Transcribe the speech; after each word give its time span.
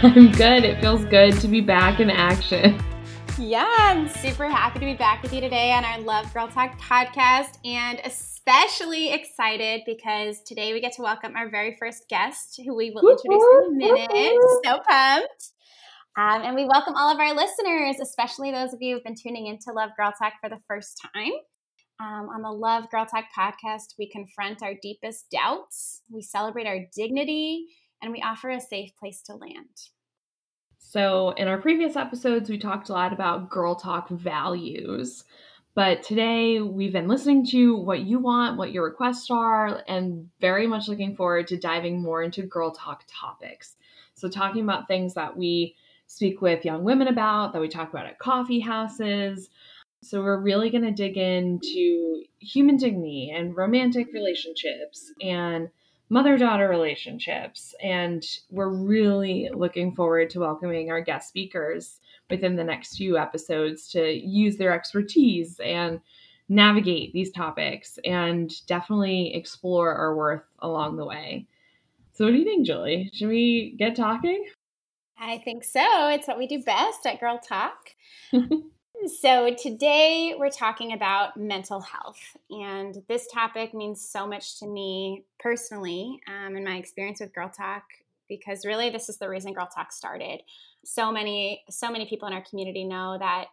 I'm 0.00 0.30
good. 0.30 0.62
It 0.62 0.80
feels 0.80 1.04
good 1.06 1.40
to 1.40 1.48
be 1.48 1.60
back 1.60 1.98
in 1.98 2.08
action. 2.08 2.80
Yeah, 3.36 3.68
I'm 3.78 4.08
super 4.08 4.48
happy 4.48 4.78
to 4.78 4.84
be 4.84 4.94
back 4.94 5.24
with 5.24 5.32
you 5.32 5.40
today 5.40 5.72
on 5.72 5.84
our 5.84 5.98
Love 5.98 6.32
Girl 6.32 6.46
Talk 6.46 6.78
podcast 6.78 7.58
and 7.64 8.00
especially 8.04 9.12
excited 9.12 9.82
because 9.86 10.40
today 10.42 10.72
we 10.72 10.80
get 10.80 10.92
to 10.92 11.02
welcome 11.02 11.34
our 11.34 11.50
very 11.50 11.76
first 11.80 12.08
guest 12.08 12.60
who 12.64 12.76
we 12.76 12.92
will 12.92 13.10
introduce 13.10 13.42
in 13.42 13.66
a 13.66 13.76
minute. 13.76 14.38
So 14.64 14.78
pumped. 14.88 15.52
Um, 16.16 16.42
and 16.42 16.54
we 16.54 16.64
welcome 16.64 16.94
all 16.94 17.12
of 17.12 17.18
our 17.18 17.34
listeners, 17.34 17.96
especially 18.00 18.52
those 18.52 18.72
of 18.72 18.78
you 18.80 18.94
who've 18.94 19.04
been 19.04 19.16
tuning 19.20 19.48
into 19.48 19.72
Love 19.72 19.90
Girl 19.96 20.12
Talk 20.16 20.34
for 20.40 20.48
the 20.48 20.60
first 20.68 21.00
time. 21.12 21.32
Um, 22.00 22.28
on 22.28 22.42
the 22.42 22.52
Love 22.52 22.88
Girl 22.90 23.04
Talk 23.04 23.24
podcast, 23.36 23.94
we 23.98 24.08
confront 24.08 24.62
our 24.62 24.74
deepest 24.80 25.26
doubts, 25.32 26.02
we 26.08 26.22
celebrate 26.22 26.68
our 26.68 26.86
dignity, 26.94 27.66
and 28.02 28.12
we 28.12 28.22
offer 28.22 28.50
a 28.50 28.60
safe 28.60 28.96
place 28.96 29.22
to 29.22 29.34
land. 29.34 29.88
So, 30.78 31.30
in 31.30 31.48
our 31.48 31.58
previous 31.58 31.96
episodes, 31.96 32.48
we 32.48 32.58
talked 32.58 32.88
a 32.88 32.92
lot 32.92 33.12
about 33.12 33.50
Girl 33.50 33.74
Talk 33.74 34.08
values. 34.08 35.24
But 35.74 36.02
today, 36.02 36.60
we've 36.60 36.92
been 36.92 37.08
listening 37.08 37.46
to 37.48 37.76
what 37.76 38.00
you 38.00 38.18
want, 38.18 38.56
what 38.56 38.72
your 38.72 38.84
requests 38.84 39.30
are, 39.30 39.82
and 39.86 40.28
very 40.40 40.66
much 40.66 40.88
looking 40.88 41.14
forward 41.14 41.46
to 41.48 41.56
diving 41.56 42.00
more 42.00 42.22
into 42.22 42.42
Girl 42.42 42.70
Talk 42.70 43.04
topics. 43.08 43.76
So, 44.14 44.28
talking 44.28 44.62
about 44.62 44.88
things 44.88 45.14
that 45.14 45.36
we 45.36 45.76
speak 46.06 46.40
with 46.40 46.64
young 46.64 46.84
women 46.84 47.08
about, 47.08 47.52
that 47.52 47.60
we 47.60 47.68
talk 47.68 47.90
about 47.90 48.06
at 48.06 48.18
coffee 48.18 48.60
houses, 48.60 49.50
so, 50.00 50.22
we're 50.22 50.40
really 50.40 50.70
going 50.70 50.84
to 50.84 50.92
dig 50.92 51.16
into 51.16 52.22
human 52.38 52.76
dignity 52.76 53.32
and 53.34 53.56
romantic 53.56 54.12
relationships 54.12 55.12
and 55.20 55.68
mother 56.08 56.38
daughter 56.38 56.68
relationships. 56.68 57.74
And 57.82 58.24
we're 58.50 58.70
really 58.70 59.50
looking 59.52 59.94
forward 59.94 60.30
to 60.30 60.40
welcoming 60.40 60.90
our 60.90 61.00
guest 61.00 61.28
speakers 61.28 62.00
within 62.30 62.56
the 62.56 62.64
next 62.64 62.96
few 62.96 63.18
episodes 63.18 63.88
to 63.90 64.10
use 64.10 64.56
their 64.56 64.72
expertise 64.72 65.60
and 65.60 66.00
navigate 66.48 67.12
these 67.12 67.30
topics 67.30 67.98
and 68.04 68.52
definitely 68.66 69.34
explore 69.34 69.94
our 69.94 70.16
worth 70.16 70.44
along 70.60 70.96
the 70.96 71.04
way. 71.04 71.46
So, 72.14 72.24
what 72.24 72.32
do 72.32 72.38
you 72.38 72.44
think, 72.44 72.66
Julie? 72.66 73.10
Should 73.12 73.28
we 73.28 73.74
get 73.78 73.94
talking? 73.94 74.44
I 75.20 75.38
think 75.38 75.64
so. 75.64 76.08
It's 76.08 76.26
what 76.26 76.38
we 76.38 76.46
do 76.46 76.62
best 76.62 77.06
at 77.06 77.20
Girl 77.20 77.38
Talk. 77.38 77.90
So, 79.06 79.54
today 79.54 80.34
we're 80.36 80.50
talking 80.50 80.92
about 80.92 81.36
mental 81.36 81.80
health, 81.80 82.36
and 82.50 82.96
this 83.08 83.28
topic 83.32 83.72
means 83.72 84.04
so 84.04 84.26
much 84.26 84.58
to 84.58 84.66
me 84.66 85.24
personally 85.38 86.20
um, 86.26 86.56
in 86.56 86.64
my 86.64 86.76
experience 86.76 87.20
with 87.20 87.32
Girl 87.32 87.48
Talk 87.48 87.84
because 88.28 88.66
really 88.66 88.90
this 88.90 89.08
is 89.08 89.18
the 89.18 89.28
reason 89.28 89.52
Girl 89.52 89.68
Talk 89.72 89.92
started. 89.92 90.40
So 90.84 91.12
many, 91.12 91.62
so 91.70 91.92
many 91.92 92.06
people 92.06 92.26
in 92.26 92.34
our 92.34 92.42
community 92.42 92.84
know 92.84 93.16
that 93.18 93.46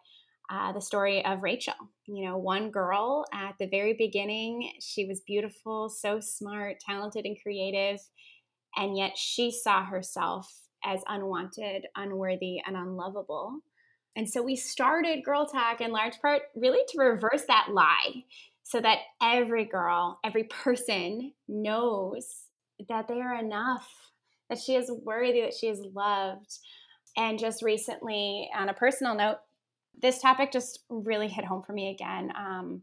uh, 0.50 0.72
the 0.72 0.80
story 0.80 1.24
of 1.24 1.44
Rachel. 1.44 1.74
You 2.06 2.24
know, 2.26 2.38
one 2.38 2.72
girl 2.72 3.24
at 3.32 3.54
the 3.60 3.68
very 3.68 3.94
beginning, 3.94 4.72
she 4.80 5.04
was 5.04 5.20
beautiful, 5.20 5.88
so 5.88 6.18
smart, 6.18 6.80
talented, 6.80 7.24
and 7.24 7.40
creative, 7.40 8.00
and 8.74 8.96
yet 8.96 9.16
she 9.16 9.52
saw 9.52 9.84
herself 9.84 10.52
as 10.84 11.02
unwanted, 11.06 11.86
unworthy, 11.94 12.60
and 12.66 12.76
unlovable 12.76 13.60
and 14.16 14.28
so 14.28 14.42
we 14.42 14.56
started 14.56 15.24
Girl 15.24 15.46
Talk 15.46 15.82
in 15.82 15.92
large 15.92 16.18
part 16.20 16.42
really 16.54 16.80
to 16.88 16.98
reverse 16.98 17.44
that 17.48 17.68
lie 17.70 18.24
so 18.62 18.80
that 18.80 18.98
every 19.22 19.66
girl, 19.66 20.18
every 20.24 20.44
person 20.44 21.32
knows 21.46 22.26
that 22.88 23.08
they 23.08 23.20
are 23.20 23.38
enough, 23.38 23.88
that 24.48 24.58
she 24.58 24.74
is 24.74 24.90
worthy, 25.04 25.42
that 25.42 25.54
she 25.54 25.68
is 25.68 25.80
loved. 25.94 26.58
And 27.16 27.38
just 27.38 27.62
recently, 27.62 28.50
on 28.56 28.68
a 28.68 28.74
personal 28.74 29.14
note, 29.14 29.36
this 30.02 30.20
topic 30.20 30.50
just 30.50 30.80
really 30.88 31.28
hit 31.28 31.44
home 31.44 31.62
for 31.62 31.72
me 31.72 31.90
again. 31.90 32.32
Um, 32.36 32.82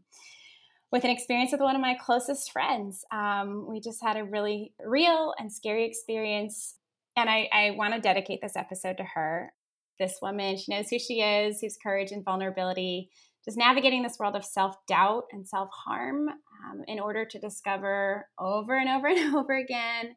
with 0.90 1.02
an 1.02 1.10
experience 1.10 1.50
with 1.50 1.60
one 1.60 1.74
of 1.74 1.82
my 1.82 1.96
closest 2.00 2.52
friends. 2.52 3.04
Um, 3.10 3.66
we 3.68 3.80
just 3.80 4.00
had 4.00 4.16
a 4.16 4.24
really 4.24 4.72
real 4.84 5.34
and 5.38 5.52
scary 5.52 5.84
experience. 5.84 6.76
And 7.16 7.28
I, 7.28 7.48
I 7.52 7.70
want 7.72 7.94
to 7.94 8.00
dedicate 8.00 8.40
this 8.40 8.54
episode 8.54 8.98
to 8.98 9.04
her 9.14 9.52
this 9.98 10.18
woman. 10.20 10.56
She 10.56 10.74
knows 10.74 10.88
who 10.90 10.98
she 10.98 11.20
is, 11.20 11.60
whose 11.60 11.76
courage 11.76 12.12
and 12.12 12.24
vulnerability, 12.24 13.10
just 13.44 13.58
navigating 13.58 14.02
this 14.02 14.18
world 14.18 14.36
of 14.36 14.44
self 14.44 14.76
doubt 14.86 15.24
and 15.32 15.46
self 15.46 15.68
harm 15.72 16.28
um, 16.28 16.82
in 16.88 16.98
order 16.98 17.24
to 17.24 17.38
discover 17.38 18.26
over 18.38 18.76
and 18.76 18.88
over 18.88 19.06
and 19.08 19.34
over 19.34 19.54
again 19.54 20.14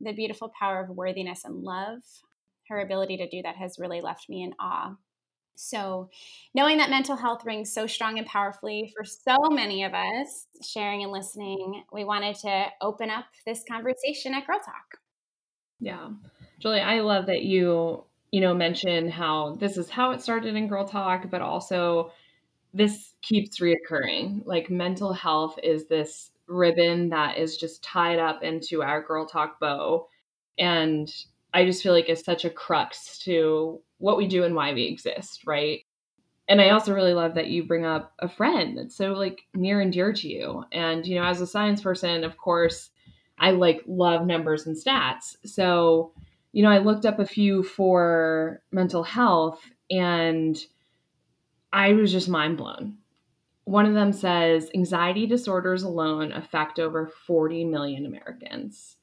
the 0.00 0.12
beautiful 0.12 0.52
power 0.58 0.82
of 0.82 0.96
worthiness 0.96 1.44
and 1.44 1.62
love. 1.62 2.00
Her 2.68 2.80
ability 2.80 3.16
to 3.16 3.28
do 3.28 3.42
that 3.42 3.56
has 3.56 3.78
really 3.78 4.00
left 4.00 4.28
me 4.28 4.42
in 4.42 4.52
awe. 4.60 4.94
So, 5.60 6.08
knowing 6.54 6.78
that 6.78 6.88
mental 6.88 7.16
health 7.16 7.44
rings 7.44 7.72
so 7.72 7.88
strong 7.88 8.16
and 8.18 8.26
powerfully 8.26 8.92
for 8.96 9.04
so 9.04 9.36
many 9.50 9.82
of 9.82 9.92
us, 9.92 10.46
sharing 10.62 11.02
and 11.02 11.10
listening, 11.10 11.82
we 11.92 12.04
wanted 12.04 12.36
to 12.36 12.66
open 12.80 13.10
up 13.10 13.24
this 13.44 13.64
conversation 13.68 14.34
at 14.34 14.46
Girl 14.46 14.60
Talk. 14.60 14.98
Yeah. 15.80 16.10
Julie, 16.60 16.80
I 16.80 17.00
love 17.00 17.26
that 17.26 17.42
you 17.42 18.04
you 18.30 18.40
know, 18.40 18.54
mention 18.54 19.08
how 19.10 19.56
this 19.58 19.76
is 19.76 19.88
how 19.88 20.10
it 20.10 20.20
started 20.20 20.54
in 20.54 20.68
Girl 20.68 20.86
Talk, 20.86 21.30
but 21.30 21.40
also 21.40 22.12
this 22.74 23.14
keeps 23.22 23.60
reoccurring. 23.60 24.42
Like 24.44 24.70
mental 24.70 25.12
health 25.12 25.58
is 25.62 25.86
this 25.86 26.30
ribbon 26.46 27.10
that 27.10 27.38
is 27.38 27.56
just 27.56 27.82
tied 27.82 28.18
up 28.18 28.42
into 28.42 28.82
our 28.82 29.02
Girl 29.02 29.26
Talk 29.26 29.58
bow. 29.60 30.08
And 30.58 31.12
I 31.54 31.64
just 31.64 31.82
feel 31.82 31.92
like 31.92 32.08
it's 32.08 32.24
such 32.24 32.44
a 32.44 32.50
crux 32.50 33.18
to 33.20 33.80
what 33.98 34.16
we 34.16 34.26
do 34.26 34.44
and 34.44 34.54
why 34.54 34.74
we 34.74 34.84
exist, 34.84 35.46
right? 35.46 35.80
And 36.48 36.60
I 36.60 36.70
also 36.70 36.94
really 36.94 37.14
love 37.14 37.34
that 37.34 37.48
you 37.48 37.64
bring 37.64 37.84
up 37.84 38.12
a 38.18 38.28
friend 38.28 38.76
that's 38.76 38.96
so 38.96 39.12
like 39.12 39.42
near 39.54 39.80
and 39.80 39.92
dear 39.92 40.12
to 40.12 40.28
you. 40.28 40.64
And 40.72 41.06
you 41.06 41.16
know, 41.16 41.24
as 41.24 41.40
a 41.40 41.46
science 41.46 41.82
person, 41.82 42.24
of 42.24 42.36
course, 42.36 42.90
I 43.38 43.52
like 43.52 43.82
love 43.86 44.26
numbers 44.26 44.66
and 44.66 44.76
stats. 44.76 45.36
So 45.44 46.12
you 46.52 46.62
know, 46.62 46.70
I 46.70 46.78
looked 46.78 47.06
up 47.06 47.18
a 47.18 47.26
few 47.26 47.62
for 47.62 48.62
mental 48.72 49.02
health 49.02 49.60
and 49.90 50.58
I 51.72 51.92
was 51.92 52.12
just 52.12 52.28
mind 52.28 52.56
blown. 52.56 52.98
One 53.64 53.84
of 53.84 53.94
them 53.94 54.12
says 54.12 54.70
anxiety 54.74 55.26
disorders 55.26 55.82
alone 55.82 56.32
affect 56.32 56.78
over 56.78 57.06
40 57.06 57.64
million 57.64 58.06
Americans. 58.06 58.96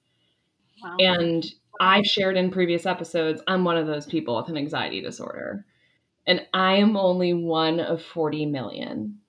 Wow. 0.83 0.97
And 0.99 1.45
I've 1.79 2.05
shared 2.05 2.37
in 2.37 2.49
previous 2.51 2.85
episodes, 2.85 3.41
I'm 3.47 3.63
one 3.63 3.77
of 3.77 3.87
those 3.87 4.05
people 4.05 4.35
with 4.37 4.49
an 4.49 4.57
anxiety 4.57 5.01
disorder. 5.01 5.65
And 6.25 6.41
I 6.53 6.77
am 6.77 6.97
only 6.97 7.33
one 7.33 7.79
of 7.79 8.01
40 8.01 8.47
million, 8.47 9.19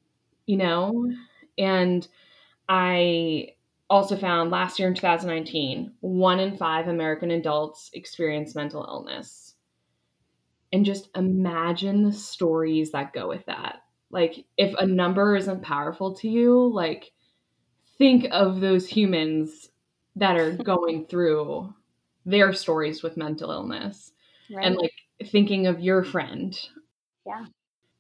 you 0.47 0.57
know? 0.57 1.13
And 1.59 2.07
I 2.69 3.49
also 3.89 4.17
found 4.17 4.51
last 4.51 4.79
year 4.79 4.89
in 4.89 4.95
2019, 4.95 5.93
one 6.01 6.41
in 6.41 6.57
five 6.57 6.89
American 6.89 7.31
adults 7.31 7.91
experience 7.93 8.55
mental 8.55 8.85
illness. 8.89 9.55
And 10.73 10.85
just 10.85 11.09
imagine 11.17 12.03
the 12.03 12.13
stories 12.13 12.93
that 12.93 13.13
go 13.13 13.29
with 13.29 13.47
that. 13.47 13.83
Like, 14.11 14.45
if 14.57 14.75
a 14.79 14.87
number 14.87 15.37
isn't 15.37 15.63
powerful 15.63 16.15
to 16.17 16.29
you, 16.29 16.73
like, 16.73 17.13
think 17.99 18.27
of 18.33 18.61
those 18.61 18.89
humans 18.89 19.71
that 20.17 20.37
are 20.37 20.53
going 20.65 21.07
through 21.07 21.73
their 22.25 22.53
stories 22.53 23.03
with 23.03 23.17
mental 23.17 23.53
illness. 23.53 24.13
Right. 24.51 24.67
And, 24.67 24.77
like, 24.77 24.93
thinking 25.27 25.67
of 25.67 25.81
your 25.81 26.03
friend. 26.03 26.59
Yeah. 27.25 27.47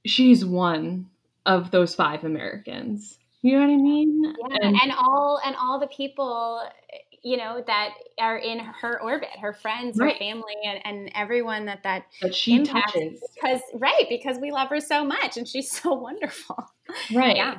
She's 0.04 0.44
one 0.44 1.10
of 1.44 1.70
those 1.70 1.94
five 1.94 2.24
Americans. 2.24 3.18
You 3.46 3.60
know 3.60 3.66
what 3.66 3.72
I 3.72 3.76
mean? 3.76 4.24
Yeah, 4.24 4.56
and, 4.62 4.76
and 4.82 4.92
all 4.92 5.40
and 5.44 5.54
all 5.54 5.78
the 5.78 5.86
people 5.86 6.62
you 7.22 7.36
know 7.36 7.62
that 7.66 7.90
are 8.20 8.38
in 8.38 8.60
her 8.60 9.00
orbit 9.02 9.28
her 9.40 9.52
friends 9.52 9.98
right. 9.98 10.12
her 10.12 10.18
family 10.18 10.54
and, 10.64 10.80
and 10.84 11.10
everyone 11.14 11.66
that 11.66 11.82
that, 11.82 12.06
that 12.22 12.32
she 12.32 12.62
touches 12.62 13.20
because 13.34 13.60
right 13.74 14.06
because 14.08 14.38
we 14.38 14.52
love 14.52 14.68
her 14.68 14.80
so 14.80 15.04
much 15.04 15.36
and 15.36 15.48
she's 15.48 15.68
so 15.82 15.92
wonderful 15.92 16.56
right 17.12 17.36
yeah 17.36 17.58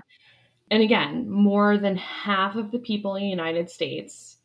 and 0.72 0.82
again 0.82 1.30
more 1.30 1.78
than 1.78 1.98
half 1.98 2.56
of 2.56 2.72
the 2.72 2.80
people 2.80 3.16
in 3.16 3.24
the 3.24 3.30
united 3.30 3.70
states 3.70 4.38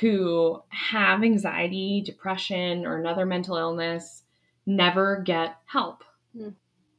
who 0.00 0.60
have 0.70 1.22
anxiety 1.22 2.02
depression 2.04 2.84
or 2.84 2.98
another 2.98 3.26
mental 3.26 3.56
illness 3.56 4.24
never 4.66 5.22
get 5.24 5.56
help 5.66 6.02
hmm. 6.36 6.48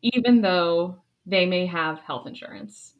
even 0.02 0.42
though 0.42 0.96
they 1.26 1.46
may 1.46 1.66
have 1.66 2.00
health 2.00 2.26
insurance 2.26 2.94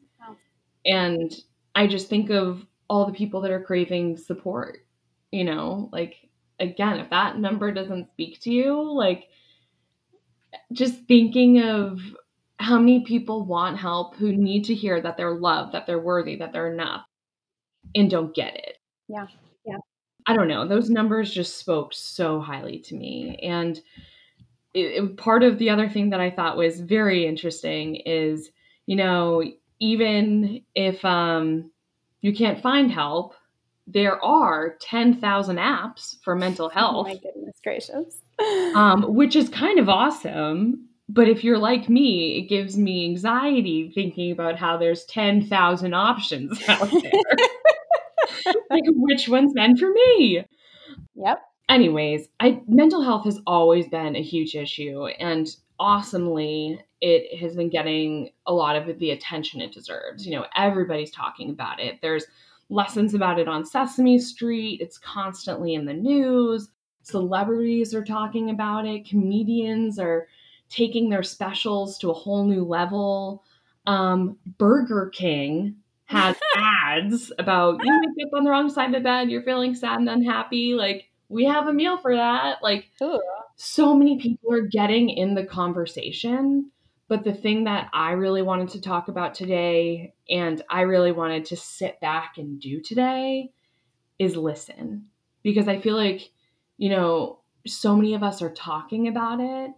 and 0.84 1.32
I 1.74 1.86
just 1.86 2.08
think 2.08 2.30
of 2.30 2.66
all 2.88 3.06
the 3.06 3.12
people 3.12 3.40
that 3.42 3.50
are 3.50 3.62
craving 3.62 4.16
support, 4.16 4.84
you 5.30 5.44
know, 5.44 5.88
like 5.92 6.16
again, 6.58 6.98
if 6.98 7.10
that 7.10 7.38
number 7.38 7.72
doesn't 7.72 8.10
speak 8.12 8.40
to 8.40 8.50
you, 8.50 8.92
like 8.92 9.28
just 10.72 11.06
thinking 11.06 11.62
of 11.62 12.00
how 12.58 12.78
many 12.78 13.04
people 13.04 13.46
want 13.46 13.78
help 13.78 14.16
who 14.16 14.32
need 14.32 14.64
to 14.64 14.74
hear 14.74 15.00
that 15.00 15.16
they're 15.16 15.34
loved, 15.34 15.72
that 15.72 15.86
they're 15.86 15.98
worthy, 15.98 16.36
that 16.36 16.52
they're 16.52 16.72
enough 16.72 17.04
and 17.94 18.10
don't 18.10 18.34
get 18.34 18.54
it. 18.54 18.76
Yeah. 19.08 19.26
Yeah. 19.64 19.78
I 20.26 20.34
don't 20.34 20.48
know, 20.48 20.68
those 20.68 20.90
numbers 20.90 21.32
just 21.32 21.58
spoke 21.58 21.94
so 21.94 22.40
highly 22.40 22.78
to 22.80 22.94
me. 22.94 23.38
And 23.42 23.80
it, 24.74 24.80
it, 24.80 25.16
part 25.16 25.42
of 25.42 25.58
the 25.58 25.70
other 25.70 25.88
thing 25.88 26.10
that 26.10 26.20
I 26.20 26.30
thought 26.30 26.58
was 26.58 26.80
very 26.80 27.26
interesting 27.26 27.96
is, 27.96 28.50
you 28.86 28.96
know, 28.96 29.42
even 29.80 30.62
if 30.74 31.04
um, 31.04 31.70
you 32.20 32.34
can't 32.34 32.60
find 32.62 32.90
help, 32.92 33.34
there 33.86 34.22
are 34.22 34.76
10,000 34.80 35.56
apps 35.56 36.16
for 36.22 36.36
mental 36.36 36.68
health. 36.68 37.06
Oh 37.10 37.14
my 37.14 37.16
goodness 37.16 37.56
gracious. 37.64 38.20
um, 38.74 39.02
which 39.14 39.34
is 39.34 39.48
kind 39.48 39.78
of 39.78 39.88
awesome. 39.88 40.86
But 41.08 41.28
if 41.28 41.42
you're 41.42 41.58
like 41.58 41.88
me, 41.88 42.38
it 42.38 42.48
gives 42.48 42.78
me 42.78 43.04
anxiety 43.04 43.90
thinking 43.92 44.30
about 44.30 44.56
how 44.56 44.76
there's 44.76 45.04
10,000 45.06 45.92
options 45.92 46.60
out 46.68 46.88
there. 47.02 47.10
like, 48.70 48.84
which 48.86 49.28
one's 49.28 49.52
meant 49.54 49.80
for 49.80 49.90
me? 49.90 50.44
Yep. 51.16 51.42
Anyways, 51.68 52.28
I 52.38 52.60
mental 52.68 53.02
health 53.02 53.24
has 53.24 53.40
always 53.46 53.88
been 53.88 54.14
a 54.16 54.22
huge 54.22 54.54
issue, 54.54 55.06
and 55.06 55.48
awesomely, 55.78 56.80
it 57.00 57.38
has 57.38 57.56
been 57.56 57.70
getting 57.70 58.30
a 58.46 58.52
lot 58.52 58.76
of 58.76 58.98
the 58.98 59.10
attention 59.10 59.60
it 59.60 59.72
deserves. 59.72 60.26
You 60.26 60.36
know, 60.36 60.46
everybody's 60.56 61.10
talking 61.10 61.50
about 61.50 61.80
it. 61.80 62.00
There's 62.02 62.26
lessons 62.68 63.14
about 63.14 63.38
it 63.38 63.48
on 63.48 63.64
Sesame 63.64 64.18
Street. 64.18 64.80
It's 64.80 64.98
constantly 64.98 65.74
in 65.74 65.86
the 65.86 65.94
news. 65.94 66.68
Celebrities 67.02 67.94
are 67.94 68.04
talking 68.04 68.50
about 68.50 68.86
it. 68.86 69.08
Comedians 69.08 69.98
are 69.98 70.28
taking 70.68 71.08
their 71.08 71.22
specials 71.22 71.98
to 71.98 72.10
a 72.10 72.14
whole 72.14 72.44
new 72.44 72.64
level. 72.64 73.42
Um, 73.86 74.36
Burger 74.58 75.10
King 75.12 75.76
has 76.04 76.36
ads 76.56 77.32
about 77.38 77.82
you 77.84 78.00
wake 78.16 78.26
up 78.26 78.38
on 78.38 78.44
the 78.44 78.50
wrong 78.50 78.70
side 78.70 78.86
of 78.86 78.92
the 78.92 79.00
bed, 79.00 79.30
you're 79.30 79.42
feeling 79.42 79.74
sad 79.74 79.98
and 79.98 80.08
unhappy. 80.08 80.74
Like, 80.74 81.08
we 81.28 81.44
have 81.44 81.66
a 81.66 81.72
meal 81.72 81.96
for 81.98 82.14
that. 82.14 82.62
Like, 82.62 82.88
Ooh. 83.02 83.20
so 83.56 83.94
many 83.94 84.18
people 84.20 84.52
are 84.52 84.62
getting 84.62 85.08
in 85.08 85.34
the 85.34 85.44
conversation. 85.44 86.70
But 87.10 87.24
the 87.24 87.34
thing 87.34 87.64
that 87.64 87.90
I 87.92 88.12
really 88.12 88.40
wanted 88.40 88.68
to 88.68 88.80
talk 88.80 89.08
about 89.08 89.34
today, 89.34 90.14
and 90.30 90.62
I 90.70 90.82
really 90.82 91.10
wanted 91.10 91.44
to 91.46 91.56
sit 91.56 92.00
back 92.00 92.38
and 92.38 92.60
do 92.60 92.80
today, 92.80 93.50
is 94.20 94.36
listen. 94.36 95.06
Because 95.42 95.66
I 95.66 95.80
feel 95.80 95.96
like, 95.96 96.30
you 96.78 96.88
know, 96.88 97.40
so 97.66 97.96
many 97.96 98.14
of 98.14 98.22
us 98.22 98.42
are 98.42 98.54
talking 98.54 99.08
about 99.08 99.40
it, 99.40 99.72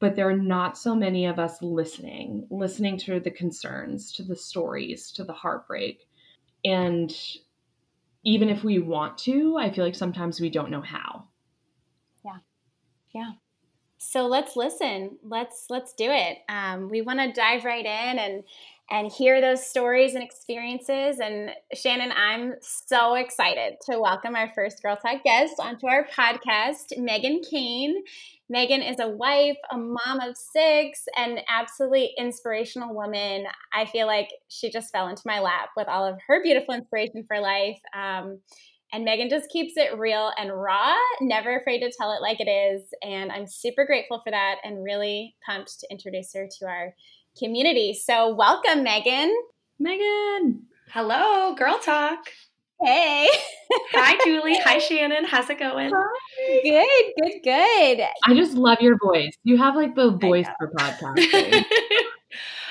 but 0.00 0.16
there 0.16 0.30
are 0.30 0.36
not 0.36 0.78
so 0.78 0.94
many 0.94 1.26
of 1.26 1.38
us 1.38 1.60
listening, 1.60 2.46
listening 2.48 2.96
to 3.00 3.20
the 3.20 3.32
concerns, 3.32 4.10
to 4.12 4.22
the 4.22 4.36
stories, 4.36 5.12
to 5.12 5.24
the 5.24 5.34
heartbreak. 5.34 6.08
And 6.64 7.14
even 8.24 8.48
if 8.48 8.64
we 8.64 8.78
want 8.78 9.18
to, 9.18 9.58
I 9.58 9.70
feel 9.70 9.84
like 9.84 9.94
sometimes 9.94 10.40
we 10.40 10.48
don't 10.48 10.70
know 10.70 10.80
how. 10.80 11.24
Yeah. 12.24 12.38
Yeah. 13.14 13.32
So 13.98 14.26
let's 14.26 14.56
listen. 14.56 15.18
Let's 15.22 15.66
let's 15.68 15.92
do 15.92 16.10
it. 16.10 16.38
Um, 16.48 16.88
we 16.88 17.02
want 17.02 17.18
to 17.18 17.32
dive 17.32 17.64
right 17.64 17.84
in 17.84 18.18
and 18.18 18.44
and 18.90 19.12
hear 19.12 19.40
those 19.42 19.66
stories 19.66 20.14
and 20.14 20.24
experiences. 20.24 21.18
And 21.20 21.50
Shannon, 21.74 22.10
I'm 22.12 22.54
so 22.62 23.16
excited 23.16 23.74
to 23.90 24.00
welcome 24.00 24.34
our 24.34 24.50
first 24.54 24.82
Girl 24.82 24.96
Talk 24.96 25.24
guest 25.24 25.54
onto 25.58 25.86
our 25.88 26.06
podcast, 26.06 26.96
Megan 26.96 27.42
Kane. 27.50 28.02
Megan 28.48 28.80
is 28.80 28.96
a 28.98 29.08
wife, 29.08 29.58
a 29.70 29.76
mom 29.76 30.20
of 30.20 30.36
six, 30.38 31.04
an 31.16 31.40
absolutely 31.50 32.14
inspirational 32.16 32.94
woman. 32.94 33.44
I 33.74 33.84
feel 33.84 34.06
like 34.06 34.30
she 34.48 34.70
just 34.70 34.90
fell 34.90 35.08
into 35.08 35.22
my 35.26 35.40
lap 35.40 35.70
with 35.76 35.86
all 35.86 36.06
of 36.06 36.18
her 36.28 36.42
beautiful 36.42 36.72
inspiration 36.74 37.24
for 37.28 37.40
life. 37.40 37.78
Um, 37.94 38.38
and 38.92 39.04
Megan 39.04 39.28
just 39.28 39.50
keeps 39.50 39.76
it 39.76 39.98
real 39.98 40.32
and 40.38 40.52
raw, 40.52 40.94
never 41.20 41.58
afraid 41.58 41.80
to 41.80 41.92
tell 41.96 42.12
it 42.12 42.22
like 42.22 42.40
it 42.40 42.48
is. 42.48 42.82
And 43.02 43.30
I'm 43.30 43.46
super 43.46 43.84
grateful 43.84 44.20
for 44.24 44.30
that 44.30 44.56
and 44.64 44.82
really 44.82 45.36
pumped 45.44 45.80
to 45.80 45.86
introduce 45.90 46.32
her 46.34 46.48
to 46.58 46.66
our 46.66 46.94
community. 47.38 47.94
So, 47.94 48.34
welcome, 48.34 48.82
Megan. 48.82 49.34
Megan. 49.78 50.62
Hello, 50.90 51.54
Girl 51.54 51.78
Talk. 51.78 52.18
Hey. 52.80 53.28
Hi, 53.92 54.18
Julie. 54.24 54.58
Hi, 54.64 54.78
Shannon. 54.78 55.24
How's 55.24 55.50
it 55.50 55.58
going? 55.58 55.90
Hi. 55.94 56.60
Good, 56.62 57.12
good, 57.22 57.40
good. 57.44 58.06
I 58.24 58.34
just 58.34 58.54
love 58.54 58.78
your 58.80 58.96
voice. 59.04 59.32
You 59.44 59.58
have 59.58 59.74
like 59.74 59.94
the 59.94 60.12
voice 60.12 60.46
for 60.58 60.70
podcasting. 60.70 61.64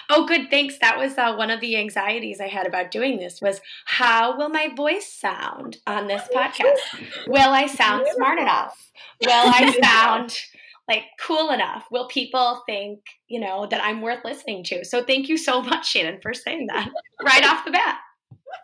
Oh, 0.09 0.25
good. 0.25 0.49
Thanks. 0.49 0.77
That 0.79 0.97
was 0.97 1.17
uh, 1.17 1.35
one 1.35 1.49
of 1.49 1.59
the 1.59 1.77
anxieties 1.77 2.39
I 2.39 2.47
had 2.47 2.65
about 2.65 2.91
doing 2.91 3.17
this 3.17 3.41
was 3.41 3.59
how 3.85 4.37
will 4.37 4.49
my 4.49 4.69
voice 4.75 5.11
sound 5.11 5.77
on 5.85 6.07
this 6.07 6.23
podcast? 6.33 7.27
Will 7.27 7.49
I 7.49 7.67
sound 7.67 8.05
smart 8.15 8.39
enough? 8.39 8.91
Will 9.21 9.31
I 9.31 9.77
sound 9.83 10.37
like 10.87 11.03
cool 11.19 11.51
enough? 11.51 11.85
Will 11.91 12.07
people 12.07 12.63
think, 12.65 12.99
you 13.27 13.39
know, 13.39 13.67
that 13.67 13.83
I'm 13.83 14.01
worth 14.01 14.23
listening 14.23 14.63
to? 14.65 14.85
So 14.85 15.03
thank 15.03 15.27
you 15.27 15.37
so 15.37 15.61
much, 15.61 15.89
Shannon, 15.89 16.19
for 16.21 16.33
saying 16.33 16.67
that 16.67 16.89
right 17.23 17.45
off 17.45 17.65
the 17.65 17.71
bat. 17.71 17.99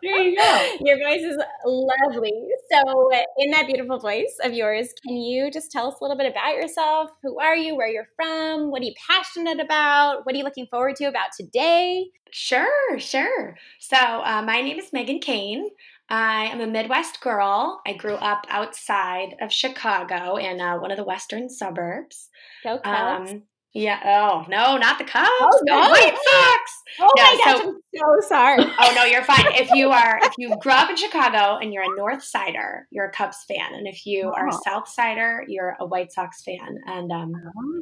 There 0.02 0.20
you 0.20 0.36
go. 0.36 0.76
Your 0.80 0.98
voice 0.98 1.22
is 1.22 1.38
lovely. 1.64 2.32
So, 2.70 3.10
in 3.38 3.50
that 3.50 3.66
beautiful 3.66 3.98
voice 3.98 4.36
of 4.42 4.52
yours, 4.52 4.88
can 5.06 5.16
you 5.16 5.50
just 5.50 5.70
tell 5.70 5.88
us 5.88 5.94
a 6.00 6.04
little 6.04 6.16
bit 6.16 6.30
about 6.30 6.54
yourself? 6.54 7.10
Who 7.22 7.38
are 7.38 7.56
you? 7.56 7.76
Where 7.76 7.88
you're 7.88 8.08
from? 8.16 8.70
What 8.70 8.82
are 8.82 8.84
you 8.84 8.94
passionate 9.06 9.60
about? 9.60 10.24
What 10.26 10.34
are 10.34 10.38
you 10.38 10.44
looking 10.44 10.66
forward 10.66 10.96
to 10.96 11.04
about 11.04 11.28
today? 11.38 12.06
Sure, 12.30 12.98
sure. 12.98 13.56
So, 13.78 13.96
uh, 13.96 14.42
my 14.44 14.60
name 14.60 14.78
is 14.78 14.92
Megan 14.92 15.20
Kane. 15.20 15.70
I 16.08 16.46
am 16.46 16.60
a 16.60 16.66
Midwest 16.66 17.20
girl. 17.20 17.80
I 17.86 17.94
grew 17.94 18.16
up 18.16 18.46
outside 18.50 19.36
of 19.40 19.52
Chicago 19.52 20.36
in 20.36 20.60
uh, 20.60 20.76
one 20.78 20.90
of 20.90 20.98
the 20.98 21.04
western 21.04 21.48
suburbs. 21.48 22.28
Go 22.62 22.78
Cubs. 22.78 23.32
Um, 23.32 23.42
yeah. 23.74 24.00
Oh 24.04 24.46
no, 24.48 24.76
not 24.76 24.98
the 24.98 25.04
Cubs. 25.04 25.28
Oh, 25.28 25.60
no. 25.64 25.76
White 25.76 26.14
Sox. 26.14 26.82
Oh 27.00 27.10
no, 27.16 27.22
my 27.22 27.40
gosh, 27.44 27.58
so, 27.58 27.68
I'm 27.68 27.80
so 28.22 28.28
sorry. 28.28 28.64
oh 28.80 28.92
no, 28.94 29.04
you're 29.04 29.24
fine. 29.24 29.46
If 29.54 29.70
you 29.70 29.90
are, 29.90 30.20
if 30.22 30.32
you 30.38 30.56
grew 30.60 30.72
up 30.72 30.88
in 30.88 30.96
Chicago 30.96 31.58
and 31.60 31.72
you're 31.72 31.82
a 31.82 31.96
North 31.96 32.22
Sider, 32.22 32.86
you're 32.90 33.06
a 33.06 33.10
Cubs 33.10 33.44
fan, 33.48 33.74
and 33.74 33.88
if 33.88 34.06
you 34.06 34.28
oh. 34.28 34.32
are 34.32 34.46
a 34.46 34.54
oh. 34.54 34.60
South 34.64 34.88
Sider, 34.88 35.44
you're 35.48 35.76
a 35.80 35.86
White 35.86 36.12
Sox 36.12 36.42
fan. 36.42 36.78
And 36.86 37.10
um, 37.10 37.32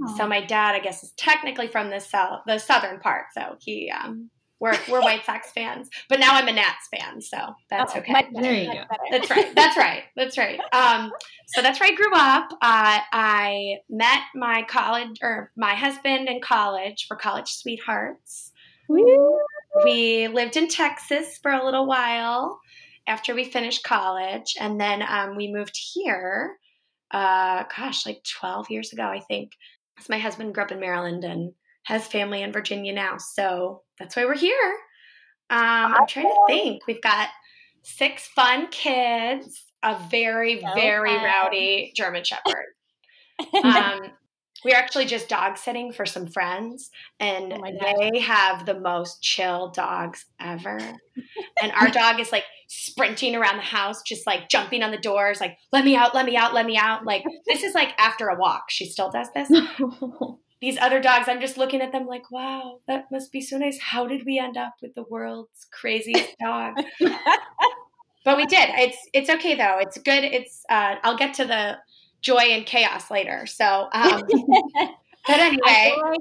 oh. 0.07 0.17
so 0.17 0.27
my 0.27 0.41
dad, 0.41 0.75
I 0.75 0.79
guess, 0.79 1.03
is 1.03 1.13
technically 1.13 1.69
from 1.69 1.91
the 1.91 2.01
south, 2.01 2.41
the 2.47 2.59
southern 2.59 2.99
part. 2.99 3.27
So 3.35 3.57
he 3.61 3.91
um, 3.91 4.31
we're 4.63 4.79
we're 4.89 5.01
White 5.03 5.27
Sox 5.27 5.51
fans, 5.51 5.91
but 6.09 6.21
now 6.21 6.31
I'm 6.33 6.49
a 6.49 6.53
Nats 6.53 6.89
fan, 6.97 7.21
so 7.21 7.37
that's 7.69 7.95
oh, 7.95 7.99
okay. 7.99 8.13
Much 8.13 8.27
there 8.33 8.55
you 8.55 8.73
go. 8.73 8.85
That's 9.11 9.29
right. 9.29 9.55
That's 9.55 9.77
right. 9.77 10.05
That's 10.17 10.39
right. 10.39 10.61
Um, 10.73 11.11
so 11.49 11.61
that's 11.61 11.81
where 11.81 11.91
I 11.91 11.95
grew 11.95 12.15
up. 12.15 12.49
Uh, 12.63 13.01
I 13.13 13.79
met 13.91 14.21
my 14.35 14.65
college 14.69 15.19
or 15.21 15.51
my 15.57 15.75
husband 15.75 16.29
in 16.29 16.41
college. 16.41 17.07
for 17.09 17.17
college 17.17 17.49
sweethearts. 17.49 18.53
Woo. 18.89 19.39
We 19.85 20.29
lived 20.29 20.57
in 20.57 20.69
Texas 20.69 21.39
for 21.43 21.51
a 21.51 21.65
little 21.65 21.87
while 21.87 22.61
after 23.09 23.35
we 23.35 23.45
finished 23.45 23.83
college, 23.83 24.55
and 24.61 24.81
then 24.81 25.03
um, 25.07 25.37
we 25.37 25.53
moved 25.53 25.77
here. 25.93 26.57
Uh, 27.11 27.65
gosh, 27.77 28.07
like 28.07 28.23
12 28.41 28.71
years 28.71 28.93
ago, 28.93 29.03
I 29.03 29.21
think. 29.21 29.53
So 29.99 30.07
my 30.09 30.19
husband 30.19 30.55
grew 30.55 30.63
up 30.63 30.73
in 30.73 30.81
Maryland, 30.81 31.25
and 31.25 31.53
has 31.85 32.07
family 32.07 32.43
in 32.43 32.53
Virginia 32.53 32.93
now. 32.93 33.17
So 33.19 33.83
that's 33.99 34.17
why 34.17 34.25
we're 34.25 34.37
here. 34.37 34.75
Um, 35.51 35.95
I'm 35.95 36.07
trying 36.07 36.27
to 36.27 36.45
think. 36.49 36.87
We've 36.87 37.03
got 37.03 37.29
six 37.83 38.29
fun 38.29 38.69
kids, 38.69 39.65
a 39.83 39.99
very, 40.11 40.63
very 40.75 41.15
rowdy 41.15 41.93
German 41.95 42.25
Shepherd. 42.25 42.67
um, 43.65 44.01
we're 44.65 44.77
actually 44.77 45.07
just 45.07 45.29
dog 45.29 45.59
sitting 45.59 45.93
for 45.93 46.07
some 46.07 46.27
friends, 46.27 46.91
and 47.19 47.53
oh 47.53 48.11
they 48.11 48.21
have 48.21 48.65
the 48.65 48.79
most 48.79 49.21
chill 49.21 49.71
dogs 49.71 50.25
ever. 50.41 50.79
and 51.61 51.73
our 51.73 51.89
dog 51.91 52.21
is 52.21 52.31
like 52.31 52.45
sprinting 52.69 53.35
around 53.35 53.57
the 53.57 53.63
house, 53.63 54.03
just 54.03 54.27
like 54.27 54.49
jumping 54.49 54.83
on 54.83 54.93
the 54.93 54.99
doors, 54.99 55.41
like, 55.41 55.59
let 55.73 55.85
me 55.85 55.97
out, 55.97 56.15
let 56.15 56.25
me 56.25 56.37
out, 56.37 56.55
let 56.55 56.65
me 56.65 56.77
out. 56.77 57.05
Like, 57.05 57.25
this 57.47 57.63
is 57.63 57.75
like 57.75 57.91
after 57.99 58.29
a 58.29 58.39
walk. 58.39 58.65
She 58.71 58.87
still 58.87 59.11
does 59.11 59.29
this 59.35 59.51
these 60.63 60.79
other 60.79 61.01
dogs, 61.01 61.27
I'm 61.29 61.41
just 61.41 61.59
looking 61.59 61.81
at 61.81 61.91
them 61.91 62.07
like, 62.07 62.31
wow, 62.31 62.79
that 62.87 63.11
must 63.11 63.33
be 63.33 63.41
so 63.41 63.59
nice. 63.59 63.81
How 63.81 64.07
did 64.07 64.25
we 64.25 64.39
end 64.39 64.57
up 64.57 64.75
with 64.81 64.95
the 64.95 65.03
world's 65.03 65.67
craziest 65.73 66.37
dog? 66.41 66.77
but 68.25 68.37
we 68.37 68.47
did. 68.47 68.71
It's 68.79 68.97
it's 69.13 69.29
okay 69.29 69.57
though. 69.57 69.79
It's 69.81 69.99
good. 69.99 70.23
It's 70.23 70.65
uh, 70.71 70.95
I'll 71.03 71.19
get 71.19 71.35
to 71.35 71.47
the 71.47 71.79
joy 72.21 72.53
and 72.53 72.65
chaos 72.65 73.11
later. 73.11 73.45
So, 73.45 73.89
um, 73.93 74.23
but 75.27 75.41
anyway, 75.41 75.61
I 75.67 75.93
feel, 75.95 76.11
like, 76.11 76.21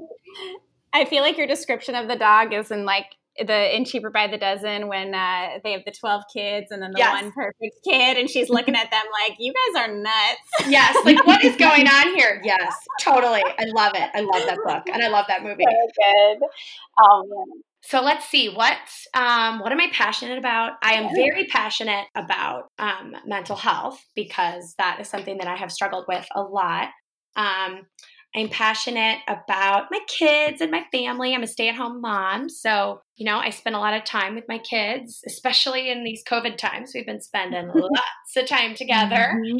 I 0.92 1.04
feel 1.04 1.22
like 1.22 1.38
your 1.38 1.46
description 1.46 1.94
of 1.94 2.08
the 2.08 2.16
dog 2.16 2.52
is 2.52 2.72
in 2.72 2.84
like 2.84 3.14
the 3.38 3.76
in 3.76 3.84
cheaper 3.84 4.10
by 4.10 4.26
the 4.26 4.36
dozen 4.38 4.88
when 4.88 5.14
uh, 5.14 5.58
they 5.64 5.72
have 5.72 5.82
the 5.86 5.92
12 5.92 6.22
kids 6.34 6.66
and 6.70 6.82
then 6.82 6.90
the 6.92 6.98
Yes. 6.98 7.22
one 7.22 7.32
perfect 7.32 7.76
kid 7.84 8.16
and 8.18 8.28
she's 8.28 8.48
looking 8.50 8.74
at 8.74 8.90
them 8.90 9.02
like 9.26 9.36
you 9.38 9.52
guys 9.52 9.82
are 9.88 9.94
nuts 9.94 10.48
Yes, 10.68 10.96
like 11.04 11.26
what 11.26 11.42
is 11.44 11.56
going 11.68 11.86
on 11.88 12.14
here? 12.14 12.40
Yes, 12.44 12.74
totally. 13.00 13.42
I 13.42 13.64
love 13.74 13.92
it. 13.94 14.10
I 14.14 14.20
love 14.20 14.46
that 14.46 14.58
book 14.64 14.82
and 14.92 15.02
I 15.02 15.08
love 15.08 15.26
that 15.28 15.42
movie. 15.42 15.64
so 15.64 16.38
good 16.40 16.40
man 16.40 17.46
So 17.84 18.00
let's 18.00 18.26
see 18.28 18.48
what 18.54 18.76
um, 19.14 19.58
what 19.60 19.72
am 19.72 19.80
I 19.80 19.88
passionate 19.92 20.38
about? 20.38 20.72
I 20.82 20.94
am 20.94 21.14
very 21.14 21.46
passionate 21.46 22.06
about 22.14 22.70
um, 22.78 23.16
mental 23.26 23.56
health 23.56 24.00
because 24.14 24.74
that 24.78 24.98
is 25.00 25.08
something 25.08 25.38
that 25.38 25.48
I 25.48 25.56
have 25.56 25.72
struggled 25.72 26.04
with 26.06 26.26
a 26.34 26.42
lot. 26.42 26.88
Um, 27.34 27.86
I'm 28.34 28.48
passionate 28.48 29.18
about 29.28 29.88
my 29.90 30.00
kids 30.08 30.62
and 30.62 30.70
my 30.70 30.84
family. 30.90 31.34
I'm 31.34 31.42
a 31.42 31.46
stay 31.46 31.68
at 31.68 31.74
home 31.74 32.00
mom, 32.00 32.48
so 32.48 33.02
you 33.16 33.26
know 33.26 33.38
I 33.38 33.50
spend 33.50 33.76
a 33.76 33.78
lot 33.78 33.94
of 33.94 34.04
time 34.04 34.34
with 34.34 34.44
my 34.48 34.58
kids, 34.58 35.20
especially 35.26 35.90
in 35.90 36.02
these 36.02 36.24
COVID 36.24 36.56
times. 36.56 36.92
We've 36.94 37.06
been 37.06 37.20
spending 37.20 37.68
lots 37.74 38.36
of 38.36 38.46
time 38.46 38.74
together. 38.74 39.40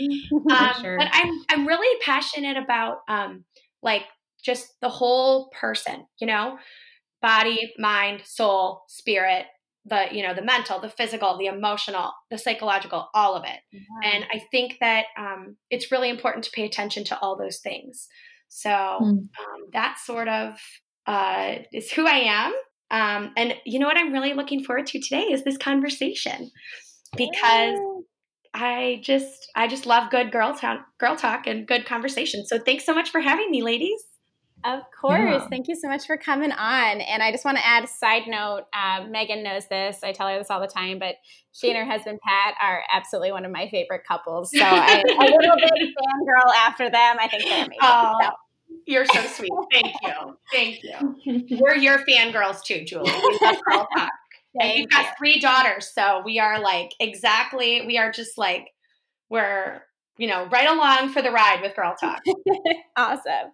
Um, 0.50 0.72
sure. 0.80 0.96
But 0.98 1.08
I'm 1.12 1.30
I'm 1.50 1.66
really 1.66 2.00
passionate 2.02 2.56
about 2.56 2.98
um, 3.08 3.44
like 3.82 4.02
just 4.42 4.74
the 4.80 4.88
whole 4.88 5.50
person, 5.50 6.06
you 6.20 6.26
know, 6.26 6.58
body, 7.20 7.72
mind, 7.78 8.22
soul, 8.24 8.82
spirit, 8.88 9.46
the 9.84 10.06
you 10.12 10.22
know 10.22 10.34
the 10.34 10.42
mental, 10.42 10.80
the 10.80 10.88
physical, 10.88 11.38
the 11.38 11.46
emotional, 11.46 12.12
the 12.30 12.38
psychological, 12.38 13.08
all 13.14 13.34
of 13.34 13.44
it. 13.44 13.60
And 14.04 14.24
I 14.32 14.42
think 14.50 14.78
that 14.80 15.06
um, 15.18 15.56
it's 15.70 15.90
really 15.90 16.10
important 16.10 16.44
to 16.44 16.50
pay 16.50 16.64
attention 16.64 17.04
to 17.04 17.18
all 17.20 17.36
those 17.36 17.58
things. 17.58 18.08
So 18.52 18.70
Hmm. 18.98 19.04
um, 19.38 19.62
that 19.72 19.98
sort 19.98 20.28
of 20.28 20.54
uh, 21.06 21.56
is 21.72 21.90
who 21.90 22.06
I 22.06 22.18
am. 22.18 22.52
Um, 22.90 23.32
and 23.36 23.54
you 23.64 23.78
know 23.78 23.86
what 23.86 23.96
I'm 23.96 24.12
really 24.12 24.34
looking 24.34 24.62
forward 24.62 24.86
to 24.88 25.00
today 25.00 25.22
is 25.22 25.42
this 25.44 25.56
conversation 25.56 26.50
because 27.16 27.78
I 28.52 29.00
just 29.02 29.50
I 29.56 29.66
just 29.66 29.86
love 29.86 30.10
good 30.10 30.30
girl 30.30 30.54
talk, 30.54 30.80
girl 31.00 31.16
talk 31.16 31.46
and 31.46 31.66
good 31.66 31.86
conversation. 31.86 32.44
So 32.44 32.58
thanks 32.58 32.84
so 32.84 32.94
much 32.94 33.10
for 33.10 33.20
having 33.20 33.50
me, 33.50 33.62
ladies. 33.62 34.11
Of 34.64 34.82
course. 34.98 35.18
Yeah. 35.18 35.48
Thank 35.48 35.68
you 35.68 35.74
so 35.74 35.88
much 35.88 36.06
for 36.06 36.16
coming 36.16 36.52
on. 36.52 37.00
And 37.00 37.22
I 37.22 37.32
just 37.32 37.44
want 37.44 37.58
to 37.58 37.66
add 37.66 37.84
a 37.84 37.88
side 37.88 38.24
note. 38.28 38.62
Um, 38.72 39.10
Megan 39.10 39.42
knows 39.42 39.66
this. 39.66 39.98
I 40.02 40.12
tell 40.12 40.28
her 40.28 40.38
this 40.38 40.50
all 40.50 40.60
the 40.60 40.66
time, 40.68 40.98
but 40.98 41.16
she 41.52 41.68
and 41.68 41.76
her 41.76 41.84
husband 41.84 42.20
Pat 42.26 42.54
are 42.60 42.82
absolutely 42.92 43.32
one 43.32 43.44
of 43.44 43.50
my 43.50 43.68
favorite 43.68 44.02
couples. 44.06 44.50
So 44.52 44.62
I, 44.62 45.02
a 45.02 45.24
little 45.24 45.56
bit 45.56 45.72
fangirl 45.72 46.54
after 46.56 46.88
them. 46.90 47.16
I 47.20 47.28
think 47.28 47.44
they're 47.44 47.64
amazing. 47.64 47.78
Oh, 47.82 48.18
So, 48.22 48.30
you're 48.86 49.06
so 49.06 49.20
sweet. 49.22 49.50
Thank 49.72 49.94
you. 50.02 50.38
Thank 50.52 50.80
you. 50.82 51.58
We're 51.60 51.76
your 51.76 51.98
fangirls 52.06 52.62
too, 52.62 52.84
Julie. 52.84 53.10
We 53.10 53.38
love 53.42 53.56
girl 53.68 53.86
talk. 53.96 54.10
And 54.60 54.70
we've 54.74 54.90
got 54.90 55.14
three 55.16 55.40
daughters, 55.40 55.90
so 55.94 56.20
we 56.26 56.38
are 56.38 56.60
like 56.60 56.92
exactly. 57.00 57.86
We 57.86 57.96
are 57.96 58.12
just 58.12 58.36
like 58.36 58.68
we're 59.30 59.80
you 60.18 60.28
know 60.28 60.46
right 60.52 60.68
along 60.68 61.08
for 61.14 61.22
the 61.22 61.30
ride 61.30 61.62
with 61.62 61.74
girl 61.74 61.94
talk. 61.98 62.20
awesome. 62.94 63.50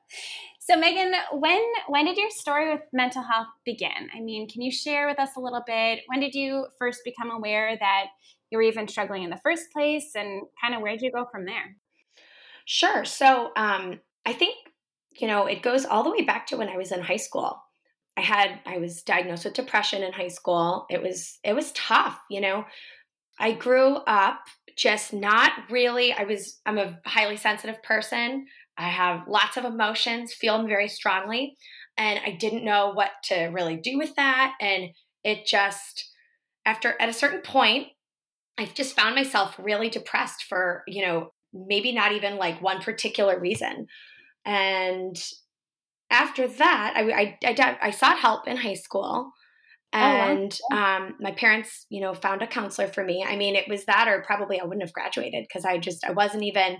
So 0.68 0.76
Megan, 0.76 1.14
when 1.32 1.62
when 1.86 2.04
did 2.04 2.18
your 2.18 2.28
story 2.28 2.70
with 2.70 2.82
mental 2.92 3.22
health 3.22 3.46
begin? 3.64 4.10
I 4.14 4.20
mean, 4.20 4.46
can 4.50 4.60
you 4.60 4.70
share 4.70 5.08
with 5.08 5.18
us 5.18 5.30
a 5.34 5.40
little 5.40 5.62
bit? 5.66 6.00
When 6.08 6.20
did 6.20 6.34
you 6.34 6.66
first 6.78 7.00
become 7.06 7.30
aware 7.30 7.74
that 7.80 8.08
you 8.50 8.58
were 8.58 8.62
even 8.62 8.86
struggling 8.86 9.22
in 9.22 9.30
the 9.30 9.40
first 9.42 9.72
place, 9.72 10.10
and 10.14 10.42
kind 10.60 10.74
of 10.74 10.82
where 10.82 10.92
did 10.92 11.00
you 11.00 11.10
go 11.10 11.26
from 11.32 11.46
there? 11.46 11.76
Sure. 12.66 13.06
So 13.06 13.52
um, 13.56 14.00
I 14.26 14.34
think 14.34 14.56
you 15.18 15.26
know 15.26 15.46
it 15.46 15.62
goes 15.62 15.86
all 15.86 16.02
the 16.02 16.10
way 16.10 16.20
back 16.20 16.46
to 16.48 16.58
when 16.58 16.68
I 16.68 16.76
was 16.76 16.92
in 16.92 17.00
high 17.00 17.16
school. 17.16 17.58
I 18.18 18.20
had 18.20 18.60
I 18.66 18.76
was 18.76 19.02
diagnosed 19.02 19.46
with 19.46 19.54
depression 19.54 20.02
in 20.02 20.12
high 20.12 20.28
school. 20.28 20.84
It 20.90 21.02
was 21.02 21.38
it 21.44 21.54
was 21.54 21.72
tough. 21.72 22.18
You 22.28 22.42
know, 22.42 22.66
I 23.40 23.52
grew 23.52 23.94
up 24.06 24.40
just 24.76 25.14
not 25.14 25.52
really. 25.70 26.12
I 26.12 26.24
was 26.24 26.60
I'm 26.66 26.76
a 26.76 26.98
highly 27.06 27.38
sensitive 27.38 27.82
person. 27.82 28.46
I 28.78 28.88
have 28.88 29.26
lots 29.26 29.56
of 29.56 29.64
emotions, 29.64 30.32
feel 30.32 30.56
them 30.56 30.68
very 30.68 30.88
strongly, 30.88 31.56
and 31.96 32.20
I 32.24 32.30
didn't 32.30 32.64
know 32.64 32.92
what 32.92 33.10
to 33.24 33.46
really 33.46 33.76
do 33.76 33.98
with 33.98 34.14
that. 34.16 34.54
And 34.60 34.90
it 35.24 35.46
just 35.46 36.10
after 36.64 36.94
at 37.00 37.08
a 37.08 37.14
certain 37.14 37.40
point, 37.40 37.88
I 38.56 38.66
just 38.66 38.94
found 38.94 39.14
myself 39.14 39.56
really 39.58 39.90
depressed 39.90 40.44
for 40.48 40.84
you 40.86 41.04
know 41.04 41.32
maybe 41.52 41.92
not 41.92 42.12
even 42.12 42.36
like 42.36 42.62
one 42.62 42.80
particular 42.80 43.38
reason. 43.38 43.86
And 44.44 45.16
after 46.10 46.48
that, 46.48 46.94
I, 46.96 47.10
I, 47.10 47.38
I, 47.44 47.78
I 47.82 47.90
sought 47.90 48.18
help 48.18 48.48
in 48.48 48.56
high 48.56 48.74
school. 48.74 49.32
Oh, 49.92 49.98
wow. 49.98 50.30
And 50.30 50.58
um, 50.72 51.14
my 51.20 51.32
parents, 51.32 51.86
you 51.88 52.00
know, 52.00 52.14
found 52.14 52.42
a 52.42 52.46
counselor 52.46 52.88
for 52.88 53.02
me. 53.04 53.24
I 53.26 53.36
mean, 53.36 53.56
it 53.56 53.68
was 53.68 53.84
that, 53.86 54.06
or 54.08 54.22
probably 54.22 54.60
I 54.60 54.64
wouldn't 54.64 54.82
have 54.82 54.92
graduated 54.92 55.46
because 55.48 55.64
I 55.64 55.78
just 55.78 56.04
I 56.04 56.12
wasn't 56.12 56.42
even 56.42 56.76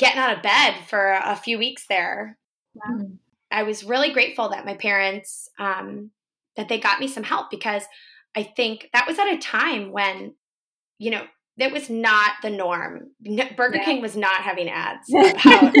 getting 0.00 0.18
out 0.20 0.36
of 0.36 0.42
bed 0.42 0.74
for 0.88 1.12
a 1.12 1.36
few 1.36 1.58
weeks 1.58 1.84
there. 1.88 2.38
Mm. 2.76 3.18
I 3.52 3.62
was 3.64 3.84
really 3.84 4.12
grateful 4.12 4.48
that 4.48 4.64
my 4.64 4.74
parents 4.74 5.48
um, 5.58 6.10
that 6.56 6.68
they 6.68 6.78
got 6.80 6.98
me 7.00 7.06
some 7.06 7.22
help 7.22 7.50
because 7.50 7.84
I 8.34 8.42
think 8.42 8.88
that 8.92 9.06
was 9.06 9.18
at 9.18 9.28
a 9.32 9.38
time 9.38 9.92
when, 9.92 10.34
you 10.98 11.10
know, 11.10 11.24
that 11.58 11.72
was 11.72 11.90
not 11.90 12.32
the 12.42 12.50
norm. 12.50 13.10
Burger 13.56 13.76
Yeah. 13.76 13.84
King 13.84 14.00
was 14.00 14.16
not 14.16 14.40
having 14.42 14.68
ads 14.70 15.08
about 15.12 15.74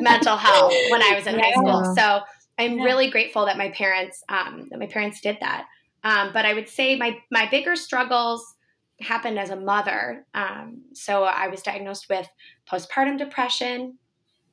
mental 0.00 0.36
health 0.36 0.74
when 0.90 1.02
I 1.02 1.14
was 1.14 1.26
in 1.26 1.38
high 1.38 1.52
school. 1.52 1.94
So 1.96 2.20
I'm 2.58 2.78
Yeah. 2.78 2.84
really 2.84 3.10
grateful 3.10 3.46
that 3.46 3.56
my 3.56 3.70
parents 3.70 4.22
um, 4.28 4.68
that 4.70 4.78
my 4.78 4.86
parents 4.86 5.20
did 5.20 5.38
that. 5.40 5.66
Um, 6.02 6.30
but 6.34 6.44
I 6.44 6.52
would 6.52 6.68
say 6.68 6.96
my 6.96 7.18
my 7.30 7.48
bigger 7.50 7.76
struggles 7.76 8.53
happened 9.00 9.38
as 9.38 9.50
a 9.50 9.56
mother. 9.56 10.26
Um, 10.34 10.84
so 10.94 11.24
I 11.24 11.48
was 11.48 11.62
diagnosed 11.62 12.08
with 12.08 12.28
postpartum 12.70 13.18
depression 13.18 13.98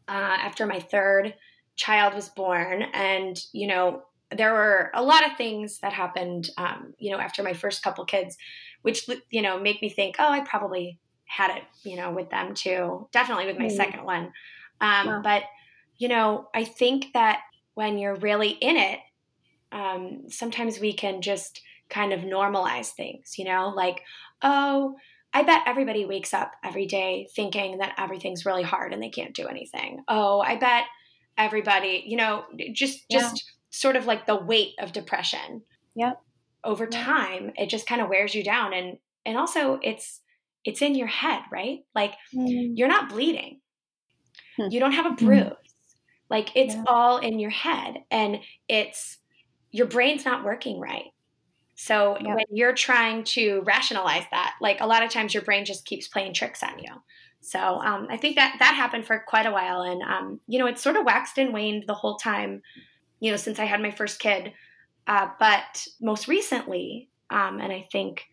uh, 0.08 0.12
after 0.42 0.66
my 0.66 0.80
third 0.80 1.36
child 1.76 2.14
was 2.14 2.30
born, 2.30 2.84
and 2.94 3.40
you 3.54 3.68
know 3.68 4.04
there 4.32 4.54
were 4.54 4.92
a 4.94 5.04
lot 5.04 5.26
of 5.30 5.38
things 5.38 5.80
that 5.80 5.94
happened. 5.94 6.50
Um, 6.58 6.94
you 7.00 7.12
know 7.12 7.20
after 7.20 7.44
my 7.44 7.54
first 7.54 7.84
couple 7.84 8.06
kids, 8.06 8.38
which 8.82 9.08
you 9.30 9.42
know 9.42 9.60
make 9.60 9.82
me 9.82 9.90
think, 9.90 10.16
oh, 10.20 10.30
I 10.32 10.42
probably 10.42 11.00
had 11.26 11.56
it, 11.58 11.64
you 11.84 11.96
know, 11.96 12.12
with 12.12 12.30
them 12.30 12.54
too. 12.54 13.08
Definitely 13.14 13.46
with 13.46 13.58
my 13.58 13.68
Mm. 13.68 13.76
second 13.78 14.04
one. 14.04 14.34
Um, 14.82 15.08
Wow. 15.08 15.22
But 15.24 15.44
you 15.98 16.08
know, 16.08 16.50
I 16.54 16.64
think 16.66 17.14
that 17.14 17.42
when 17.76 17.98
you're 17.98 18.16
really 18.16 18.50
in 18.50 18.76
it, 18.78 19.00
um, 19.72 20.30
sometimes 20.30 20.80
we 20.80 20.94
can 20.94 21.22
just 21.22 21.62
kind 21.90 22.14
of 22.14 22.22
normalize 22.22 22.90
things, 22.92 23.38
you 23.38 23.46
know, 23.46 23.70
like, 23.70 24.02
oh, 24.44 24.96
I 25.34 25.44
bet 25.44 25.64
everybody 25.66 26.06
wakes 26.06 26.34
up 26.34 26.52
every 26.64 26.86
day 26.86 27.28
thinking 27.36 27.78
that 27.78 27.94
everything's 27.98 28.46
really 28.46 28.64
hard 28.64 28.94
and 28.94 29.02
they 29.02 29.10
can't 29.10 29.34
do 29.34 29.48
anything. 29.48 30.04
Oh, 30.08 30.42
I 30.42 30.58
bet 30.58 30.84
everybody, 31.38 32.04
you 32.06 32.18
know, 32.18 32.44
just 32.74 33.06
Yeah. 33.10 33.20
just 33.20 33.44
sort 33.70 33.96
of 33.96 34.06
like 34.06 34.26
the 34.26 34.36
weight 34.36 34.74
of 34.80 34.92
depression. 34.92 35.64
Yep. 35.96 36.22
Over 36.64 36.84
Yeah. 36.92 37.04
time, 37.04 37.54
it 37.58 37.68
just 37.68 37.88
kind 37.88 38.02
of 38.02 38.10
wears 38.10 38.36
you 38.36 38.44
down 38.44 38.74
and 38.74 38.98
and 39.26 39.38
also 39.38 39.80
it's 39.82 40.22
it's 40.66 40.82
in 40.82 40.96
your 40.96 41.08
head, 41.08 41.42
right? 41.52 41.80
Like 41.96 42.14
you're 42.32 42.88
not 42.88 43.10
bleeding. 43.10 43.62
Hmm. 44.58 44.68
You 44.70 44.80
don't 44.80 44.92
have 44.92 45.06
a 45.06 45.12
bruise. 45.16 45.54
Like 46.30 46.50
it's 46.56 46.76
Yeah. 46.76 46.84
all 46.88 47.18
in 47.18 47.40
your 47.40 47.50
head 47.52 48.04
and 48.12 48.40
it's 48.68 49.18
your 49.72 49.88
brain's 49.88 50.26
not 50.26 50.44
working 50.44 50.80
right. 50.80 51.06
So 51.82 52.16
when 52.22 52.46
you're 52.52 52.76
trying 52.76 53.24
to 53.24 53.64
rationalize 53.66 54.26
that, 54.30 54.54
like 54.62 54.82
a 54.82 54.86
lot 54.86 55.02
of 55.02 55.10
times 55.10 55.34
your 55.34 55.42
brain 55.42 55.66
just 55.66 55.84
keeps 55.84 56.08
playing 56.08 56.36
tricks 56.36 56.62
on 56.62 56.78
you. 56.78 56.92
So 57.40 57.60
um, 57.60 58.06
I 58.08 58.18
think 58.18 58.36
that 58.36 58.58
that 58.60 58.76
happened 58.76 59.08
for 59.08 59.24
quite 59.28 59.48
a 59.48 59.52
while, 59.52 59.82
and 59.82 60.04
um, 60.04 60.40
you 60.46 60.60
know 60.60 60.68
it 60.68 60.78
sort 60.78 60.96
of 60.96 61.06
waxed 61.06 61.40
and 61.40 61.52
waned 61.52 61.86
the 61.88 61.96
whole 61.96 62.18
time, 62.18 62.62
you 63.20 63.32
know, 63.32 63.38
since 63.38 63.58
I 63.58 63.66
had 63.66 63.82
my 63.82 63.90
first 63.90 64.20
kid. 64.20 64.54
Uh, 65.08 65.30
but 65.40 65.88
most 66.00 66.28
recently, 66.28 67.10
um, 67.32 67.60
and 67.60 67.74
I 67.74 67.88
think 67.92 68.26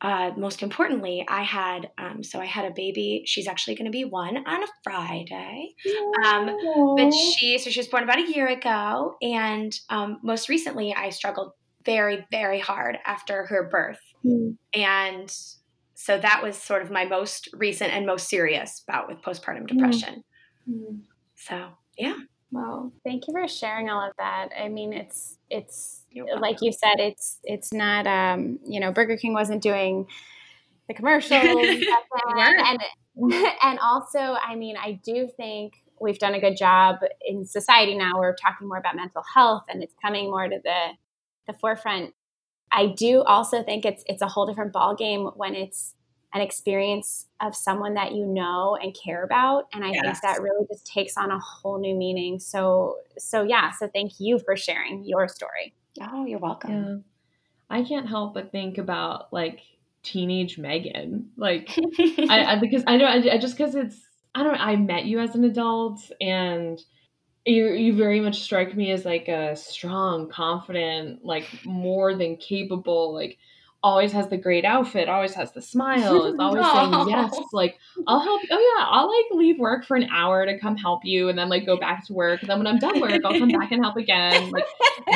uh, 0.00 0.30
most 0.38 0.62
importantly, 0.62 1.26
I 1.28 1.42
had 1.42 1.90
um, 1.98 2.22
so 2.22 2.40
I 2.40 2.46
had 2.46 2.64
a 2.64 2.74
baby. 2.74 3.22
She's 3.26 3.48
actually 3.48 3.74
going 3.74 3.84
to 3.84 3.90
be 3.90 4.06
one 4.06 4.38
on 4.38 4.62
a 4.62 4.66
Friday. 4.82 5.74
Um, 6.24 6.56
but 6.96 7.12
she 7.12 7.58
so 7.58 7.68
she 7.68 7.80
was 7.80 7.88
born 7.88 8.04
about 8.04 8.18
a 8.18 8.32
year 8.32 8.46
ago 8.46 9.16
and 9.20 9.78
um, 9.90 10.20
most 10.22 10.48
recently 10.48 10.94
i 10.94 11.10
struggled 11.10 11.52
very 11.88 12.26
very 12.30 12.60
hard 12.60 12.94
after 13.14 13.36
her 13.46 13.62
birth 13.70 14.00
Hmm. 14.22 14.50
and 14.74 15.30
so 15.94 16.18
that 16.18 16.42
was 16.42 16.56
sort 16.56 16.82
of 16.82 16.90
my 16.90 17.04
most 17.04 17.48
recent 17.52 17.90
and 17.92 18.04
most 18.06 18.28
serious 18.28 18.70
bout 18.88 19.06
with 19.08 19.18
postpartum 19.26 19.66
depression 19.72 20.14
so 21.36 21.56
yeah 21.96 22.16
Well, 22.50 22.92
thank 23.04 23.20
you 23.28 23.32
for 23.34 23.46
sharing 23.46 23.90
all 23.90 24.02
of 24.08 24.14
that. 24.18 24.48
I 24.58 24.68
mean, 24.76 24.92
it's 24.94 25.36
it's 25.50 26.00
like 26.40 26.58
you 26.62 26.72
said, 26.72 26.96
it's 26.98 27.38
it's 27.44 27.70
not 27.74 28.06
um, 28.06 28.58
you 28.66 28.80
know, 28.80 28.90
Burger 28.90 29.16
King 29.18 29.34
wasn't 29.34 29.62
doing 29.62 30.06
the 30.88 30.94
commercials 30.94 31.54
then. 32.36 32.54
and 32.70 32.80
and 33.62 33.78
also, 33.90 34.18
I 34.18 34.54
mean, 34.56 34.76
I 34.88 34.98
do 35.04 35.28
think 35.36 35.74
we've 36.00 36.18
done 36.18 36.34
a 36.34 36.40
good 36.40 36.56
job 36.56 36.96
in 37.30 37.44
society 37.44 37.94
now. 37.96 38.12
We're 38.16 38.34
talking 38.36 38.66
more 38.66 38.78
about 38.78 38.96
mental 38.96 39.22
health 39.34 39.64
and 39.68 39.82
it's 39.82 39.94
coming 40.00 40.30
more 40.30 40.48
to 40.48 40.58
the 40.64 40.80
the 41.48 41.52
forefront. 41.52 42.14
I 42.70 42.86
do 42.86 43.22
also 43.22 43.64
think 43.64 43.84
it's 43.84 44.04
it's 44.06 44.22
a 44.22 44.28
whole 44.28 44.46
different 44.46 44.72
ballgame 44.72 45.36
when 45.36 45.56
it's 45.56 45.94
an 46.34 46.42
experience 46.42 47.26
of 47.40 47.56
someone 47.56 47.94
that 47.94 48.12
you 48.12 48.26
know 48.26 48.76
and 48.80 48.94
care 48.94 49.24
about 49.24 49.64
and 49.72 49.82
i 49.82 49.88
yes. 49.88 50.02
think 50.02 50.20
that 50.20 50.42
really 50.42 50.66
just 50.70 50.86
takes 50.86 51.16
on 51.16 51.30
a 51.30 51.38
whole 51.38 51.80
new 51.80 51.96
meaning. 51.96 52.38
So 52.38 52.96
so 53.18 53.42
yeah 53.42 53.72
so 53.72 53.88
thank 53.88 54.20
you 54.20 54.38
for 54.38 54.56
sharing 54.56 55.04
your 55.04 55.26
story. 55.26 55.74
Oh 56.00 56.26
you're 56.26 56.38
welcome. 56.38 57.04
Yeah. 57.70 57.76
i 57.76 57.82
can't 57.82 58.06
help 58.06 58.34
but 58.34 58.52
think 58.52 58.78
about 58.78 59.32
like 59.32 59.60
teenage 60.02 60.58
megan. 60.58 61.30
Like 61.36 61.70
I, 61.98 62.44
I, 62.44 62.58
because 62.60 62.84
i 62.86 62.96
know 62.98 63.06
I, 63.06 63.38
just 63.38 63.56
because 63.56 63.74
it's 63.74 63.98
i 64.34 64.42
don't 64.42 64.60
i 64.60 64.76
met 64.76 65.06
you 65.06 65.18
as 65.20 65.34
an 65.34 65.44
adult 65.44 65.98
and 66.20 66.78
you 67.48 67.72
you 67.72 67.94
very 67.94 68.20
much 68.20 68.42
strike 68.42 68.76
me 68.76 68.90
as 68.92 69.04
like 69.04 69.28
a 69.28 69.56
strong 69.56 70.28
confident 70.28 71.24
like 71.24 71.46
more 71.64 72.14
than 72.14 72.36
capable 72.36 73.14
like 73.14 73.38
always 73.82 74.12
has 74.12 74.28
the 74.28 74.36
great 74.36 74.64
outfit, 74.64 75.08
always 75.08 75.34
has 75.34 75.52
the 75.52 75.62
smile, 75.62 76.26
is 76.26 76.36
always 76.38 76.66
saying 76.66 77.08
yes. 77.08 77.38
Like, 77.52 77.78
I'll 78.06 78.20
help. 78.20 78.42
Oh 78.50 78.76
yeah, 78.78 78.86
I'll 78.88 79.08
like 79.08 79.26
leave 79.32 79.58
work 79.58 79.84
for 79.84 79.96
an 79.96 80.08
hour 80.10 80.44
to 80.46 80.58
come 80.58 80.76
help 80.76 81.04
you, 81.04 81.28
and 81.28 81.38
then 81.38 81.48
like 81.48 81.66
go 81.66 81.76
back 81.76 82.06
to 82.06 82.12
work. 82.12 82.40
And 82.40 82.50
then 82.50 82.58
when 82.58 82.66
I'm 82.66 82.78
done 82.78 83.00
work, 83.00 83.20
I'll 83.24 83.38
come 83.38 83.48
back 83.48 83.72
and 83.72 83.82
help 83.82 83.96
again. 83.96 84.50
Like 84.50 84.66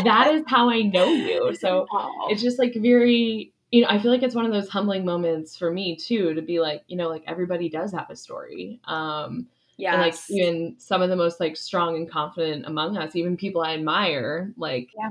that 0.04 0.32
is 0.34 0.44
how 0.46 0.70
I 0.70 0.82
know 0.82 1.06
you. 1.06 1.54
So 1.56 1.86
it's 2.30 2.42
just 2.42 2.58
like 2.58 2.74
very. 2.74 3.52
You 3.70 3.80
know, 3.80 3.88
I 3.88 3.98
feel 3.98 4.10
like 4.10 4.22
it's 4.22 4.34
one 4.34 4.44
of 4.44 4.52
those 4.52 4.68
humbling 4.68 5.06
moments 5.06 5.56
for 5.56 5.72
me 5.72 5.96
too 5.96 6.34
to 6.34 6.42
be 6.42 6.60
like, 6.60 6.82
you 6.88 6.96
know, 6.98 7.08
like 7.08 7.24
everybody 7.26 7.70
does 7.70 7.92
have 7.92 8.10
a 8.10 8.16
story. 8.16 8.80
Um, 8.84 9.46
yeah. 9.76 10.00
like 10.00 10.14
even 10.30 10.76
some 10.78 11.02
of 11.02 11.08
the 11.08 11.16
most 11.16 11.40
like 11.40 11.56
strong 11.56 11.96
and 11.96 12.10
confident 12.10 12.66
among 12.66 12.96
us, 12.96 13.16
even 13.16 13.36
people 13.36 13.62
I 13.62 13.74
admire, 13.74 14.52
like 14.56 14.90
yeah. 14.96 15.10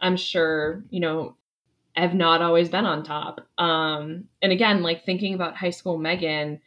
I'm 0.00 0.16
sure, 0.16 0.84
you 0.90 1.00
know, 1.00 1.36
have 1.96 2.14
not 2.14 2.42
always 2.42 2.68
been 2.68 2.84
on 2.84 3.02
top. 3.02 3.40
Um, 3.58 4.24
and 4.42 4.52
again, 4.52 4.82
like 4.82 5.04
thinking 5.04 5.34
about 5.34 5.56
high 5.56 5.70
school 5.70 5.98
Megan, 5.98 6.60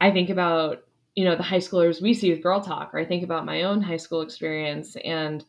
I 0.00 0.10
think 0.10 0.28
about, 0.28 0.84
you 1.14 1.24
know, 1.24 1.36
the 1.36 1.42
high 1.42 1.58
schoolers 1.58 2.02
we 2.02 2.12
see 2.14 2.30
with 2.30 2.42
Girl 2.42 2.60
Talk, 2.60 2.92
or 2.92 2.98
I 2.98 3.04
think 3.04 3.22
about 3.22 3.46
my 3.46 3.62
own 3.62 3.80
high 3.80 3.96
school 3.96 4.20
experience. 4.20 4.96
And, 5.04 5.44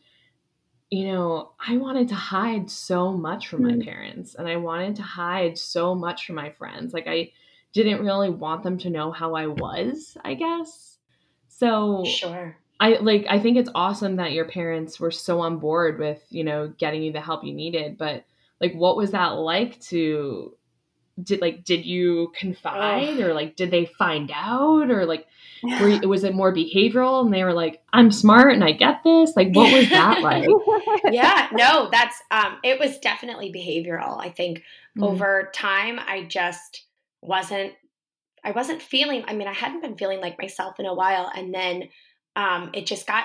you 0.90 1.12
know, 1.12 1.52
I 1.60 1.76
wanted 1.76 2.08
to 2.08 2.14
hide 2.14 2.70
so 2.70 3.12
much 3.12 3.48
from 3.48 3.62
mm-hmm. 3.62 3.78
my 3.78 3.84
parents 3.84 4.34
and 4.34 4.48
I 4.48 4.56
wanted 4.56 4.96
to 4.96 5.02
hide 5.02 5.58
so 5.58 5.94
much 5.94 6.26
from 6.26 6.36
my 6.36 6.50
friends. 6.50 6.94
Like, 6.94 7.06
I 7.06 7.32
didn't 7.74 8.04
really 8.04 8.30
want 8.30 8.62
them 8.62 8.78
to 8.78 8.90
know 8.90 9.10
how 9.10 9.34
I 9.34 9.48
was, 9.48 10.16
I 10.24 10.34
guess. 10.34 10.97
So, 11.58 12.04
sure. 12.04 12.56
I 12.80 12.98
like 13.00 13.26
I 13.28 13.40
think 13.40 13.56
it's 13.56 13.70
awesome 13.74 14.16
that 14.16 14.32
your 14.32 14.44
parents 14.44 15.00
were 15.00 15.10
so 15.10 15.40
on 15.40 15.58
board 15.58 15.98
with, 15.98 16.22
you 16.30 16.44
know, 16.44 16.72
getting 16.78 17.02
you 17.02 17.12
the 17.12 17.20
help 17.20 17.44
you 17.44 17.52
needed, 17.52 17.98
but 17.98 18.24
like 18.60 18.74
what 18.74 18.96
was 18.96 19.10
that 19.10 19.30
like 19.30 19.80
to 19.80 20.54
did 21.22 21.40
like 21.40 21.64
did 21.64 21.84
you 21.84 22.32
confide 22.36 23.18
or 23.18 23.34
like 23.34 23.56
did 23.56 23.70
they 23.70 23.86
find 23.86 24.30
out 24.32 24.90
or 24.90 25.04
like 25.04 25.26
were 25.62 25.88
you, 25.88 26.00
was 26.08 26.24
it 26.24 26.34
more 26.34 26.54
behavioral 26.54 27.24
and 27.24 27.34
they 27.34 27.42
were 27.42 27.52
like 27.52 27.82
i'm 27.92 28.12
smart 28.12 28.52
and 28.52 28.62
i 28.62 28.72
get 28.72 29.02
this 29.02 29.34
like 29.34 29.52
what 29.52 29.72
was 29.72 29.88
that 29.90 30.20
like 30.22 30.48
yeah 31.10 31.48
no 31.52 31.88
that's 31.90 32.22
um 32.30 32.58
it 32.62 32.78
was 32.78 32.98
definitely 32.98 33.52
behavioral 33.52 34.20
i 34.20 34.28
think 34.28 34.58
mm-hmm. 34.58 35.02
over 35.02 35.50
time 35.52 35.98
i 36.06 36.22
just 36.22 36.84
wasn't 37.20 37.72
i 38.44 38.50
wasn't 38.50 38.80
feeling 38.80 39.24
i 39.26 39.34
mean 39.34 39.48
i 39.48 39.52
hadn't 39.52 39.80
been 39.80 39.96
feeling 39.96 40.20
like 40.20 40.40
myself 40.40 40.78
in 40.78 40.86
a 40.86 40.94
while 40.94 41.30
and 41.34 41.54
then 41.54 41.84
um 42.36 42.70
it 42.74 42.86
just 42.86 43.06
got 43.06 43.24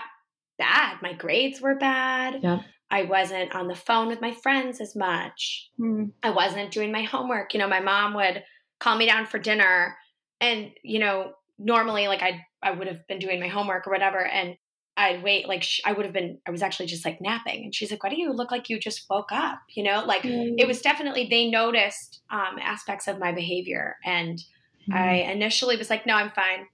bad 0.57 0.97
my 1.01 1.13
grades 1.13 1.61
were 1.61 1.75
bad 1.75 2.39
yeah. 2.41 2.59
I 2.91 3.03
wasn't 3.03 3.55
on 3.55 3.67
the 3.67 3.73
phone 3.73 4.07
with 4.07 4.21
my 4.21 4.35
friends 4.43 4.79
as 4.79 4.95
much. 4.95 5.71
Mm. 5.79 6.11
I 6.21 6.29
wasn't 6.29 6.69
doing 6.69 6.91
my 6.91 7.01
homework. 7.01 7.55
You 7.55 7.59
know, 7.59 7.67
my 7.67 7.79
mom 7.79 8.13
would 8.13 8.43
call 8.79 8.95
me 8.95 9.07
down 9.07 9.25
for 9.25 9.39
dinner 9.39 9.97
and, 10.39 10.69
you 10.83 10.99
know, 10.99 11.31
normally 11.57 12.07
like 12.07 12.21
I 12.21 12.45
I 12.61 12.71
would 12.71 12.87
have 12.87 13.07
been 13.07 13.19
doing 13.19 13.39
my 13.39 13.47
homework 13.47 13.87
or 13.87 13.91
whatever 13.91 14.23
and 14.23 14.55
I'd 14.95 15.23
wait 15.23 15.47
like 15.47 15.63
sh- 15.63 15.81
I 15.85 15.93
would 15.93 16.05
have 16.05 16.13
been 16.13 16.39
I 16.47 16.51
was 16.51 16.61
actually 16.61 16.85
just 16.85 17.05
like 17.05 17.19
napping 17.21 17.63
and 17.63 17.75
she's 17.75 17.91
like 17.91 18.03
why 18.03 18.09
do 18.09 18.19
you 18.19 18.31
look 18.31 18.51
like 18.51 18.69
you 18.69 18.79
just 18.79 19.05
woke 19.09 19.31
up 19.31 19.59
you 19.69 19.83
know 19.83 20.03
like 20.05 20.23
mm. 20.23 20.53
it 20.57 20.67
was 20.67 20.81
definitely 20.81 21.27
they 21.29 21.49
noticed 21.49 22.21
um, 22.31 22.57
aspects 22.61 23.07
of 23.07 23.19
my 23.19 23.31
behavior 23.31 23.97
and 24.05 24.39
mm. 24.89 24.95
I 24.95 25.31
initially 25.31 25.77
was 25.77 25.89
like 25.89 26.05
no 26.05 26.15
I'm 26.15 26.31
fine 26.31 26.67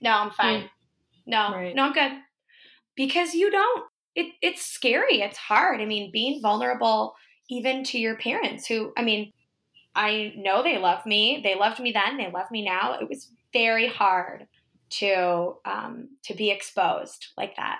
no 0.00 0.10
I'm 0.10 0.30
fine 0.30 0.62
mm. 0.62 0.68
no 1.26 1.52
right. 1.52 1.74
no 1.74 1.84
I'm 1.84 1.92
good 1.92 2.12
because 2.96 3.34
you 3.34 3.50
don't 3.50 3.84
it, 4.14 4.32
it's 4.42 4.64
scary. 4.64 5.20
It's 5.20 5.38
hard. 5.38 5.80
I 5.80 5.86
mean, 5.86 6.10
being 6.12 6.40
vulnerable 6.40 7.14
even 7.50 7.84
to 7.84 7.98
your 7.98 8.16
parents 8.16 8.66
who, 8.66 8.92
I 8.96 9.02
mean, 9.02 9.32
I 9.94 10.32
know 10.36 10.62
they 10.62 10.78
love 10.78 11.04
me. 11.04 11.40
They 11.42 11.54
loved 11.54 11.80
me 11.80 11.92
then. 11.92 12.16
They 12.16 12.30
love 12.30 12.50
me 12.50 12.64
now. 12.64 12.94
It 12.94 13.08
was 13.08 13.30
very 13.52 13.88
hard 13.88 14.46
to 14.90 15.56
um, 15.64 16.08
to 16.24 16.34
be 16.34 16.50
exposed 16.50 17.28
like 17.36 17.56
that. 17.56 17.78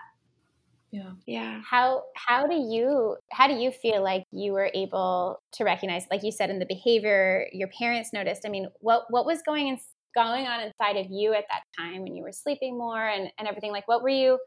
Yeah. 0.95 1.11
Yeah. 1.27 1.61
How 1.69 2.05
how 2.15 2.47
do 2.47 2.55
you 2.55 3.17
how 3.33 3.49
do 3.49 3.55
you 3.55 3.73
feel 3.73 4.01
like 4.01 4.25
you 4.31 4.53
were 4.53 4.71
able 4.75 5.41
to 5.55 5.65
recognize, 5.65 6.05
like 6.09 6.23
you 6.23 6.31
said, 6.31 6.51
in 6.51 6.61
the 6.61 6.67
behavior 6.67 7.47
your 7.53 7.67
parents 7.77 8.13
noticed? 8.13 8.43
I 8.47 8.49
mean, 8.49 8.69
what 8.79 9.07
what 9.11 9.27
was 9.27 9.41
going 9.45 9.67
in, 9.67 9.79
going 10.15 10.47
on 10.47 10.61
inside 10.61 10.97
of 10.97 11.07
you 11.11 11.35
at 11.35 11.47
that 11.51 11.63
time 11.77 12.03
when 12.03 12.15
you 12.15 12.23
were 12.23 12.31
sleeping 12.31 12.79
more 12.79 13.05
and, 13.05 13.29
and 13.41 13.49
everything? 13.49 13.73
Like, 13.73 13.89
what 13.89 14.05
were 14.05 14.09
you 14.09 14.39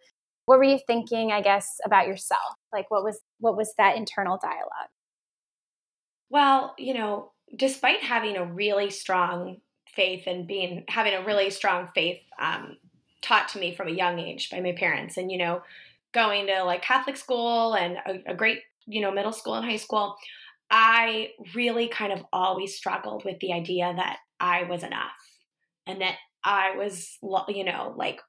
what 0.46 0.60
were 0.60 0.64
you 0.64 0.80
thinking 0.88 1.30
i 1.34 1.42
guess 1.42 1.78
about 1.86 2.08
yourself 2.08 2.56
like 2.72 2.90
what 2.90 3.04
was 3.04 3.20
what 3.42 3.58
was 3.58 3.74
that 3.78 3.98
internal 3.98 4.40
dialogue 4.42 4.90
well 6.30 6.74
you 6.78 6.94
know 6.94 7.34
despite 7.54 8.02
having 8.02 8.38
a 8.38 8.46
really 8.46 8.90
strong 8.90 9.58
faith 9.94 10.24
and 10.26 10.48
being 10.48 10.86
having 10.88 11.14
a 11.14 11.26
really 11.26 11.50
strong 11.50 11.90
faith 11.94 12.22
um, 12.40 12.78
taught 13.22 13.50
to 13.50 13.60
me 13.60 13.76
from 13.76 13.90
a 13.90 13.92
young 13.92 14.20
age 14.20 14.50
by 14.50 14.62
my 14.62 14.72
parents 14.72 15.18
and 15.18 15.30
you 15.30 15.38
know 15.38 15.62
going 16.14 16.48
to 16.48 16.64
like 16.64 16.82
catholic 16.82 17.18
school 17.18 17.74
and 17.74 17.98
a, 18.06 18.32
a 18.32 18.36
great 18.36 18.60
you 18.86 19.02
know 19.02 19.12
middle 19.12 19.34
school 19.34 19.56
and 19.56 19.66
high 19.66 19.78
school 19.78 20.16
i 20.70 21.30
really 21.54 21.88
kind 21.88 22.12
of 22.12 22.24
always 22.34 22.76
struggled 22.76 23.24
with 23.26 23.40
the 23.40 23.54
idea 23.54 23.94
that 23.96 24.18
i 24.40 24.64
was 24.64 24.84
enough 24.84 25.12
and 25.86 26.02
that 26.02 26.16
i 26.44 26.76
was 26.76 27.18
you 27.50 27.64
know 27.64 27.94
like 27.98 28.20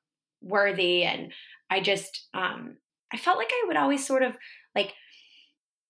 worthy 0.43 1.05
and 1.05 1.33
I 1.71 1.81
just 1.81 2.29
um 2.35 2.77
I 3.13 3.17
felt 3.17 3.39
like 3.39 3.51
I 3.51 3.65
would 3.67 3.77
always 3.77 4.07
sort 4.07 4.23
of 4.23 4.35
like 4.75 4.93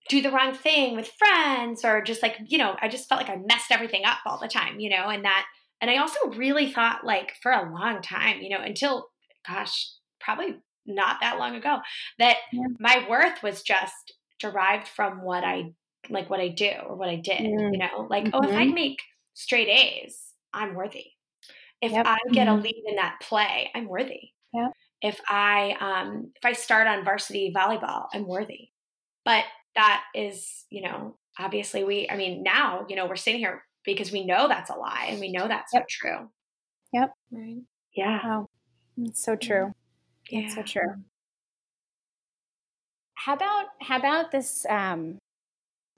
do 0.09 0.22
the 0.22 0.31
wrong 0.31 0.55
thing 0.55 0.96
with 0.96 1.11
friends 1.18 1.85
or 1.85 2.01
just 2.01 2.22
like, 2.22 2.37
you 2.46 2.57
know, 2.57 2.77
I 2.81 2.88
just 2.88 3.09
felt 3.09 3.20
like 3.20 3.31
I 3.31 3.37
messed 3.37 3.70
everything 3.70 4.05
up 4.07 4.18
all 4.24 4.38
the 4.38 4.48
time, 4.48 4.81
you 4.81 4.88
know, 4.88 5.09
and 5.09 5.24
that 5.24 5.46
and 5.81 5.90
I 5.90 5.98
also 5.98 6.18
really 6.37 6.72
thought 6.72 7.05
like 7.05 7.33
for 7.42 7.53
a 7.53 7.72
long 7.72 8.03
time, 8.03 8.40
you 8.40 8.51
know, 8.51 8.62
until 8.62 9.09
gosh, 9.46 9.90
probably 10.20 10.57
not 10.88 11.18
that 11.20 11.38
long 11.38 11.55
ago, 11.55 11.79
that 12.18 12.37
yeah. 12.53 12.66
my 12.81 13.07
worth 13.09 13.42
was 13.42 13.62
just 13.62 14.14
derived 14.40 14.88
from 14.88 15.22
what 15.22 15.44
I 15.44 15.72
like 16.11 16.31
what 16.31 16.40
I 16.40 16.48
do 16.48 16.72
or 16.87 16.96
what 16.96 17.09
I 17.09 17.16
did, 17.16 17.40
mm. 17.40 17.72
you 17.72 17.79
know? 17.79 18.07
Like, 18.09 18.24
mm-hmm. 18.24 18.35
oh, 18.35 18.48
if 18.48 18.55
I 18.55 18.64
mm-hmm. 18.64 18.74
make 18.74 19.03
straight 19.35 19.68
A's, 19.68 20.33
I'm 20.53 20.74
worthy. 20.74 21.07
If 21.81 21.92
yep. 21.92 22.07
I 22.07 22.18
get 22.33 22.48
mm-hmm. 22.48 22.59
a 22.59 22.62
lead 22.62 22.83
in 22.87 22.96
that 22.96 23.20
play, 23.20 23.70
I'm 23.74 23.88
worthy. 23.88 24.33
Yeah 24.53 24.68
if 25.01 25.20
I 25.29 25.77
um, 25.81 26.33
if 26.37 26.44
I 26.44 26.53
start 26.53 26.87
on 26.87 27.05
varsity 27.05 27.53
volleyball, 27.55 28.07
I'm 28.12 28.27
worthy. 28.27 28.70
But 29.24 29.44
that 29.74 30.03
is, 30.14 30.64
you 30.70 30.83
know, 30.83 31.16
obviously 31.38 31.85
we. 31.85 32.09
I 32.11 32.16
mean, 32.16 32.42
now 32.42 32.87
you 32.88 32.96
know 32.96 33.07
we're 33.07 33.16
sitting 33.16 33.40
here 33.40 33.62
because 33.85 34.12
we 34.12 34.27
know 34.27 34.48
that's 34.48 34.70
a 34.70 34.74
lie 34.74 35.07
and 35.11 35.20
we 35.20 35.31
know 35.31 35.46
that's 35.46 35.72
yep. 35.72 35.83
not 35.83 35.88
true. 35.88 36.31
Yep. 36.92 37.11
Right. 37.31 37.62
Yeah. 37.94 38.18
Wow. 38.24 38.46
It's 38.98 39.24
so 39.24 39.37
true. 39.37 39.72
Yeah. 40.31 40.41
It's 40.41 40.55
so 40.55 40.62
true. 40.62 40.95
How 43.14 43.35
about 43.35 43.67
how 43.81 43.99
about 43.99 44.31
this 44.31 44.64
um, 44.69 45.19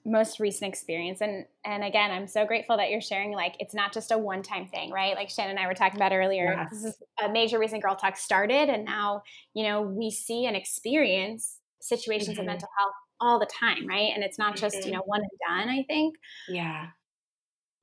most 0.05 0.39
recent 0.39 0.67
experience 0.67 1.21
and 1.21 1.45
and 1.63 1.83
again 1.83 2.09
i'm 2.09 2.25
so 2.25 2.45
grateful 2.45 2.75
that 2.75 2.89
you're 2.89 3.01
sharing 3.01 3.33
like 3.33 3.55
it's 3.59 3.73
not 3.73 3.93
just 3.93 4.11
a 4.11 4.17
one 4.17 4.41
time 4.41 4.67
thing 4.67 4.91
right 4.91 5.15
like 5.15 5.29
shannon 5.29 5.51
and 5.51 5.59
i 5.59 5.67
were 5.67 5.75
talking 5.75 5.97
about 5.97 6.11
earlier 6.11 6.55
yes. 6.57 6.69
this 6.71 6.83
is 6.85 6.97
a 7.23 7.29
major 7.29 7.59
reason 7.59 7.79
girl 7.79 7.95
talk 7.95 8.17
started 8.17 8.67
and 8.67 8.83
now 8.83 9.21
you 9.53 9.63
know 9.63 9.81
we 9.81 10.09
see 10.09 10.45
and 10.45 10.55
experience 10.55 11.59
situations 11.79 12.31
mm-hmm. 12.31 12.41
of 12.41 12.45
mental 12.47 12.69
health 12.79 12.93
all 13.19 13.39
the 13.39 13.45
time 13.45 13.85
right 13.87 14.11
and 14.13 14.23
it's 14.23 14.39
not 14.39 14.55
just 14.55 14.75
mm-hmm. 14.77 14.87
you 14.87 14.93
know 14.93 15.03
one 15.05 15.21
and 15.21 15.67
done 15.67 15.69
i 15.69 15.83
think 15.83 16.15
yeah 16.49 16.87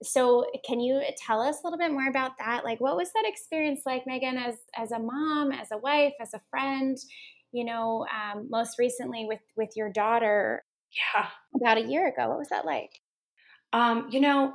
so 0.02 0.44
can 0.66 0.80
you 0.80 1.02
tell 1.26 1.40
us 1.40 1.56
a 1.56 1.66
little 1.66 1.78
bit 1.78 1.90
more 1.90 2.08
about 2.08 2.32
that 2.38 2.64
like 2.64 2.80
what 2.80 2.96
was 2.96 3.10
that 3.14 3.24
experience 3.26 3.80
like 3.84 4.06
megan 4.06 4.36
as 4.36 4.54
as 4.76 4.92
a 4.92 4.98
mom 4.98 5.50
as 5.50 5.68
a 5.72 5.78
wife 5.78 6.12
as 6.20 6.32
a 6.34 6.40
friend 6.50 6.96
you 7.52 7.64
know 7.64 8.06
um, 8.14 8.46
most 8.48 8.78
recently 8.78 9.24
with 9.26 9.40
with 9.56 9.70
your 9.76 9.90
daughter 9.90 10.62
yeah. 11.14 11.26
About 11.54 11.78
a 11.78 11.86
year 11.86 12.08
ago. 12.08 12.28
What 12.28 12.38
was 12.38 12.48
that 12.48 12.64
like? 12.64 12.90
Um, 13.72 14.08
you 14.10 14.20
know, 14.20 14.54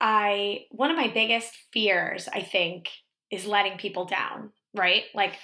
I 0.00 0.66
one 0.70 0.90
of 0.90 0.96
my 0.96 1.08
biggest 1.08 1.52
fears, 1.72 2.28
I 2.32 2.42
think, 2.42 2.88
is 3.30 3.46
letting 3.46 3.78
people 3.78 4.06
down, 4.06 4.50
right? 4.74 5.04
Like 5.14 5.34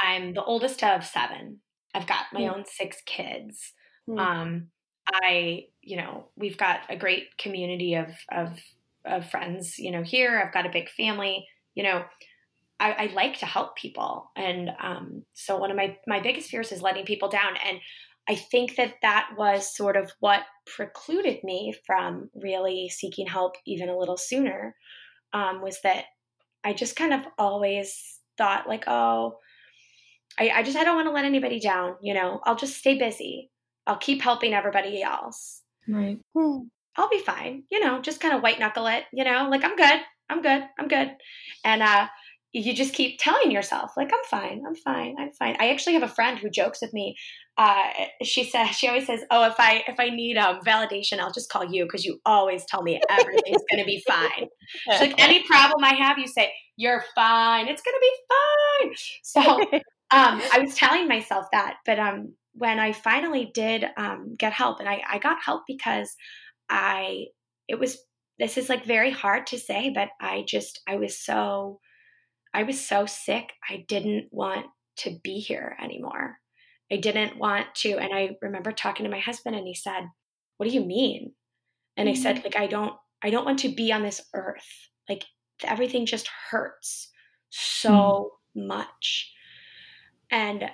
I'm 0.00 0.34
the 0.34 0.44
oldest 0.44 0.82
of 0.82 1.04
seven. 1.04 1.60
I've 1.94 2.06
got 2.06 2.26
my 2.32 2.42
mm. 2.42 2.54
own 2.54 2.64
six 2.66 2.98
kids. 3.04 3.72
Mm. 4.08 4.18
Um, 4.18 4.68
I, 5.12 5.66
you 5.82 5.96
know, 5.96 6.28
we've 6.36 6.58
got 6.58 6.80
a 6.88 6.96
great 6.96 7.36
community 7.38 7.94
of, 7.94 8.10
of, 8.32 8.58
of 9.04 9.30
friends, 9.30 9.78
you 9.78 9.90
know, 9.90 10.02
here. 10.02 10.38
I've 10.38 10.52
got 10.52 10.66
a 10.66 10.72
big 10.72 10.88
family, 10.90 11.46
you 11.74 11.82
know, 11.82 12.04
I, 12.78 12.92
I 12.92 13.06
like 13.14 13.38
to 13.38 13.46
help 13.46 13.76
people. 13.76 14.30
And 14.36 14.70
um, 14.82 15.24
so 15.34 15.56
one 15.56 15.70
of 15.70 15.76
my, 15.76 15.96
my 16.06 16.20
biggest 16.20 16.50
fears 16.50 16.72
is 16.72 16.82
letting 16.82 17.06
people 17.06 17.28
down. 17.28 17.54
And 17.66 17.78
I 18.28 18.34
think 18.34 18.76
that 18.76 18.94
that 19.02 19.30
was 19.36 19.74
sort 19.74 19.96
of 19.96 20.10
what 20.20 20.42
precluded 20.66 21.42
me 21.44 21.74
from 21.86 22.28
really 22.34 22.88
seeking 22.88 23.26
help 23.26 23.56
even 23.66 23.88
a 23.88 23.96
little 23.96 24.16
sooner 24.16 24.74
um, 25.32 25.62
was 25.62 25.80
that 25.82 26.06
I 26.64 26.72
just 26.72 26.96
kind 26.96 27.14
of 27.14 27.20
always 27.38 28.20
thought 28.36 28.68
like, 28.68 28.84
oh, 28.88 29.38
I, 30.38 30.50
I 30.50 30.62
just 30.62 30.76
I 30.76 30.84
don't 30.84 30.96
want 30.96 31.06
to 31.06 31.12
let 31.12 31.24
anybody 31.24 31.60
down. 31.60 31.96
You 32.02 32.14
know, 32.14 32.40
I'll 32.44 32.56
just 32.56 32.76
stay 32.76 32.98
busy. 32.98 33.50
I'll 33.86 33.98
keep 33.98 34.22
helping 34.22 34.54
everybody 34.54 35.02
else. 35.02 35.62
Right. 35.88 36.18
Hmm. 36.34 36.62
I'll 36.96 37.10
be 37.10 37.20
fine. 37.20 37.64
You 37.70 37.80
know, 37.80 38.00
just 38.00 38.20
kind 38.20 38.34
of 38.34 38.42
white 38.42 38.58
knuckle 38.58 38.86
it. 38.86 39.04
You 39.12 39.24
know, 39.24 39.48
like 39.50 39.64
I'm 39.64 39.76
good. 39.76 40.00
I'm 40.28 40.42
good. 40.42 40.62
I'm 40.78 40.88
good. 40.88 41.12
And 41.64 41.82
uh, 41.82 42.08
you 42.64 42.72
just 42.72 42.94
keep 42.94 43.18
telling 43.18 43.50
yourself 43.50 43.92
like 43.96 44.10
i'm 44.12 44.24
fine 44.30 44.62
i'm 44.66 44.74
fine 44.74 45.14
i'm 45.18 45.30
fine 45.32 45.56
i 45.60 45.68
actually 45.70 45.92
have 45.92 46.02
a 46.02 46.08
friend 46.08 46.38
who 46.38 46.48
jokes 46.48 46.80
with 46.80 46.92
me 46.92 47.16
uh, 47.58 47.88
she 48.22 48.44
says 48.44 48.68
she 48.70 48.86
always 48.86 49.06
says 49.06 49.20
oh 49.30 49.46
if 49.46 49.54
i 49.58 49.82
if 49.88 49.98
i 49.98 50.10
need 50.10 50.36
um, 50.36 50.60
validation 50.66 51.18
i'll 51.18 51.32
just 51.32 51.50
call 51.50 51.64
you 51.64 51.84
because 51.84 52.04
you 52.04 52.20
always 52.26 52.64
tell 52.66 52.82
me 52.82 53.00
everything's 53.10 53.62
going 53.70 53.80
to 53.82 53.84
be 53.84 54.02
fine 54.06 54.46
She's 54.90 55.00
like 55.00 55.14
any 55.18 55.42
problem 55.44 55.84
i 55.84 55.94
have 55.94 56.18
you 56.18 56.26
say 56.26 56.52
you're 56.76 57.02
fine 57.14 57.68
it's 57.68 57.82
going 57.82 57.94
to 57.94 58.00
be 58.00 58.14
fine 58.34 58.94
so 59.22 59.40
um, 60.10 60.42
i 60.52 60.58
was 60.58 60.74
telling 60.74 61.08
myself 61.08 61.46
that 61.52 61.76
but 61.84 61.98
um, 61.98 62.34
when 62.56 62.78
i 62.78 62.92
finally 62.92 63.50
did 63.52 63.84
um, 63.96 64.34
get 64.38 64.52
help 64.52 64.80
and 64.80 64.88
I, 64.88 65.02
I 65.08 65.18
got 65.18 65.42
help 65.42 65.62
because 65.66 66.14
i 66.68 67.26
it 67.68 67.78
was 67.78 67.98
this 68.38 68.58
is 68.58 68.68
like 68.68 68.84
very 68.84 69.10
hard 69.10 69.46
to 69.48 69.58
say 69.58 69.90
but 69.94 70.08
i 70.20 70.44
just 70.46 70.80
i 70.88 70.96
was 70.96 71.18
so 71.18 71.80
I 72.56 72.62
was 72.62 72.80
so 72.80 73.04
sick, 73.04 73.52
I 73.68 73.84
didn't 73.86 74.28
want 74.30 74.64
to 75.00 75.18
be 75.22 75.40
here 75.40 75.76
anymore. 75.78 76.38
I 76.90 76.96
didn't 76.96 77.36
want 77.36 77.66
to. 77.82 77.98
And 77.98 78.14
I 78.14 78.30
remember 78.40 78.72
talking 78.72 79.04
to 79.04 79.10
my 79.10 79.18
husband 79.18 79.54
and 79.54 79.66
he 79.66 79.74
said, 79.74 80.08
What 80.56 80.66
do 80.66 80.74
you 80.74 80.82
mean? 80.82 81.32
And 81.98 82.08
mm-hmm. 82.08 82.18
I 82.18 82.22
said, 82.22 82.44
like, 82.44 82.56
I 82.56 82.66
don't, 82.66 82.94
I 83.22 83.28
don't 83.28 83.44
want 83.44 83.58
to 83.60 83.74
be 83.74 83.92
on 83.92 84.02
this 84.02 84.22
earth. 84.34 84.88
Like 85.06 85.24
everything 85.64 86.06
just 86.06 86.30
hurts 86.50 87.10
so 87.50 88.30
mm-hmm. 88.56 88.68
much. 88.68 89.32
And 90.30 90.64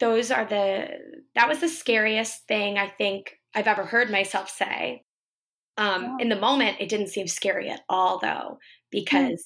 those 0.00 0.30
are 0.30 0.44
the, 0.44 0.88
that 1.34 1.48
was 1.48 1.60
the 1.60 1.68
scariest 1.68 2.46
thing 2.48 2.78
I 2.78 2.88
think 2.88 3.32
I've 3.54 3.68
ever 3.68 3.84
heard 3.84 4.10
myself 4.10 4.50
say. 4.50 5.04
Um. 5.76 6.16
In 6.18 6.28
the 6.28 6.38
moment, 6.38 6.78
it 6.80 6.88
didn't 6.88 7.08
seem 7.08 7.26
scary 7.26 7.70
at 7.70 7.80
all, 7.88 8.18
though, 8.18 8.58
hmm. 8.58 8.90
because 8.90 9.44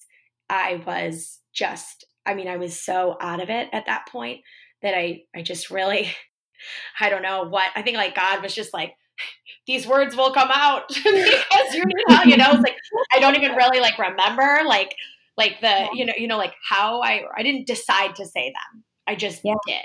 mm-hmm. 0.51 0.57
I 0.57 0.83
was 0.87 1.41
just 1.53 2.07
I 2.27 2.35
mean, 2.35 2.49
I 2.49 2.57
was 2.57 2.79
so 2.79 3.17
out 3.21 3.43
of 3.43 3.51
it 3.51 3.69
at 3.73 3.87
that 3.87 4.07
point 4.09 4.41
that 4.83 4.95
I 4.97 5.23
I 5.35 5.43
just 5.43 5.71
really 5.71 6.11
I 7.01 7.11
don't 7.11 7.23
know 7.23 7.45
what 7.45 7.71
I 7.75 7.83
think 7.83 7.97
like 7.97 8.15
God 8.15 8.43
was 8.43 8.55
just 8.55 8.73
like 8.73 8.93
these 9.67 9.87
words 9.87 10.17
will 10.17 10.33
come 10.33 10.51
out 10.53 10.89
because 10.89 11.75
you 11.75 11.85
know, 11.85 12.23
you 12.25 12.37
know, 12.37 12.51
it's 12.51 12.63
like 12.63 12.77
I 13.13 13.21
don't 13.21 13.37
even 13.37 13.55
really 13.55 13.81
like 13.81 13.99
remember 13.99 14.61
like 14.67 14.95
like 15.37 15.61
the 15.61 15.89
you 15.95 16.07
know 16.07 16.15
you 16.17 16.29
know 16.29 16.39
like 16.39 16.55
how 16.69 17.01
I 17.03 17.23
I 17.37 17.43
didn't 17.43 17.67
decide 17.67 18.17
to 18.17 18.27
say 18.27 18.49
them. 18.49 18.85
I 19.07 19.15
just 19.15 19.43
yeah. 19.45 19.55
did. 19.67 19.85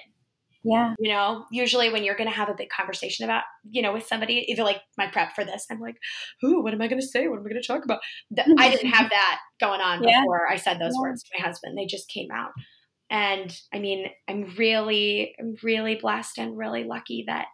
Yeah. 0.69 0.93
You 0.99 1.11
know, 1.11 1.45
usually 1.51 1.91
when 1.91 2.03
you're 2.03 2.15
going 2.15 2.29
to 2.29 2.35
have 2.35 2.49
a 2.49 2.53
big 2.53 2.69
conversation 2.69 3.25
about, 3.25 3.43
you 3.69 3.81
know, 3.81 3.91
with 3.91 4.05
somebody, 4.05 4.45
either 4.49 4.63
like 4.63 4.81
my 4.97 5.07
prep 5.07 5.33
for 5.33 5.43
this, 5.43 5.65
I'm 5.71 5.79
like, 5.79 5.97
who, 6.41 6.61
what 6.61 6.73
am 6.73 6.81
I 6.81 6.87
going 6.87 7.01
to 7.01 7.07
say? 7.07 7.27
What 7.27 7.39
am 7.39 7.45
I 7.45 7.49
going 7.49 7.61
to 7.61 7.67
talk 7.67 7.83
about? 7.83 8.01
I 8.59 8.69
didn't 8.69 8.91
have 8.91 9.09
that 9.09 9.39
going 9.59 9.81
on 9.81 10.03
yeah. 10.03 10.21
before 10.21 10.47
I 10.47 10.57
said 10.57 10.79
those 10.79 10.93
yeah. 10.93 11.01
words 11.01 11.23
to 11.23 11.29
my 11.37 11.45
husband. 11.45 11.75
They 11.75 11.85
just 11.85 12.07
came 12.09 12.29
out. 12.31 12.51
And 13.09 13.55
I 13.73 13.79
mean, 13.79 14.05
I'm 14.27 14.53
really, 14.57 15.35
I'm 15.39 15.55
really 15.63 15.95
blessed 15.95 16.37
and 16.37 16.55
really 16.55 16.83
lucky 16.83 17.23
that 17.25 17.47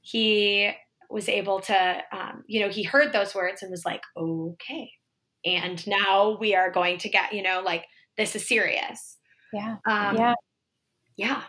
he 0.00 0.70
was 1.10 1.28
able 1.28 1.60
to, 1.60 2.02
um, 2.10 2.44
you 2.46 2.60
know, 2.60 2.70
he 2.70 2.84
heard 2.84 3.12
those 3.12 3.34
words 3.34 3.62
and 3.62 3.70
was 3.70 3.84
like, 3.84 4.00
okay. 4.16 4.90
And 5.44 5.86
now 5.86 6.38
we 6.40 6.54
are 6.54 6.70
going 6.70 6.98
to 6.98 7.10
get, 7.10 7.34
you 7.34 7.42
know, 7.42 7.60
like, 7.62 7.84
this 8.16 8.34
is 8.34 8.48
serious. 8.48 9.18
Yeah. 9.52 9.76
Um, 9.86 10.16
yeah. 10.16 10.34
Yeah 11.18 11.42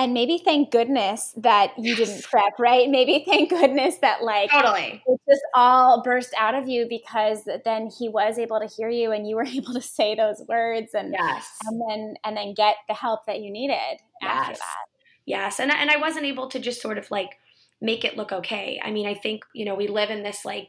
and 0.00 0.14
maybe 0.14 0.40
thank 0.42 0.70
goodness 0.70 1.34
that 1.36 1.72
you 1.78 1.94
didn't 1.94 2.24
prep, 2.24 2.58
right? 2.58 2.88
Maybe 2.88 3.22
thank 3.28 3.50
goodness 3.50 3.98
that 3.98 4.22
like 4.22 4.50
totally 4.50 5.02
it 5.06 5.20
just 5.28 5.42
all 5.54 6.02
burst 6.02 6.32
out 6.38 6.54
of 6.54 6.68
you 6.68 6.86
because 6.88 7.46
then 7.66 7.90
he 7.98 8.08
was 8.08 8.38
able 8.38 8.58
to 8.60 8.66
hear 8.66 8.88
you 8.88 9.12
and 9.12 9.28
you 9.28 9.36
were 9.36 9.44
able 9.54 9.74
to 9.74 9.82
say 9.82 10.14
those 10.14 10.42
words 10.48 10.94
and 10.94 11.12
yes. 11.12 11.50
and 11.66 11.80
then 11.86 12.14
and 12.24 12.34
then 12.34 12.54
get 12.54 12.76
the 12.88 12.94
help 12.94 13.26
that 13.26 13.40
you 13.40 13.52
needed 13.52 13.74
yes. 13.74 14.00
after 14.22 14.54
that. 14.54 14.84
Yes, 15.26 15.60
and 15.60 15.70
and 15.70 15.90
I 15.90 15.98
wasn't 15.98 16.24
able 16.24 16.48
to 16.48 16.58
just 16.58 16.80
sort 16.80 16.96
of 16.96 17.10
like 17.10 17.38
make 17.82 18.02
it 18.02 18.16
look 18.16 18.32
okay. 18.32 18.80
I 18.82 18.90
mean, 18.90 19.06
I 19.06 19.14
think 19.14 19.44
you 19.54 19.66
know 19.66 19.74
we 19.74 19.86
live 19.86 20.08
in 20.08 20.22
this 20.22 20.46
like 20.46 20.68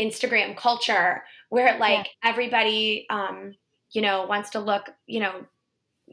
Instagram 0.00 0.56
culture 0.56 1.22
where 1.48 1.78
like 1.78 2.06
yeah. 2.06 2.28
everybody 2.28 3.06
um 3.08 3.54
you 3.92 4.02
know 4.02 4.26
wants 4.26 4.50
to 4.50 4.58
look 4.58 4.90
you 5.06 5.20
know 5.20 5.46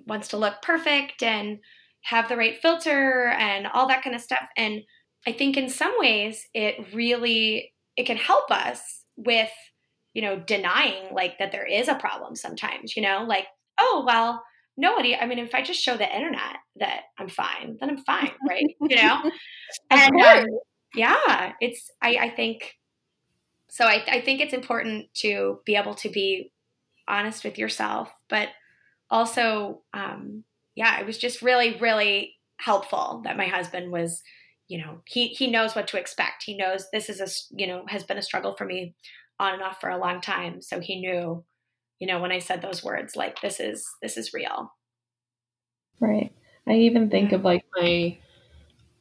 wants 0.06 0.28
to 0.28 0.38
look 0.38 0.62
perfect 0.62 1.24
and 1.24 1.58
have 2.02 2.30
the 2.30 2.38
right 2.38 2.58
filter 2.62 3.28
and 3.28 3.68
all 3.68 3.88
that 3.88 4.04
kind 4.04 4.16
of 4.16 4.22
stuff. 4.22 4.48
And 4.58 4.82
I 5.28 5.32
think 5.32 5.58
in 5.58 5.70
some 5.70 5.94
ways 5.98 6.48
it 6.54 6.94
really 6.94 7.74
it 7.98 8.06
can 8.06 8.18
help 8.18 8.50
us 8.52 9.04
with, 9.16 9.52
you 10.14 10.22
know, 10.22 10.40
denying 10.40 11.14
like 11.14 11.38
that 11.40 11.52
there 11.52 11.66
is 11.66 11.88
a 11.88 11.96
problem 11.96 12.36
sometimes, 12.36 12.96
you 12.96 13.04
know, 13.04 13.26
like, 13.28 13.46
oh 13.80 14.04
well, 14.06 14.44
nobody 14.78 15.16
I 15.16 15.26
mean 15.28 15.40
if 15.40 15.54
I 15.54 15.62
just 15.62 15.82
show 15.82 15.98
the 15.98 16.16
internet 16.16 16.58
that 16.78 17.02
I'm 17.20 17.30
fine, 17.30 17.78
then 17.80 17.90
I'm 17.90 18.04
fine, 18.04 18.32
right? 18.50 18.66
you 18.82 18.96
know? 18.96 19.32
and 19.92 20.22
um, 20.22 20.46
yeah, 20.96 21.54
it's 21.62 21.90
I, 22.02 22.18
I 22.22 22.30
think 22.30 22.74
so 23.70 23.86
I, 23.86 24.04
I 24.08 24.22
think 24.22 24.42
it's 24.42 24.54
important 24.54 25.14
to 25.16 25.60
be 25.66 25.76
able 25.76 25.96
to 25.96 26.10
be 26.10 26.52
honest 27.08 27.44
with 27.44 27.58
yourself, 27.58 28.12
but 28.30 28.50
also 29.10 29.82
um, 29.94 30.44
yeah, 30.76 31.00
it 31.00 31.06
was 31.06 31.18
just 31.18 31.42
really, 31.42 31.78
really 31.80 32.36
helpful 32.58 33.22
that 33.26 33.38
my 33.38 33.48
husband 33.48 33.92
was, 33.92 34.22
you 34.68 34.78
know, 34.78 35.02
he 35.06 35.28
he 35.28 35.50
knows 35.50 35.76
what 35.76 35.88
to 35.90 36.00
expect. 36.00 36.44
He 36.44 36.56
knows 36.56 36.86
this 36.92 37.10
is 37.10 37.20
a 37.20 37.58
you 37.58 37.68
know 37.68 37.86
has 37.88 38.04
been 38.04 38.18
a 38.18 38.24
struggle 38.24 38.56
for 38.56 38.66
me 38.66 38.96
on 39.40 39.54
and 39.54 39.64
off 39.64 39.82
for 39.82 39.90
a 39.90 39.98
long 39.98 40.22
time. 40.22 40.62
So 40.62 40.80
he 40.80 41.02
knew, 41.02 41.44
you 42.00 42.08
know, 42.08 42.20
when 42.22 42.32
I 42.32 42.40
said 42.40 42.62
those 42.62 42.84
words, 42.84 43.16
like 43.16 43.42
this 43.42 43.60
is 43.60 43.88
this 44.02 44.18
is 44.18 44.34
real. 44.34 44.72
Right. 46.00 46.32
I 46.68 46.74
even 46.74 47.10
think 47.10 47.32
of 47.32 47.44
like 47.44 47.66
my 47.76 48.18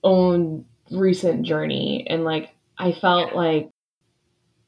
own 0.03 0.65
recent 0.91 1.43
journey 1.43 2.07
and 2.09 2.25
like 2.25 2.51
I 2.79 2.93
felt 2.93 3.35
like 3.35 3.71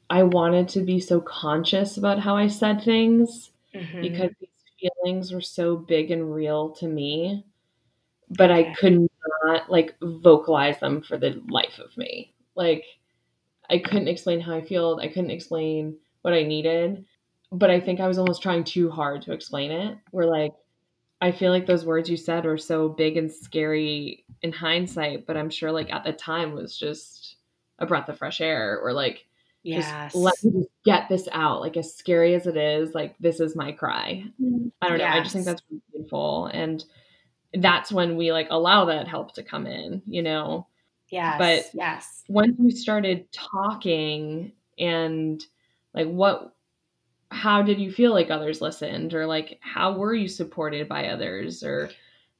I 0.09 0.23
wanted 0.23 0.69
to 0.69 0.81
be 0.81 0.99
so 0.99 1.19
conscious 1.19 1.97
about 1.97 2.19
how 2.19 2.37
I 2.37 2.47
said 2.47 2.83
things 2.83 3.51
mm-hmm. 3.73 4.01
because 4.01 4.31
feelings 4.83 5.31
were 5.31 5.41
so 5.41 5.75
big 5.75 6.11
and 6.11 6.33
real 6.33 6.71
to 6.75 6.87
me, 6.87 7.45
but 8.29 8.51
I 8.51 8.73
could 8.73 9.07
not 9.43 9.71
like 9.71 9.95
vocalize 10.01 10.79
them 10.79 11.01
for 11.01 11.17
the 11.17 11.41
life 11.49 11.79
of 11.79 11.95
me. 11.97 12.33
Like 12.55 12.83
I 13.69 13.79
couldn't 13.79 14.07
explain 14.07 14.39
how 14.39 14.55
I 14.55 14.61
feel. 14.61 14.99
I 15.01 15.07
couldn't 15.07 15.31
explain 15.31 15.97
what 16.21 16.33
I 16.33 16.43
needed. 16.43 17.05
But 17.51 17.69
I 17.69 17.79
think 17.79 17.99
I 17.99 18.07
was 18.07 18.17
almost 18.17 18.41
trying 18.41 18.63
too 18.63 18.89
hard 18.89 19.21
to 19.23 19.33
explain 19.33 19.71
it. 19.71 19.97
Where 20.11 20.27
like 20.27 20.53
I 21.21 21.31
feel 21.31 21.51
like 21.51 21.65
those 21.65 21.85
words 21.85 22.09
you 22.09 22.17
said 22.17 22.43
were 22.45 22.57
so 22.57 22.89
big 22.89 23.15
and 23.15 23.31
scary 23.31 24.25
in 24.41 24.51
hindsight, 24.51 25.25
but 25.25 25.37
I'm 25.37 25.49
sure 25.49 25.71
like 25.71 25.91
at 25.93 26.03
the 26.03 26.13
time 26.13 26.53
was 26.53 26.77
just 26.77 27.37
a 27.79 27.85
breath 27.85 28.09
of 28.09 28.17
fresh 28.17 28.41
air 28.41 28.79
or 28.79 28.91
like 28.91 29.25
Yes. 29.63 30.11
Just 30.13 30.15
let 30.15 30.43
me 30.43 30.51
just 30.61 30.69
get 30.85 31.09
this 31.09 31.27
out. 31.31 31.61
Like 31.61 31.77
as 31.77 31.95
scary 31.95 32.35
as 32.35 32.47
it 32.47 32.57
is, 32.57 32.93
like 32.93 33.15
this 33.19 33.39
is 33.39 33.55
my 33.55 33.71
cry. 33.71 34.25
Mm-hmm. 34.41 34.67
I 34.81 34.89
don't 34.89 34.97
know. 34.97 35.05
I 35.05 35.21
just 35.21 35.33
think 35.33 35.45
that's 35.45 35.63
beautiful. 35.91 36.47
And 36.47 36.83
that's 37.53 37.91
when 37.91 38.17
we 38.17 38.31
like 38.31 38.47
allow 38.49 38.85
that 38.85 39.07
help 39.07 39.33
to 39.35 39.43
come 39.43 39.65
in, 39.65 40.01
you 40.05 40.21
know? 40.21 40.67
Yes. 41.09 41.37
But 41.37 41.79
yes. 41.79 42.23
Once 42.27 42.57
you 42.59 42.71
started 42.71 43.31
talking 43.31 44.51
and 44.77 45.43
like 45.93 46.07
what 46.07 46.55
how 47.29 47.61
did 47.61 47.79
you 47.79 47.91
feel 47.91 48.11
like 48.11 48.29
others 48.29 48.61
listened 48.61 49.13
or 49.13 49.25
like 49.25 49.59
how 49.61 49.93
were 49.93 50.13
you 50.13 50.27
supported 50.27 50.87
by 50.87 51.07
others 51.07 51.63
or 51.63 51.89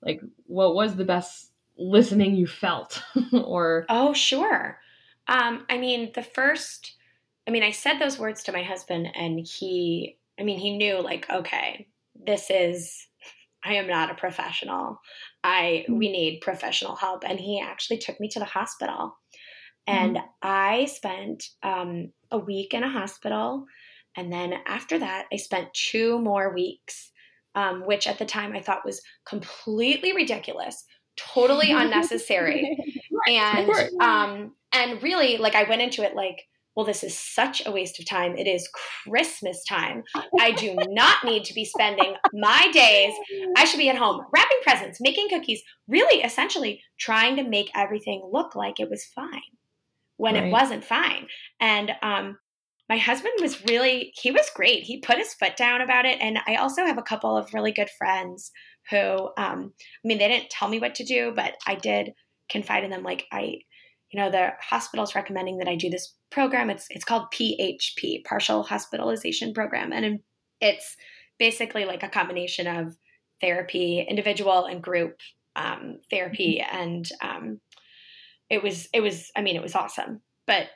like 0.02 0.22
what 0.46 0.76
was 0.76 0.96
the 0.96 1.06
best 1.06 1.52
listening 1.78 2.36
you 2.36 2.46
felt 2.46 3.02
or 3.44 3.86
oh 3.90 4.14
sure 4.14 4.78
um 5.28 5.66
i 5.70 5.78
mean 5.78 6.12
the 6.14 6.22
first 6.22 6.94
I 7.48 7.52
mean, 7.52 7.64
I 7.64 7.72
said 7.72 8.00
those 8.00 8.20
words 8.20 8.44
to 8.44 8.52
my 8.52 8.64
husband, 8.64 9.10
and 9.16 9.40
he, 9.46 10.18
I 10.40 10.44
mean, 10.44 10.60
he 10.60 10.78
knew, 10.78 11.02
like, 11.02 11.30
okay, 11.30 11.88
this 12.16 12.50
is, 12.50 13.08
I 13.66 13.76
am 13.76 13.88
not 13.88 14.12
a 14.12 14.16
professional. 14.16 15.00
I, 15.44 15.86
we 15.90 16.12
need 16.12 16.42
professional 16.42 16.96
help. 16.96 17.24
And 17.28 17.40
he 17.40 17.62
actually 17.62 17.98
took 17.98 18.20
me 18.20 18.30
to 18.30 18.40
the 18.40 18.46
hospital. 18.46 19.18
And 19.88 20.18
mm-hmm. 20.18 20.28
I 20.42 20.86
spent 20.86 21.44
um, 21.64 22.12
a 22.32 22.38
week 22.38 22.74
in 22.74 22.84
a 22.84 22.90
hospital. 22.90 23.66
And 24.16 24.32
then 24.32 24.54
after 24.66 25.00
that, 25.00 25.26
I 25.32 25.38
spent 25.38 25.74
two 25.74 26.20
more 26.20 26.54
weeks, 26.54 27.12
um, 27.56 27.86
which 27.86 28.08
at 28.08 28.20
the 28.20 28.26
time 28.26 28.54
I 28.54 28.62
thought 28.62 28.86
was 28.86 29.02
completely 29.26 30.14
ridiculous, 30.14 30.86
totally 31.18 31.72
unnecessary. 31.74 32.78
and 33.28 33.70
um, 34.00 34.56
and 34.72 35.04
really, 35.04 35.38
like 35.38 35.56
I 35.56 35.64
went 35.64 35.82
into 35.82 36.04
it 36.04 36.16
like, 36.16 36.44
well, 36.76 36.86
this 36.86 37.04
is 37.04 37.18
such 37.18 37.66
a 37.66 37.72
waste 37.72 38.00
of 38.00 38.06
time. 38.06 38.36
It 38.36 38.48
is 38.48 38.70
Christmas 39.06 39.64
time. 39.64 40.04
I 40.40 40.52
do 40.52 40.76
not 40.88 41.24
need 41.24 41.44
to 41.46 41.54
be 41.54 41.66
spending 41.66 42.16
my 42.34 42.72
days. 42.72 43.14
I 43.56 43.66
should 43.66 43.78
be 43.78 43.90
at 43.90 43.98
home 43.98 44.26
wrapping 44.34 44.58
presents, 44.64 45.00
making 45.00 45.30
cookies, 45.30 45.62
really 45.88 46.24
essentially 46.24 46.82
trying 47.00 47.36
to 47.36 47.44
make 47.44 47.70
everything 47.76 48.28
look 48.32 48.56
like 48.56 48.80
it 48.80 48.90
was 48.90 49.06
fine 49.06 49.30
when 50.18 50.34
right. 50.34 50.46
it 50.46 50.52
wasn't 50.52 50.84
fine. 50.84 51.28
And 51.60 51.92
um, 52.02 52.38
my 52.90 52.98
husband 52.98 53.34
was 53.40 53.64
really, 53.66 54.12
he 54.16 54.32
was 54.32 54.50
great. 54.56 54.84
He 54.84 55.00
put 55.00 55.18
his 55.18 55.34
foot 55.34 55.56
down 55.56 55.82
about 55.82 56.06
it. 56.06 56.18
And 56.22 56.40
I 56.48 56.56
also 56.56 56.86
have 56.86 56.98
a 56.98 57.04
couple 57.04 57.38
of 57.38 57.54
really 57.54 57.72
good 57.72 57.90
friends 57.98 58.52
who, 58.90 59.30
um, 59.38 59.74
I 59.78 60.08
mean, 60.08 60.18
they 60.18 60.28
didn't 60.28 60.50
tell 60.50 60.70
me 60.70 60.80
what 60.80 60.96
to 60.96 61.06
do, 61.06 61.34
but 61.36 61.54
I 61.68 61.76
did 61.76 62.14
confide 62.50 62.84
in 62.84 62.90
them. 62.90 63.04
Like, 63.04 63.26
I, 63.32 63.60
you 64.14 64.20
know, 64.20 64.30
the 64.30 64.52
hospital's 64.62 65.16
recommending 65.16 65.58
that 65.58 65.68
I 65.68 65.76
do 65.76 65.90
this 65.90 66.14
program. 66.30 66.70
It's 66.70 66.86
it's 66.92 67.04
called 67.04 67.34
PHP, 67.34 68.24
Partial 68.24 68.62
Hospitalization 68.62 69.54
Program, 69.54 69.92
and 69.92 70.20
it's 70.62 70.96
basically 71.40 71.86
like 71.86 72.04
a 72.04 72.10
combination 72.10 72.68
of 72.68 72.96
therapy, 73.42 74.06
individual 74.08 74.66
and 74.66 74.84
group 74.84 75.18
um, 75.56 75.98
therapy, 76.12 76.62
mm-hmm. 76.64 76.78
and 76.78 77.10
um, 77.22 77.62
it 78.52 78.62
was 78.62 78.88
it 78.94 79.02
was 79.02 79.32
I 79.36 79.42
mean 79.42 79.56
it 79.56 79.64
was 79.64 79.74
awesome, 79.76 80.22
but 80.46 80.68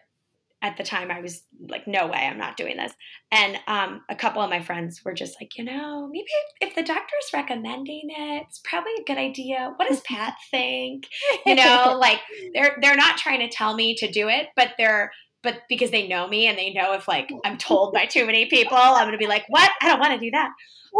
at 0.61 0.75
the 0.77 0.83
time 0.83 1.11
I 1.11 1.21
was 1.21 1.43
like, 1.69 1.87
no 1.87 2.07
way, 2.07 2.17
I'm 2.17 2.37
not 2.37 2.57
doing 2.57 2.77
this. 2.77 2.91
And 3.31 3.57
um, 3.67 4.01
a 4.09 4.15
couple 4.15 4.41
of 4.41 4.49
my 4.49 4.61
friends 4.61 5.01
were 5.05 5.13
just 5.13 5.39
like, 5.39 5.57
you 5.57 5.63
know, 5.63 6.07
maybe 6.11 6.25
if 6.61 6.73
the 6.73 6.81
doctor's 6.81 7.29
recommending 7.33 8.09
it, 8.09 8.43
it's 8.47 8.59
probably 8.63 8.93
a 8.99 9.03
good 9.03 9.17
idea. 9.17 9.73
What 9.75 9.87
does 9.87 10.01
Pat 10.07 10.35
think? 10.49 11.07
You 11.45 11.55
know, 11.55 11.97
like 11.99 12.19
they're 12.53 12.77
they're 12.81 12.95
not 12.95 13.17
trying 13.17 13.39
to 13.39 13.49
tell 13.49 13.75
me 13.75 13.95
to 13.95 14.09
do 14.09 14.29
it, 14.29 14.47
but 14.55 14.71
they're 14.77 15.11
but 15.43 15.61
because 15.69 15.91
they 15.91 16.07
know 16.07 16.27
me 16.27 16.47
and 16.47 16.57
they 16.57 16.73
know 16.73 16.93
if 16.93 17.07
like 17.07 17.29
I'm 17.45 17.57
told 17.57 17.93
by 17.93 18.05
too 18.05 18.25
many 18.25 18.47
people, 18.47 18.77
I'm 18.77 19.05
gonna 19.05 19.17
be 19.17 19.27
like, 19.27 19.45
what? 19.49 19.71
I 19.81 19.87
don't 19.87 19.99
want 19.99 20.13
to 20.13 20.19
do 20.19 20.31
that. 20.31 20.49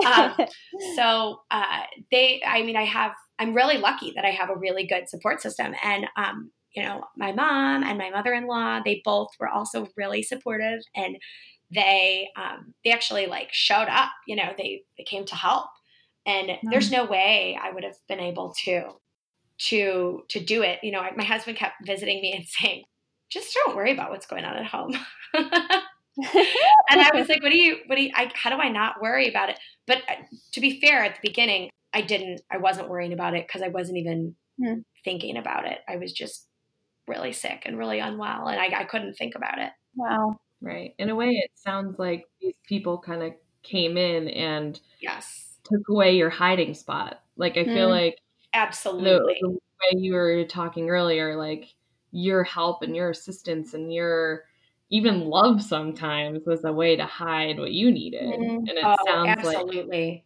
Um, 0.05 0.47
so 0.95 1.41
uh, 1.49 1.83
they, 2.11 2.41
I 2.45 2.63
mean, 2.63 2.75
I 2.75 2.83
have. 2.83 3.11
I'm 3.39 3.53
really 3.53 3.77
lucky 3.77 4.13
that 4.15 4.25
I 4.25 4.31
have 4.31 4.49
a 4.49 4.55
really 4.55 4.87
good 4.87 5.09
support 5.09 5.41
system, 5.41 5.73
and 5.83 6.07
um, 6.15 6.51
you 6.75 6.83
know, 6.83 7.03
my 7.15 7.31
mom 7.31 7.83
and 7.83 7.97
my 7.97 8.09
mother-in-law, 8.09 8.81
they 8.83 9.01
both 9.03 9.29
were 9.39 9.49
also 9.49 9.87
really 9.97 10.21
supportive 10.21 10.81
and 10.95 11.17
they 11.73 12.29
um, 12.37 12.73
they 12.83 12.91
actually 12.91 13.27
like 13.27 13.49
showed 13.51 13.87
up, 13.89 14.09
you 14.27 14.35
know, 14.35 14.53
they 14.57 14.83
they 14.97 15.03
came 15.03 15.25
to 15.25 15.35
help. 15.35 15.65
And 16.25 16.49
mm-hmm. 16.49 16.69
there's 16.69 16.91
no 16.91 17.05
way 17.05 17.57
I 17.61 17.71
would 17.71 17.83
have 17.83 17.95
been 18.07 18.19
able 18.19 18.53
to 18.65 18.91
to 19.69 20.23
to 20.29 20.39
do 20.39 20.61
it. 20.61 20.79
You 20.83 20.91
know, 20.91 21.03
my 21.15 21.23
husband 21.23 21.57
kept 21.57 21.85
visiting 21.85 22.21
me 22.21 22.33
and 22.33 22.45
saying, 22.47 22.83
"Just 23.29 23.53
don't 23.53 23.75
worry 23.75 23.91
about 23.91 24.11
what's 24.11 24.27
going 24.27 24.45
on 24.45 24.55
at 24.55 24.65
home." 24.65 24.93
and 25.33 27.01
I 27.01 27.11
was 27.13 27.27
like, 27.29 27.41
"What 27.41 27.51
do 27.51 27.57
you? 27.57 27.77
What 27.87 27.95
do 27.95 28.03
you? 28.03 28.11
I, 28.15 28.31
how 28.33 28.49
do 28.49 28.57
I 28.57 28.69
not 28.69 29.01
worry 29.01 29.27
about 29.27 29.49
it?" 29.49 29.59
But 29.85 29.99
uh, 30.09 30.15
to 30.53 30.61
be 30.61 30.79
fair, 30.79 31.03
at 31.03 31.15
the 31.15 31.27
beginning, 31.27 31.69
I 31.93 32.01
didn't. 32.01 32.41
I 32.51 32.57
wasn't 32.57 32.89
worrying 32.89 33.13
about 33.13 33.35
it 33.35 33.47
because 33.47 33.61
I 33.61 33.69
wasn't 33.69 33.97
even 33.97 34.35
mm. 34.61 34.83
thinking 35.03 35.37
about 35.37 35.65
it. 35.65 35.79
I 35.87 35.97
was 35.97 36.13
just 36.13 36.47
really 37.07 37.33
sick 37.33 37.63
and 37.65 37.77
really 37.77 37.99
unwell, 37.99 38.47
and 38.47 38.59
I, 38.59 38.81
I 38.81 38.83
couldn't 38.83 39.15
think 39.15 39.35
about 39.35 39.59
it. 39.59 39.71
Wow. 39.95 40.39
Right. 40.61 40.95
In 40.97 41.09
a 41.09 41.15
way, 41.15 41.29
it 41.29 41.51
sounds 41.55 41.99
like 41.99 42.25
these 42.41 42.55
people 42.67 42.97
kind 42.97 43.21
of 43.23 43.33
came 43.63 43.97
in 43.97 44.29
and 44.29 44.79
yes 45.01 45.47
took 45.63 45.87
away 45.89 46.15
your 46.15 46.29
hiding 46.29 46.73
spot. 46.73 47.21
Like 47.35 47.57
I 47.57 47.65
feel 47.65 47.89
mm. 47.89 48.01
like 48.01 48.17
absolutely 48.53 49.37
the, 49.41 49.47
the 49.47 49.53
way 49.53 50.01
you 50.01 50.13
were 50.13 50.45
talking 50.45 50.89
earlier, 50.89 51.35
like 51.35 51.73
your 52.11 52.43
help 52.43 52.81
and 52.81 52.95
your 52.95 53.09
assistance 53.09 53.73
and 53.73 53.93
your 53.93 54.45
even 54.89 55.25
love 55.25 55.61
sometimes 55.61 56.45
was 56.45 56.63
a 56.63 56.71
way 56.71 56.95
to 56.95 57.05
hide 57.05 57.59
what 57.59 57.73
you 57.73 57.91
needed. 57.91 58.23
Mm. 58.23 58.57
And 58.57 58.69
it 58.69 58.83
oh, 58.83 58.95
sounds 59.05 59.29
absolutely. 59.29 60.11
like 60.11 60.23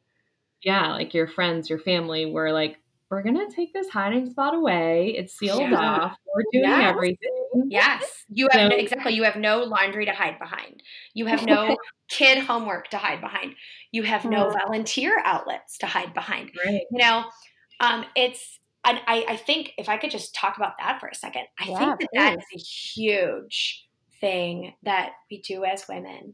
yeah, 0.62 0.92
like 0.92 1.14
your 1.14 1.28
friends, 1.28 1.70
your 1.70 1.80
family 1.80 2.28
were 2.28 2.52
like, 2.52 2.78
we're 3.12 3.24
gonna 3.24 3.52
take 3.54 3.74
this 3.74 3.90
hiding 3.90 4.30
spot 4.30 4.56
away. 4.56 5.14
It's 5.18 5.38
sealed 5.38 5.70
yeah. 5.70 5.78
off. 5.78 6.18
We're 6.34 6.44
doing 6.54 6.64
yes. 6.64 6.90
everything. 6.90 7.68
Yes, 7.68 8.26
you 8.30 8.48
have 8.50 8.62
so, 8.62 8.68
no, 8.70 8.76
exactly. 8.76 9.14
You 9.14 9.24
have 9.24 9.36
no 9.36 9.64
laundry 9.64 10.06
to 10.06 10.14
hide 10.14 10.40
behind. 10.40 10.82
You 11.14 11.26
have 11.26 11.46
no 11.46 11.76
kid 12.10 12.38
homework 12.40 12.88
to 12.92 12.98
hide 12.98 13.20
behind. 13.20 13.56
You 13.92 14.04
have 14.04 14.24
no 14.24 14.50
volunteer 14.50 15.22
outlets 15.26 15.78
to 15.80 15.88
hide 15.88 16.14
behind. 16.14 16.52
Right. 16.66 16.84
You 16.90 16.98
know, 16.98 17.26
um, 17.82 18.06
it's. 18.16 18.60
And 18.84 19.00
I, 19.06 19.26
I 19.30 19.36
think 19.36 19.74
if 19.78 19.90
I 19.90 19.98
could 19.98 20.10
just 20.10 20.34
talk 20.34 20.58
about 20.58 20.74
that 20.80 21.00
for 21.00 21.08
a 21.08 21.14
second, 21.14 21.44
I 21.60 21.70
yeah, 21.70 21.78
think 21.78 22.00
that 22.00 22.10
that 22.14 22.38
is 22.40 22.46
a 22.56 22.58
huge 22.58 23.86
thing 24.20 24.74
that 24.84 25.12
we 25.30 25.42
do 25.42 25.66
as 25.66 25.88
women. 25.88 26.34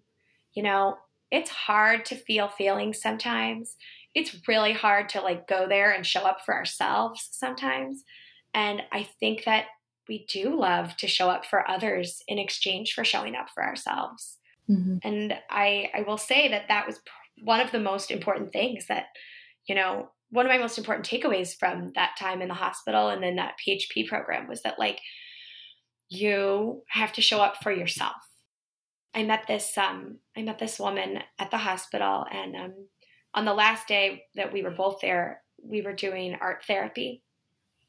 You 0.54 0.64
know, 0.64 0.96
it's 1.30 1.50
hard 1.50 2.06
to 2.06 2.16
feel 2.16 2.48
feelings 2.48 3.02
sometimes 3.02 3.76
it's 4.18 4.48
really 4.48 4.74
hard 4.74 5.10
to 5.10 5.22
like 5.22 5.48
go 5.48 5.68
there 5.70 5.92
and 5.92 6.04
show 6.04 6.22
up 6.22 6.40
for 6.44 6.56
ourselves 6.56 7.30
sometimes. 7.32 8.04
And 8.52 8.82
I 8.92 9.08
think 9.20 9.44
that 9.46 9.66
we 10.10 10.26
do 10.28 10.60
love 10.60 10.98
to 10.98 11.08
show 11.08 11.30
up 11.30 11.46
for 11.46 11.70
others 11.70 12.24
in 12.28 12.40
exchange 12.40 12.94
for 12.94 13.06
showing 13.06 13.36
up 13.36 13.46
for 13.54 13.64
ourselves. 13.64 14.38
Mm-hmm. 14.68 14.98
And 15.04 15.36
I 15.52 15.92
I 15.94 16.02
will 16.02 16.18
say 16.18 16.48
that 16.48 16.64
that 16.68 16.88
was 16.88 17.00
one 17.44 17.60
of 17.60 17.72
the 17.72 17.80
most 17.80 18.10
important 18.10 18.52
things 18.52 18.88
that 18.88 19.06
you 19.68 19.76
know 19.76 20.10
one 20.32 20.48
of 20.48 20.50
my 20.50 20.58
most 20.58 20.80
important 20.80 21.08
takeaways 21.08 21.56
from 21.56 21.92
that 21.94 22.18
time 22.20 22.42
in 22.42 22.48
the 22.48 22.56
hospital 22.56 23.10
and 23.10 23.22
then 23.22 23.36
that 23.36 23.54
PHP 23.66 24.08
program 24.08 24.48
was 24.48 24.64
that 24.64 24.80
like 24.80 25.00
you 26.10 26.82
have 26.90 27.14
to 27.14 27.22
show 27.22 27.40
up 27.40 27.58
for 27.62 27.72
yourself. 27.72 28.16
I 29.14 29.22
met 29.22 29.46
this 29.48 29.78
um 29.78 30.18
I 30.36 30.42
met 30.42 30.58
this 30.58 30.80
woman 30.80 31.20
at 31.38 31.52
the 31.52 31.58
hospital 31.58 32.26
and 32.32 32.56
um 32.56 32.74
on 33.38 33.46
the 33.46 33.54
last 33.54 33.88
day 33.88 34.24
that 34.34 34.52
we 34.52 34.64
were 34.64 34.72
both 34.72 35.00
there, 35.00 35.44
we 35.64 35.84
were 35.84 35.94
doing 35.94 36.36
art 36.42 36.66
therapy, 36.66 37.22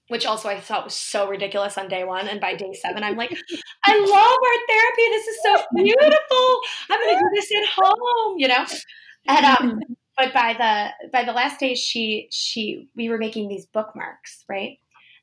which 0.09 0.27
also 0.27 0.47
I 0.51 0.61
thought 0.61 0.85
was 0.85 0.95
so 0.95 1.27
ridiculous 1.27 1.79
on 1.79 1.89
day 1.89 2.05
one. 2.05 2.29
And 2.29 2.39
by 2.39 2.55
day 2.55 2.75
seven, 2.75 3.03
I'm 3.03 3.17
like, 3.17 3.35
I 3.87 3.99
love 3.99 4.11
art 4.13 4.69
therapy. 4.69 5.03
This 5.11 5.27
is 5.27 5.43
so 5.43 5.57
beautiful. 5.75 6.61
I'm 6.91 7.01
going 7.01 7.17
to 7.17 7.21
do 7.21 7.31
this 7.35 7.51
at 7.51 7.83
home, 7.83 8.35
you 8.37 8.49
know? 8.49 8.67
And, 9.27 9.47
um, 9.47 9.81
but 10.19 10.35
by 10.35 10.53
the, 10.53 11.09
by 11.11 11.25
the 11.25 11.33
last 11.33 11.61
day, 11.61 11.75
she, 11.75 12.29
she, 12.31 12.87
we 12.95 13.09
were 13.09 13.19
making 13.19 13.49
these 13.49 13.65
bookmarks, 13.65 14.45
right? 14.51 14.77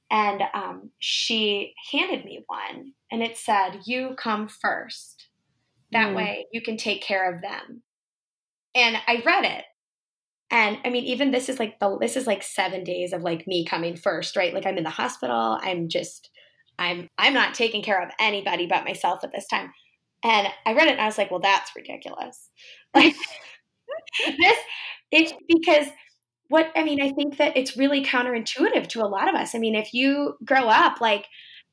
And 0.10 0.42
um, 0.56 0.90
she 0.98 1.76
handed 1.92 2.26
me 2.26 2.44
one 2.48 2.94
and 3.12 3.22
it 3.22 3.38
said, 3.38 3.82
You 3.86 4.16
come 4.18 4.48
first. 4.48 5.28
That 5.92 6.14
mm. 6.14 6.16
way 6.16 6.48
you 6.52 6.64
can 6.64 6.78
take 6.78 7.04
care 7.04 7.32
of 7.32 7.44
them. 7.44 7.84
And 8.74 8.98
I 9.08 9.22
read 9.24 9.46
it 9.46 9.66
and 10.56 10.78
I 10.86 10.90
mean, 10.90 11.04
even 11.04 11.32
this 11.32 11.50
is 11.50 11.60
like 11.60 11.80
the 11.82 11.98
this 12.00 12.16
is 12.16 12.26
like 12.26 12.42
seven 12.42 12.86
days 12.86 13.12
of 13.12 13.24
like 13.24 13.46
me 13.46 13.66
coming 13.66 13.98
first, 13.98 14.38
right? 14.38 14.54
Like 14.54 14.66
I'm 14.66 14.78
in 14.78 14.86
the 14.86 14.90
hospital. 14.90 15.60
I'm 15.62 15.90
just 15.90 16.30
I'm 16.80 17.10
I'm 17.18 17.34
not 17.34 17.54
taking 17.54 17.84
care 17.84 18.02
of 18.02 18.10
anybody 18.22 18.66
but 18.66 18.86
myself 18.86 19.20
at 19.26 19.34
this 19.34 19.48
time. 19.48 19.74
And 20.24 20.48
I 20.66 20.74
read 20.74 20.88
it 20.88 20.94
and 20.94 21.02
I 21.02 21.08
was 21.08 21.18
like, 21.18 21.30
well, 21.30 21.42
that's 21.42 21.76
ridiculous. 21.76 22.50
Like 22.96 23.14
this 24.26 24.58
it's 25.12 25.34
because 25.50 25.88
what 26.48 26.72
I 26.74 26.86
mean, 26.86 27.02
I 27.02 27.12
think 27.12 27.36
that 27.40 27.58
it's 27.58 27.76
really 27.76 28.06
counterintuitive 28.06 28.88
to 28.88 29.02
a 29.02 29.12
lot 29.12 29.28
of 29.28 29.36
us. 29.36 29.56
I 29.56 29.58
mean, 29.58 29.76
if 29.76 29.94
you 29.94 30.36
grow 30.46 30.70
up 30.70 31.02
like, 31.02 31.26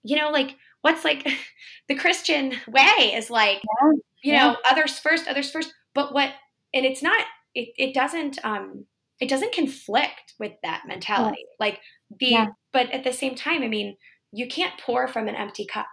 you 0.03 0.17
know, 0.17 0.31
like 0.31 0.57
what's 0.81 1.05
like 1.05 1.25
the 1.89 1.95
Christian 1.95 2.55
way 2.67 3.13
is 3.15 3.31
like, 3.31 3.61
yeah. 3.63 3.93
you 4.25 4.33
know, 4.33 4.57
others 4.69 4.99
first, 4.99 5.29
others 5.29 5.53
first. 5.53 5.73
But 5.95 6.13
what 6.13 6.33
and 6.75 6.85
it's 6.85 7.03
not 7.03 7.25
it, 7.55 7.69
it 7.77 7.95
doesn't 7.95 8.39
um 8.45 8.87
it 9.21 9.29
doesn't 9.29 9.55
conflict 9.55 10.35
with 10.39 10.53
that 10.63 10.83
mentality 10.87 11.39
yeah. 11.41 11.57
like 11.65 11.81
the 12.19 12.27
yeah. 12.27 12.47
but 12.73 12.91
at 12.91 13.05
the 13.05 13.13
same 13.13 13.35
time 13.35 13.63
i 13.63 13.69
mean 13.69 13.97
you 14.33 14.47
can't 14.47 14.81
pour 14.81 15.07
from 15.07 15.29
an 15.29 15.35
empty 15.35 15.67
cup 15.67 15.87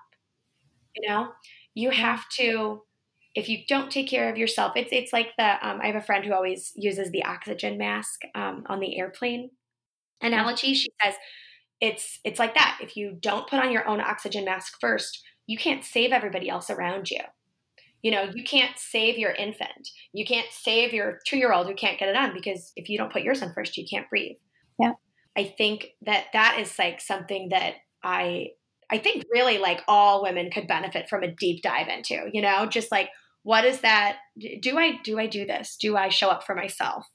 you 0.96 1.08
know? 1.08 1.30
You 1.76 1.92
have 1.92 2.28
to 2.40 2.82
if 3.36 3.48
you 3.48 3.60
don't 3.68 3.92
take 3.92 4.10
care 4.10 4.30
of 4.30 4.38
yourself 4.38 4.74
it's 4.76 4.90
it's 4.92 5.14
like 5.14 5.28
the 5.38 5.68
um, 5.68 5.80
i 5.82 5.88
have 5.88 5.96
a 5.96 6.02
friend 6.02 6.26
who 6.26 6.34
always 6.34 6.72
uses 6.76 7.12
the 7.12 7.24
oxygen 7.24 7.78
mask 7.78 8.22
um, 8.36 8.64
on 8.68 8.80
the 8.80 8.98
airplane 8.98 9.52
analogy. 10.22 10.74
She 10.74 10.90
says 11.02 11.14
it's 11.80 12.20
it's 12.26 12.40
like 12.40 12.56
that. 12.56 12.80
If 12.82 12.98
you 12.98 13.18
don't 13.20 13.48
put 13.48 13.60
on 13.60 13.72
your 13.72 13.88
own 13.88 14.02
oxygen 14.02 14.46
mask 14.46 14.74
first 14.82 15.22
you 15.50 15.58
can't 15.58 15.84
save 15.84 16.12
everybody 16.12 16.48
else 16.48 16.70
around 16.70 17.10
you 17.10 17.20
you 18.02 18.12
know, 18.12 18.30
you 18.34 18.44
can't 18.44 18.78
save 18.78 19.18
your 19.18 19.32
infant. 19.32 19.90
You 20.14 20.26
can't 20.26 20.48
save 20.52 20.94
your 20.94 21.20
two 21.26 21.38
year 21.38 21.52
old 21.52 21.68
who 21.68 21.76
can't 21.76 22.00
get 22.00 22.10
it 22.10 22.16
on 22.16 22.34
because 22.34 22.72
if 22.76 22.90
you 22.90 22.98
don't 22.98 23.12
put 23.12 23.24
yours 23.24 23.42
on 23.42 23.54
first, 23.54 23.78
you 23.78 23.86
can't 23.90 24.10
breathe. 24.10 24.38
Yeah. 24.80 24.94
I 25.38 25.54
think 25.58 25.90
that 26.04 26.26
that 26.34 26.58
is 26.60 26.78
like 26.80 27.02
something 27.02 27.50
that 27.50 27.76
I 28.04 28.50
I 28.92 28.98
think 28.98 29.26
really 29.32 29.60
like 29.60 29.82
all 29.88 30.24
women 30.24 30.50
could 30.50 30.68
benefit 30.68 31.10
from 31.10 31.24
a 31.24 31.32
deep 31.32 31.62
dive 31.62 31.88
into, 31.88 32.30
you 32.34 32.42
know, 32.42 32.66
just 32.66 32.92
like 32.92 33.10
what 33.44 33.66
is 33.66 33.82
that 33.82 34.18
do 34.62 34.78
I 34.78 35.00
do 35.04 35.20
I 35.20 35.28
do 35.28 35.46
this? 35.46 35.78
Do 35.80 35.96
I 35.98 36.10
show 36.10 36.30
up 36.30 36.44
for 36.44 36.56
myself? 36.56 37.06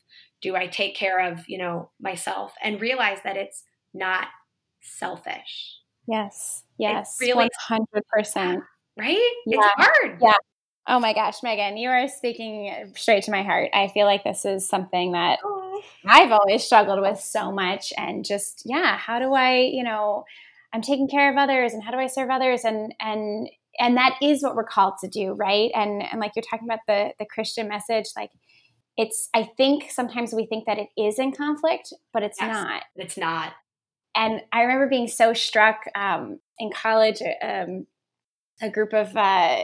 Do 0.40 0.54
I 0.56 0.66
take 0.66 0.94
care 0.94 1.32
of, 1.32 1.40
you 1.48 1.58
know, 1.58 1.90
myself 2.00 2.52
and 2.62 2.80
realize 2.80 3.18
that 3.24 3.36
it's 3.36 3.64
not 3.94 4.28
selfish. 4.82 5.78
Yes. 6.06 6.64
Yes. 6.78 7.16
It's 7.18 7.28
really 7.28 7.48
100%. 7.70 8.60
Right? 8.98 9.32
Yeah. 9.46 9.58
It's 9.58 9.66
hard. 9.76 10.18
Yeah. 10.20 10.32
Oh 10.86 11.00
my 11.00 11.14
gosh, 11.14 11.42
Megan, 11.42 11.78
you 11.78 11.88
are 11.88 12.08
speaking 12.08 12.92
straight 12.94 13.24
to 13.24 13.30
my 13.30 13.42
heart. 13.42 13.70
I 13.72 13.88
feel 13.88 14.06
like 14.06 14.22
this 14.22 14.44
is 14.44 14.68
something 14.68 15.12
that. 15.12 15.38
I've 16.06 16.32
always 16.32 16.64
struggled 16.64 17.00
with 17.00 17.18
so 17.20 17.50
much. 17.50 17.92
And 17.96 18.24
just, 18.24 18.62
yeah, 18.66 18.96
how 18.98 19.18
do 19.18 19.32
I, 19.32 19.60
you 19.60 19.82
know, 19.82 20.24
I'm 20.72 20.82
taking 20.82 21.08
care 21.08 21.30
of 21.30 21.38
others 21.38 21.72
and 21.72 21.82
how 21.82 21.90
do 21.90 21.98
I 21.98 22.06
serve 22.06 22.30
others? 22.30 22.64
And, 22.64 22.94
and, 23.00 23.48
and 23.78 23.96
that 23.96 24.16
is 24.20 24.42
what 24.42 24.54
we're 24.54 24.64
called 24.64 24.94
to 25.00 25.08
do, 25.08 25.32
right? 25.32 25.70
And, 25.74 26.02
and 26.02 26.20
like 26.20 26.32
you're 26.36 26.44
talking 26.48 26.68
about 26.68 26.80
the, 26.86 27.12
the 27.18 27.24
Christian 27.24 27.66
message, 27.68 28.06
like 28.16 28.30
it's, 28.98 29.28
I 29.34 29.44
think 29.56 29.90
sometimes 29.90 30.34
we 30.34 30.46
think 30.46 30.66
that 30.66 30.78
it 30.78 30.88
is 30.98 31.18
in 31.18 31.32
conflict, 31.32 31.92
but 32.12 32.22
it's 32.22 32.38
yes, 32.40 32.52
not. 32.52 32.82
It's 32.96 33.16
not. 33.16 33.52
And 34.14 34.42
I 34.52 34.62
remember 34.62 34.88
being 34.88 35.08
so 35.08 35.32
struck 35.32 35.84
um, 35.94 36.40
in 36.58 36.70
college. 36.70 37.22
Um, 37.42 37.86
a 38.62 38.70
group 38.70 38.92
of 38.92 39.16
uh, 39.16 39.62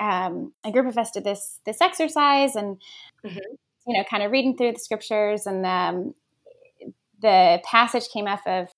um, 0.00 0.52
a 0.64 0.70
group 0.70 0.86
of 0.86 0.98
us 0.98 1.10
did 1.10 1.24
this 1.24 1.60
this 1.64 1.80
exercise, 1.80 2.56
and 2.56 2.76
mm-hmm. 3.24 3.38
you 3.86 3.96
know, 3.96 4.04
kind 4.08 4.22
of 4.22 4.32
reading 4.32 4.56
through 4.56 4.72
the 4.72 4.78
scriptures, 4.78 5.46
and 5.46 5.64
um, 5.64 6.14
the 7.20 7.60
passage 7.64 8.08
came 8.12 8.26
off 8.26 8.46
of 8.46 8.68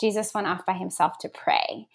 Jesus 0.00 0.32
went 0.34 0.46
off 0.46 0.64
by 0.66 0.74
himself 0.74 1.18
to 1.20 1.28
pray, 1.28 1.86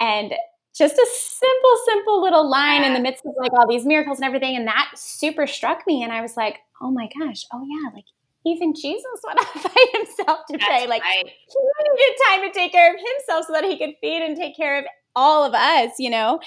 and 0.00 0.32
just 0.76 0.94
a 0.94 1.06
simple, 1.10 1.76
simple 1.86 2.22
little 2.22 2.48
line 2.48 2.84
in 2.84 2.92
the 2.92 3.00
midst 3.00 3.24
of 3.24 3.32
like 3.38 3.52
all 3.52 3.68
these 3.68 3.86
miracles 3.86 4.18
and 4.18 4.26
everything, 4.26 4.56
and 4.56 4.66
that 4.66 4.90
super 4.94 5.46
struck 5.46 5.86
me, 5.86 6.02
and 6.02 6.12
I 6.12 6.22
was 6.22 6.36
like, 6.36 6.58
oh 6.80 6.90
my 6.90 7.08
gosh, 7.18 7.44
oh 7.52 7.64
yeah, 7.66 7.90
like 7.94 8.04
even 8.46 8.74
Jesus 8.74 9.20
went 9.26 9.40
off 9.40 9.54
by 9.54 9.98
himself 9.98 10.40
to 10.48 10.52
That's 10.52 10.64
pray. 10.64 10.86
Like 10.86 11.02
right. 11.02 11.24
he 11.24 11.94
needed 11.94 12.16
time 12.28 12.42
to 12.42 12.58
take 12.58 12.72
care 12.72 12.94
of 12.94 12.96
himself 12.96 13.46
so 13.46 13.52
that 13.52 13.64
he 13.64 13.76
could 13.76 13.94
feed 14.00 14.22
and 14.22 14.36
take 14.36 14.56
care 14.56 14.78
of 14.78 14.84
all 15.16 15.44
of 15.44 15.54
us, 15.54 15.92
you 15.98 16.10
know. 16.10 16.38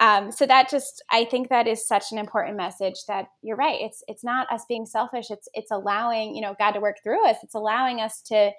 Um, 0.00 0.30
so 0.30 0.44
that 0.44 0.68
just, 0.68 1.02
I 1.10 1.24
think 1.24 1.48
that 1.48 1.66
is 1.66 1.86
such 1.86 2.12
an 2.12 2.18
important 2.18 2.56
message. 2.56 3.06
That 3.08 3.26
you're 3.42 3.56
right. 3.56 3.80
It's 3.80 4.02
it's 4.08 4.24
not 4.24 4.52
us 4.52 4.64
being 4.68 4.84
selfish. 4.84 5.30
It's 5.30 5.48
it's 5.54 5.70
allowing 5.70 6.34
you 6.34 6.42
know 6.42 6.54
God 6.58 6.72
to 6.72 6.80
work 6.80 6.96
through 7.02 7.26
us. 7.26 7.36
It's 7.42 7.54
allowing 7.54 8.00
us 8.00 8.20
to 8.26 8.50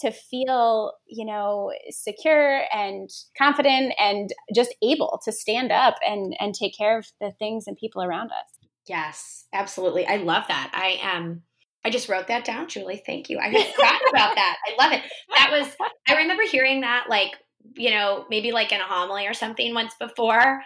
to 0.00 0.10
feel 0.10 0.92
you 1.06 1.24
know 1.24 1.72
secure 1.90 2.62
and 2.74 3.08
confident 3.38 3.94
and 3.98 4.30
just 4.54 4.74
able 4.82 5.20
to 5.24 5.32
stand 5.32 5.72
up 5.72 5.94
and 6.06 6.36
and 6.40 6.54
take 6.54 6.76
care 6.76 6.98
of 6.98 7.06
the 7.20 7.32
things 7.38 7.64
and 7.66 7.76
people 7.76 8.02
around 8.02 8.26
us. 8.32 8.68
Yes, 8.88 9.46
absolutely. 9.52 10.06
I 10.06 10.16
love 10.16 10.44
that. 10.48 10.70
I 10.74 10.98
am. 11.02 11.22
Um, 11.22 11.42
I 11.84 11.90
just 11.90 12.08
wrote 12.08 12.28
that 12.28 12.44
down, 12.44 12.68
Julie. 12.68 13.02
Thank 13.04 13.28
you. 13.28 13.40
I 13.40 13.50
forgot 13.50 14.00
about 14.08 14.36
that. 14.36 14.56
I 14.66 14.84
love 14.84 14.92
it. 14.92 15.02
That 15.36 15.50
was, 15.50 15.66
I 16.06 16.16
remember 16.16 16.44
hearing 16.44 16.82
that 16.82 17.06
like 17.08 17.32
you 17.76 17.90
know, 17.90 18.26
maybe 18.30 18.52
like 18.52 18.72
in 18.72 18.80
a 18.80 18.84
homily 18.84 19.26
or 19.26 19.34
something 19.34 19.74
once 19.74 19.94
before. 19.98 20.62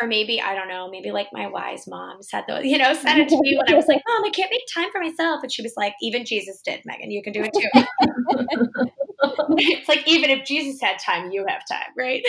Or 0.00 0.08
maybe, 0.08 0.40
I 0.40 0.56
don't 0.56 0.66
know, 0.66 0.90
maybe 0.90 1.12
like 1.12 1.28
my 1.32 1.46
wise 1.46 1.86
mom 1.86 2.20
said 2.20 2.42
those, 2.48 2.64
you 2.64 2.78
know, 2.78 2.94
said 2.94 3.16
it 3.16 3.28
to 3.28 3.38
me 3.40 3.56
when 3.56 3.68
I 3.72 3.76
was 3.76 3.86
like, 3.86 4.02
Mom, 4.08 4.24
I 4.24 4.30
can't 4.30 4.50
make 4.50 4.62
time 4.74 4.90
for 4.90 5.00
myself. 5.00 5.44
And 5.44 5.52
she 5.52 5.62
was 5.62 5.74
like, 5.76 5.94
Even 6.02 6.24
Jesus 6.24 6.60
did, 6.64 6.80
Megan. 6.84 7.12
You 7.12 7.22
can 7.22 7.32
do 7.32 7.44
it 7.44 7.52
too. 7.54 8.88
it's 9.56 9.88
like, 9.88 10.06
even 10.06 10.30
if 10.30 10.44
Jesus 10.44 10.80
had 10.80 10.98
time, 10.98 11.30
you 11.30 11.44
have 11.48 11.62
time, 11.70 11.92
right? 11.96 12.24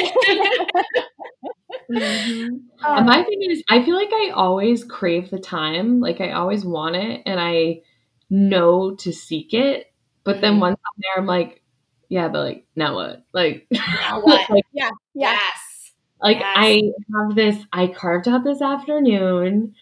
mm-hmm. 1.91 2.85
um, 2.85 3.05
my 3.05 3.23
thing 3.23 3.41
is, 3.49 3.63
I 3.69 3.83
feel 3.83 3.95
like 3.95 4.11
I 4.11 4.31
always 4.33 4.83
crave 4.83 5.29
the 5.29 5.39
time. 5.39 5.99
Like, 5.99 6.21
I 6.21 6.31
always 6.31 6.65
want 6.65 6.95
it 6.95 7.21
and 7.25 7.39
I 7.39 7.81
know 8.29 8.95
to 8.95 9.11
seek 9.11 9.53
it. 9.53 9.91
But 10.23 10.41
then 10.41 10.53
mm-hmm. 10.53 10.61
once 10.61 10.79
I'm 10.85 11.01
there, 11.01 11.21
I'm 11.21 11.27
like, 11.27 11.61
yeah, 12.09 12.27
but 12.27 12.43
like 12.43 12.65
now 12.75 12.95
what? 12.95 13.25
Like 13.33 13.67
now 13.71 14.21
what? 14.21 14.49
like, 14.49 14.65
yeah, 14.73 14.89
yes. 15.13 15.93
Like 16.21 16.39
yes. 16.39 16.53
I 16.55 16.81
have 17.13 17.35
this. 17.35 17.57
I 17.71 17.87
carved 17.87 18.27
out 18.27 18.43
this 18.43 18.61
afternoon, 18.61 19.75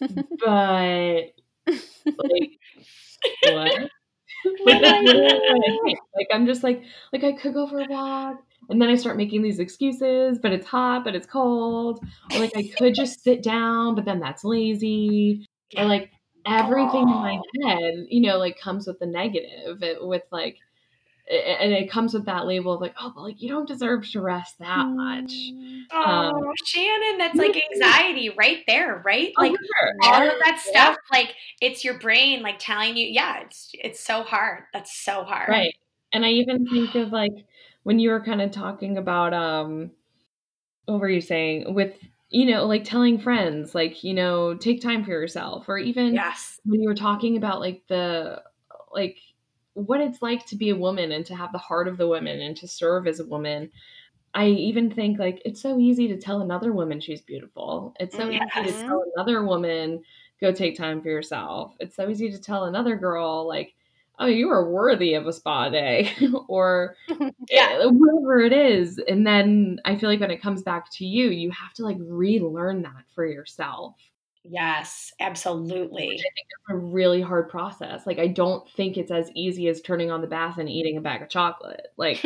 but 0.00 1.32
like 2.06 2.58
what? 3.44 3.90
like, 4.64 4.84
like 6.16 6.28
I'm 6.32 6.46
just 6.46 6.62
like 6.62 6.82
like 7.12 7.24
I 7.24 7.32
could 7.32 7.54
go 7.54 7.66
for 7.66 7.80
a 7.80 7.86
walk, 7.88 8.36
and 8.68 8.80
then 8.80 8.88
I 8.88 8.94
start 8.94 9.16
making 9.16 9.42
these 9.42 9.58
excuses. 9.58 10.38
But 10.38 10.52
it's 10.52 10.66
hot, 10.66 11.04
but 11.04 11.14
it's 11.14 11.26
cold. 11.26 12.04
Or 12.32 12.38
like 12.38 12.56
I 12.56 12.70
could 12.78 12.94
just 12.94 13.22
sit 13.22 13.42
down, 13.42 13.94
but 13.94 14.04
then 14.04 14.20
that's 14.20 14.44
lazy. 14.44 15.46
Or 15.76 15.84
like 15.84 16.10
everything 16.46 17.06
Aww. 17.06 17.16
in 17.16 17.22
my 17.22 17.68
head, 17.68 18.06
you 18.08 18.20
know, 18.22 18.38
like 18.38 18.58
comes 18.58 18.86
with 18.86 18.98
the 18.98 19.06
negative. 19.06 19.82
It, 19.82 19.98
with 20.00 20.22
like 20.30 20.58
and 21.30 21.72
it 21.72 21.90
comes 21.90 22.12
with 22.12 22.24
that 22.24 22.46
label 22.46 22.74
of 22.74 22.80
like, 22.80 22.94
oh, 23.00 23.12
but 23.14 23.22
like 23.22 23.40
you 23.40 23.48
don't 23.48 23.68
deserve 23.68 24.08
to 24.10 24.20
rest 24.20 24.58
that 24.58 24.86
much. 24.88 25.32
Oh, 25.92 26.02
um, 26.02 26.52
Shannon, 26.64 27.18
that's 27.18 27.36
like 27.36 27.60
anxiety 27.72 28.30
right 28.30 28.58
there, 28.66 29.00
right? 29.04 29.32
Oh, 29.38 29.42
like 29.42 29.52
sure. 29.52 29.94
all 30.02 30.22
of 30.22 30.34
that 30.44 30.58
stuff, 30.58 30.96
yeah. 31.12 31.18
like 31.18 31.34
it's 31.60 31.84
your 31.84 31.98
brain 31.98 32.42
like 32.42 32.58
telling 32.58 32.96
you, 32.96 33.06
yeah, 33.06 33.42
it's 33.42 33.70
it's 33.74 34.00
so 34.00 34.22
hard. 34.22 34.64
That's 34.72 34.96
so 34.96 35.22
hard. 35.22 35.48
Right. 35.48 35.74
And 36.12 36.24
I 36.24 36.30
even 36.30 36.66
think 36.66 36.96
of 36.96 37.12
like 37.12 37.32
when 37.84 38.00
you 38.00 38.10
were 38.10 38.20
kind 38.20 38.42
of 38.42 38.50
talking 38.50 38.98
about 38.98 39.32
um 39.32 39.92
what 40.86 41.00
were 41.00 41.08
you 41.08 41.20
saying 41.20 41.72
with 41.74 41.94
you 42.30 42.46
know 42.46 42.66
like 42.66 42.84
telling 42.84 43.18
friends 43.18 43.74
like 43.74 44.02
you 44.02 44.14
know 44.14 44.54
take 44.54 44.80
time 44.80 45.04
for 45.04 45.10
yourself 45.10 45.68
or 45.68 45.78
even 45.78 46.14
yes 46.14 46.58
when 46.64 46.80
you 46.80 46.88
were 46.88 46.94
talking 46.94 47.36
about 47.36 47.60
like 47.60 47.82
the 47.88 48.42
like 48.92 49.16
what 49.74 50.00
it's 50.00 50.22
like 50.22 50.46
to 50.46 50.56
be 50.56 50.70
a 50.70 50.76
woman 50.76 51.12
and 51.12 51.24
to 51.26 51.34
have 51.34 51.52
the 51.52 51.58
heart 51.58 51.88
of 51.88 51.96
the 51.96 52.08
women 52.08 52.40
and 52.40 52.56
to 52.58 52.68
serve 52.68 53.06
as 53.06 53.20
a 53.20 53.26
woman. 53.26 53.70
I 54.32 54.46
even 54.46 54.90
think 54.90 55.18
like 55.18 55.42
it's 55.44 55.60
so 55.60 55.78
easy 55.78 56.08
to 56.08 56.16
tell 56.16 56.40
another 56.40 56.72
woman 56.72 57.00
she's 57.00 57.20
beautiful. 57.20 57.94
It's 57.98 58.16
so 58.16 58.28
yes. 58.28 58.48
easy 58.56 58.72
to 58.72 58.82
tell 58.82 59.04
another 59.16 59.44
woman 59.44 60.02
go 60.40 60.52
take 60.52 60.76
time 60.76 61.02
for 61.02 61.08
yourself. 61.08 61.74
It's 61.80 61.96
so 61.96 62.08
easy 62.08 62.30
to 62.30 62.40
tell 62.40 62.64
another 62.64 62.96
girl 62.96 63.46
like 63.46 63.74
oh 64.20 64.26
you 64.26 64.50
are 64.50 64.70
worthy 64.70 65.14
of 65.14 65.26
a 65.26 65.32
spa 65.32 65.68
day 65.68 66.12
or 66.48 66.94
yeah. 67.50 67.80
Eh, 67.82 67.86
whatever 67.86 68.40
it 68.40 68.52
is. 68.52 69.00
And 69.08 69.26
then 69.26 69.80
I 69.84 69.96
feel 69.96 70.08
like 70.08 70.20
when 70.20 70.30
it 70.30 70.42
comes 70.42 70.62
back 70.62 70.90
to 70.92 71.04
you, 71.04 71.30
you 71.30 71.50
have 71.50 71.72
to 71.74 71.84
like 71.84 71.96
relearn 72.00 72.82
that 72.82 73.04
for 73.14 73.26
yourself. 73.26 73.96
Yes, 74.50 75.12
absolutely. 75.20 76.08
Which 76.08 76.18
I 76.18 76.34
think 76.34 76.46
it's 76.50 76.70
a 76.70 76.76
really 76.76 77.20
hard 77.20 77.48
process. 77.48 78.04
Like 78.04 78.18
I 78.18 78.26
don't 78.26 78.68
think 78.70 78.96
it's 78.96 79.12
as 79.12 79.30
easy 79.34 79.68
as 79.68 79.80
turning 79.80 80.10
on 80.10 80.20
the 80.22 80.26
bath 80.26 80.58
and 80.58 80.68
eating 80.68 80.96
a 80.96 81.00
bag 81.00 81.22
of 81.22 81.28
chocolate. 81.28 81.86
Like 81.96 82.20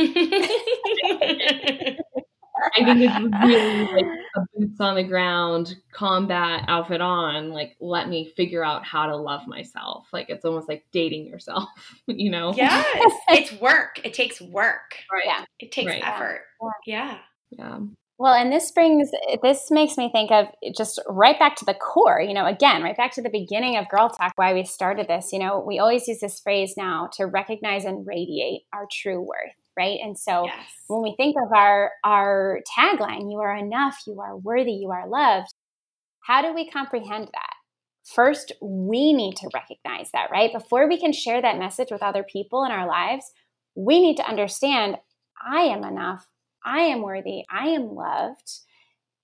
I 2.77 2.83
think 2.83 3.01
it's 3.01 3.45
really 3.45 3.93
like 3.93 4.07
a 4.37 4.41
boots 4.57 4.81
on 4.81 4.95
the 4.95 5.03
ground 5.03 5.77
combat 5.93 6.65
outfit 6.67 7.03
on. 7.03 7.51
Like 7.51 7.77
let 7.79 8.09
me 8.09 8.33
figure 8.37 8.65
out 8.65 8.87
how 8.87 9.05
to 9.07 9.17
love 9.17 9.47
myself. 9.47 10.07
Like 10.11 10.31
it's 10.31 10.47
almost 10.47 10.67
like 10.67 10.87
dating 10.93 11.27
yourself, 11.27 11.69
you 12.07 12.31
know? 12.31 12.55
Yes, 12.55 13.13
it's 13.29 13.61
work. 13.61 14.01
It 14.03 14.15
takes 14.15 14.41
work. 14.41 14.97
Right. 15.13 15.25
Yeah, 15.27 15.45
it 15.59 15.73
takes 15.73 15.89
right. 15.89 16.03
effort. 16.03 16.41
Yeah. 16.87 17.19
Yeah. 17.51 17.81
Well, 18.17 18.35
and 18.35 18.53
this 18.53 18.71
brings, 18.71 19.11
this 19.43 19.71
makes 19.73 19.97
me 19.97 20.09
think 20.11 20.31
of 20.31 20.47
just 20.77 21.01
right 21.09 21.37
back 21.37 21.57
to 21.57 21.65
the 21.65 21.75
core, 21.75 22.21
you 22.21 22.33
know, 22.33 22.47
again, 22.47 22.83
right 22.83 22.97
back 22.97 23.13
to 23.15 23.23
the 23.23 23.29
beginning 23.29 23.77
of 23.77 23.89
Girl 23.89 24.09
Talk, 24.09 24.33
why 24.37 24.55
we 24.55 24.65
started 24.65 25.09
this. 25.09 25.33
You 25.33 25.41
know, 25.41 25.59
we 25.67 25.81
always 25.81 26.07
use 26.07 26.21
this 26.21 26.39
phrase 26.39 26.75
now 26.77 27.09
to 27.15 27.27
recognize 27.27 27.85
and 27.85 28.07
radiate 28.07 28.63
our 28.73 28.87
true 28.91 29.21
worth, 29.21 29.57
right? 29.77 29.99
And 30.01 30.17
so 30.17 30.45
yes. 30.47 30.65
when 30.87 31.03
we 31.03 31.15
think 31.17 31.35
of 31.45 31.53
our, 31.53 31.91
our 32.05 32.61
tagline, 32.79 33.33
you 33.33 33.39
are 33.39 33.57
enough, 33.57 33.99
you 34.07 34.21
are 34.21 34.37
worthy, 34.37 34.75
you 34.75 34.93
are 34.93 35.09
loved, 35.09 35.53
how 36.21 36.41
do 36.41 36.55
we 36.55 36.71
comprehend 36.71 37.27
that? 37.33 37.55
First, 38.05 38.53
we 38.63 39.13
need 39.13 39.35
to 39.39 39.51
recognize 39.53 40.11
that, 40.13 40.31
right? 40.31 40.53
Before 40.53 40.89
we 40.89 41.01
can 41.01 41.13
share 41.13 41.43
that 41.43 41.59
message 41.59 41.89
with 41.91 42.03
other 42.03 42.23
people 42.23 42.65
in 42.65 42.71
our 42.71 42.87
lives, 42.87 43.33
we 43.75 44.01
need 44.01 44.17
to 44.19 44.29
understand 44.29 44.99
I 45.45 45.63
am 45.63 45.83
enough 45.83 46.27
I 46.65 46.81
am 46.81 47.03
worthy, 47.03 47.45
I 47.51 47.69
am 47.69 47.95
loved. 47.95 48.61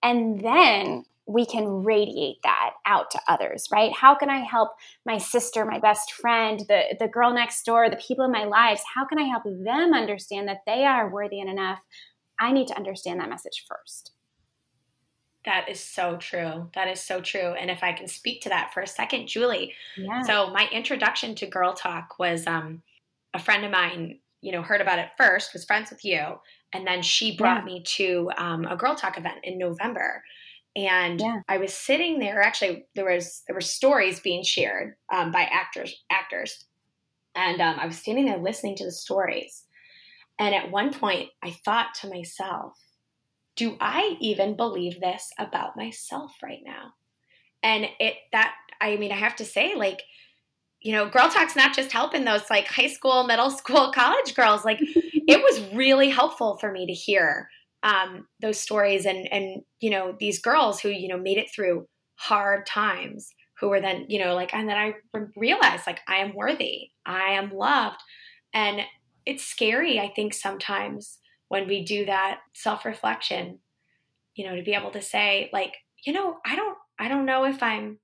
And 0.03 0.41
then 0.41 1.05
we 1.26 1.47
can 1.47 1.84
radiate 1.84 2.43
that 2.43 2.72
out 2.86 3.11
to 3.12 3.20
others, 3.28 3.68
right? 3.70 3.93
How 3.93 4.14
can 4.14 4.28
I 4.28 4.38
help 4.38 4.70
my 5.07 5.18
sister, 5.18 5.64
my 5.64 5.78
best 5.78 6.12
friend, 6.12 6.61
the, 6.68 6.97
the 6.99 7.09
girl 7.09 7.32
next 7.32 7.64
door, 7.64 7.88
the 7.88 7.97
people 7.97 8.24
in 8.24 8.32
my 8.32 8.45
lives? 8.45 8.82
How 8.95 9.07
can 9.07 9.18
I 9.18 9.24
help 9.24 9.45
them 9.45 9.95
understand 9.95 10.49
that 10.49 10.62
they 10.66 10.84
are 10.84 11.09
worthy 11.09 11.41
and 11.41 11.51
enough? 11.51 11.78
I 12.41 12.53
need 12.53 12.66
to 12.68 12.76
understand 12.76 13.20
that 13.20 13.28
message 13.28 13.64
first. 13.68 14.12
That 15.45 15.68
is 15.68 15.80
so 15.80 16.16
true. 16.16 16.70
That 16.74 16.88
is 16.88 17.01
so 17.01 17.20
true. 17.20 17.55
And 17.55 17.70
if 17.70 17.82
I 17.82 17.93
can 17.93 18.09
speak 18.09 18.43
to 18.43 18.49
that 18.51 18.72
for 18.74 18.80
a 18.80 18.86
second, 18.86 19.28
Julie. 19.28 19.72
Yeah. 19.97 20.22
So 20.22 20.51
my 20.51 20.68
introduction 20.72 21.34
to 21.36 21.47
Girl 21.47 21.72
Talk 21.72 22.18
was 22.18 22.47
um, 22.47 22.82
a 23.32 23.38
friend 23.38 23.64
of 23.64 23.70
mine 23.70 24.18
you 24.43 24.53
know, 24.53 24.62
heard 24.62 24.80
about 24.80 24.99
it 24.99 25.11
first, 25.16 25.53
was 25.53 25.64
friends 25.64 25.91
with 25.91 26.05
you, 26.05 26.41
and 26.73 26.87
then 26.87 27.03
she 27.03 27.37
brought 27.37 27.64
Yeah. 27.64 27.64
me 27.64 27.83
to 27.97 28.31
um, 28.37 28.64
a 28.64 28.77
Girl 28.77 28.95
Talk 28.95 29.18
event 29.18 29.39
in 29.43 29.59
November. 29.59 30.23
And 30.77 31.21
Yeah. 31.21 31.41
I 31.49 31.59
was 31.59 31.75
sitting 31.75 32.18
there. 32.21 32.41
Actually, 32.43 32.87
there 32.95 33.07
was 33.07 33.43
there 33.47 33.55
were 33.55 33.61
stories 33.61 34.21
being 34.21 34.45
shared 34.45 34.97
um, 35.12 35.33
by 35.33 35.43
actors 35.43 35.95
actors, 36.11 36.66
and 37.35 37.61
um, 37.61 37.79
I 37.81 37.87
was 37.87 37.99
standing 37.99 38.27
there 38.27 38.39
listening 38.39 38.77
to 38.77 38.85
the 38.85 38.93
stories. 38.93 39.66
And 40.39 40.55
at 40.55 40.71
one 40.71 40.93
point, 40.93 41.31
I 41.43 41.51
thought 41.51 41.95
to 42.01 42.09
myself, 42.09 42.79
"Do 43.57 43.77
I 43.81 44.16
even 44.21 44.57
believe 44.57 45.01
this 45.01 45.31
about 45.39 45.77
myself 45.77 46.33
right 46.43 46.62
now?" 46.64 46.95
And 47.62 47.89
it 47.99 48.16
that 48.33 48.55
I 48.81 48.97
mean, 48.97 49.12
I 49.12 49.16
have 49.16 49.37
to 49.37 49.45
say, 49.45 49.75
like, 49.75 50.03
you 50.81 50.93
know, 50.93 51.09
Girl 51.09 51.28
Talk's 51.28 51.57
not 51.57 51.74
just 51.74 51.93
helping 51.93 52.24
those 52.24 52.49
like 52.49 52.66
high 52.66 52.89
school, 52.89 53.24
middle 53.24 53.51
school, 53.51 53.93
college 53.95 54.35
girls. 54.35 54.64
Like, 54.64 54.78
it 54.81 55.43
was 55.43 55.74
really 55.74 56.09
helpful 56.09 56.57
for 56.59 56.72
me 56.72 56.87
to 56.87 56.93
hear 56.93 57.49
um, 57.83 58.26
those 58.41 58.61
stories 58.61 59.07
and 59.07 59.31
and 59.33 59.62
you 59.81 59.91
know 59.91 60.14
these 60.18 60.41
girls 60.41 60.81
who 60.81 60.89
you 60.89 61.09
know 61.09 61.18
made 61.18 61.39
it 61.39 61.51
through 61.51 61.87
hard 62.16 62.66
times 62.66 63.31
who 63.59 63.68
were 63.68 63.81
then 63.81 64.07
you 64.09 64.18
know 64.18 64.35
like 64.35 64.53
and 64.53 64.68
then 64.68 64.76
I 64.76 64.95
realized 65.37 65.87
like 65.87 66.01
I 66.07 66.16
am 66.16 66.35
worthy, 66.35 66.91
I 67.07 67.33
am 67.33 67.55
loved, 67.55 68.01
and 68.53 68.83
it's 69.26 69.45
scary. 69.45 69.99
I 69.99 70.12
think 70.14 70.35
sometimes 70.35 71.18
when 71.49 71.66
we 71.66 71.85
do 71.85 72.05
that 72.07 72.41
self 72.55 72.85
reflection, 72.85 73.59
you 74.35 74.47
know, 74.47 74.57
to 74.57 74.62
be 74.62 74.74
able 74.74 74.91
to 74.91 75.03
say 75.03 75.49
like 75.53 75.76
you 76.05 76.12
know 76.12 76.39
I 76.45 76.57
don't 76.57 76.76
I 76.99 77.09
don't 77.09 77.26
know 77.26 77.45
if 77.45 77.62
I'm 77.62 77.99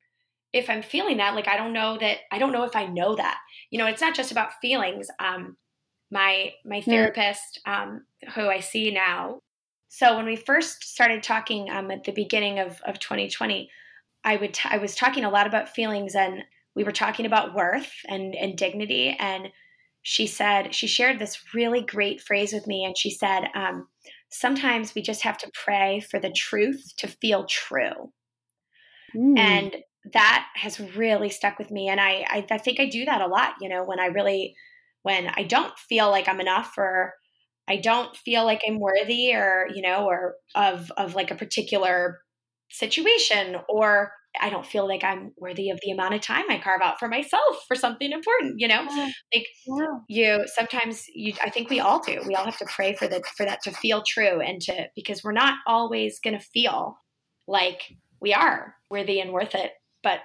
if 0.57 0.71
I'm 0.71 0.83
feeling 0.83 1.19
that 1.19 1.35
like 1.35 1.49
I 1.49 1.57
don't 1.57 1.73
know 1.73 1.99
that 1.99 2.19
I 2.33 2.39
don't 2.39 2.53
know 2.53 2.65
if 2.65 2.75
I 2.75 2.87
know 2.87 3.15
that 3.17 3.39
you 3.71 3.79
know 3.79 3.87
it's 3.87 4.01
not 4.01 4.15
just 4.15 4.33
about 4.33 4.61
feelings. 4.61 5.09
Um, 5.19 5.57
my 6.11 6.53
my 6.65 6.81
therapist 6.81 7.61
um, 7.67 8.05
who 8.35 8.49
I 8.49 8.61
see 8.61 8.91
now. 8.93 9.41
So 9.89 10.17
when 10.17 10.27
we 10.27 10.37
first 10.37 10.85
started 10.85 11.23
talking 11.23 11.71
um, 11.71 11.91
at 11.91 12.05
the 12.05 12.13
beginning 12.13 12.59
of, 12.59 12.81
of 12.85 12.99
2020, 12.99 13.71
I 14.25 14.37
would 14.37 14.55
t- 14.55 14.69
I 14.71 14.79
was 14.79 14.95
talking 14.95 15.25
a 15.25 15.31
lot 15.31 15.47
about 15.47 15.75
feelings 15.75 16.15
and 16.15 16.43
we 16.75 16.85
were 16.85 16.93
talking 16.93 17.27
about 17.27 17.55
worth 17.55 17.91
and, 18.09 18.35
and 18.35 18.59
dignity 18.59 19.17
and 19.19 19.49
she 20.03 20.27
said 20.27 20.75
she 20.75 20.87
shared 20.87 21.19
this 21.19 21.39
really 21.55 21.81
great 21.81 22.21
phrase 22.21 22.53
with 22.53 22.67
me 22.67 22.85
and 22.85 22.97
she 22.97 23.11
said 23.11 23.49
um, 23.55 23.89
sometimes 24.29 24.95
we 24.95 25.03
just 25.03 25.23
have 25.23 25.39
to 25.39 25.51
pray 25.55 26.01
for 26.01 26.21
the 26.21 26.31
truth 26.31 26.93
to 26.99 27.09
feel 27.09 27.45
true 27.47 28.13
Mm. 29.15 29.39
and 29.39 29.77
that 30.13 30.47
has 30.55 30.79
really 30.97 31.29
stuck 31.29 31.59
with 31.59 31.71
me 31.71 31.89
and 31.89 32.01
I, 32.01 32.25
I 32.29 32.47
i 32.51 32.59
think 32.59 32.81
i 32.81 32.87
do 32.87 33.05
that 33.05 33.21
a 33.21 33.27
lot 33.27 33.55
you 33.61 33.69
know 33.69 33.85
when 33.85 33.99
i 34.01 34.07
really 34.07 34.55
when 35.03 35.29
i 35.37 35.43
don't 35.43 35.77
feel 35.79 36.11
like 36.11 36.29
i'm 36.29 36.41
enough 36.41 36.75
or 36.79 37.15
i 37.69 37.77
don't 37.77 38.17
feel 38.17 38.45
like 38.45 38.61
i'm 38.67 38.79
worthy 38.79 39.35
or 39.35 39.69
you 39.75 39.83
know 39.83 40.07
or 40.07 40.35
of 40.55 40.91
of 40.97 41.15
like 41.15 41.31
a 41.31 41.37
particular 41.37 42.21
situation 42.71 43.57
or 43.69 44.13
i 44.41 44.51
don't 44.51 44.67
feel 44.67 44.87
like 44.87 45.03
i'm 45.03 45.33
worthy 45.39 45.71
of 45.71 45.79
the 45.83 45.91
amount 45.91 46.15
of 46.15 46.21
time 46.21 46.45
i 46.51 46.59
carve 46.59 46.83
out 46.83 46.99
for 46.99 47.09
myself 47.09 47.65
for 47.67 47.75
something 47.77 48.13
important 48.13 48.55
you 48.59 48.69
know 48.69 48.87
Yeah. 48.91 49.11
like 49.35 49.47
Yeah. 49.67 49.99
you 50.09 50.45
sometimes 50.47 51.05
you 51.15 51.33
i 51.43 51.51
think 51.51 51.71
we 51.71 51.81
all 51.81 52.01
do 52.01 52.21
we 52.27 52.35
all 52.35 52.45
have 52.45 52.59
to 52.59 52.67
pray 52.75 52.95
for 52.95 53.09
that 53.09 53.23
for 53.37 53.47
that 53.47 53.63
to 53.63 53.73
feel 53.73 54.03
true 54.07 54.41
and 54.41 54.61
to 54.63 54.89
because 54.95 55.23
we're 55.25 55.33
not 55.33 55.55
always 55.67 56.21
going 56.21 56.39
to 56.39 56.45
feel 56.45 56.99
like 57.47 57.83
we 58.21 58.35
are 58.35 58.75
worthy 58.91 59.21
and 59.21 59.33
worth 59.33 59.55
it 59.55 59.73
but 60.07 60.21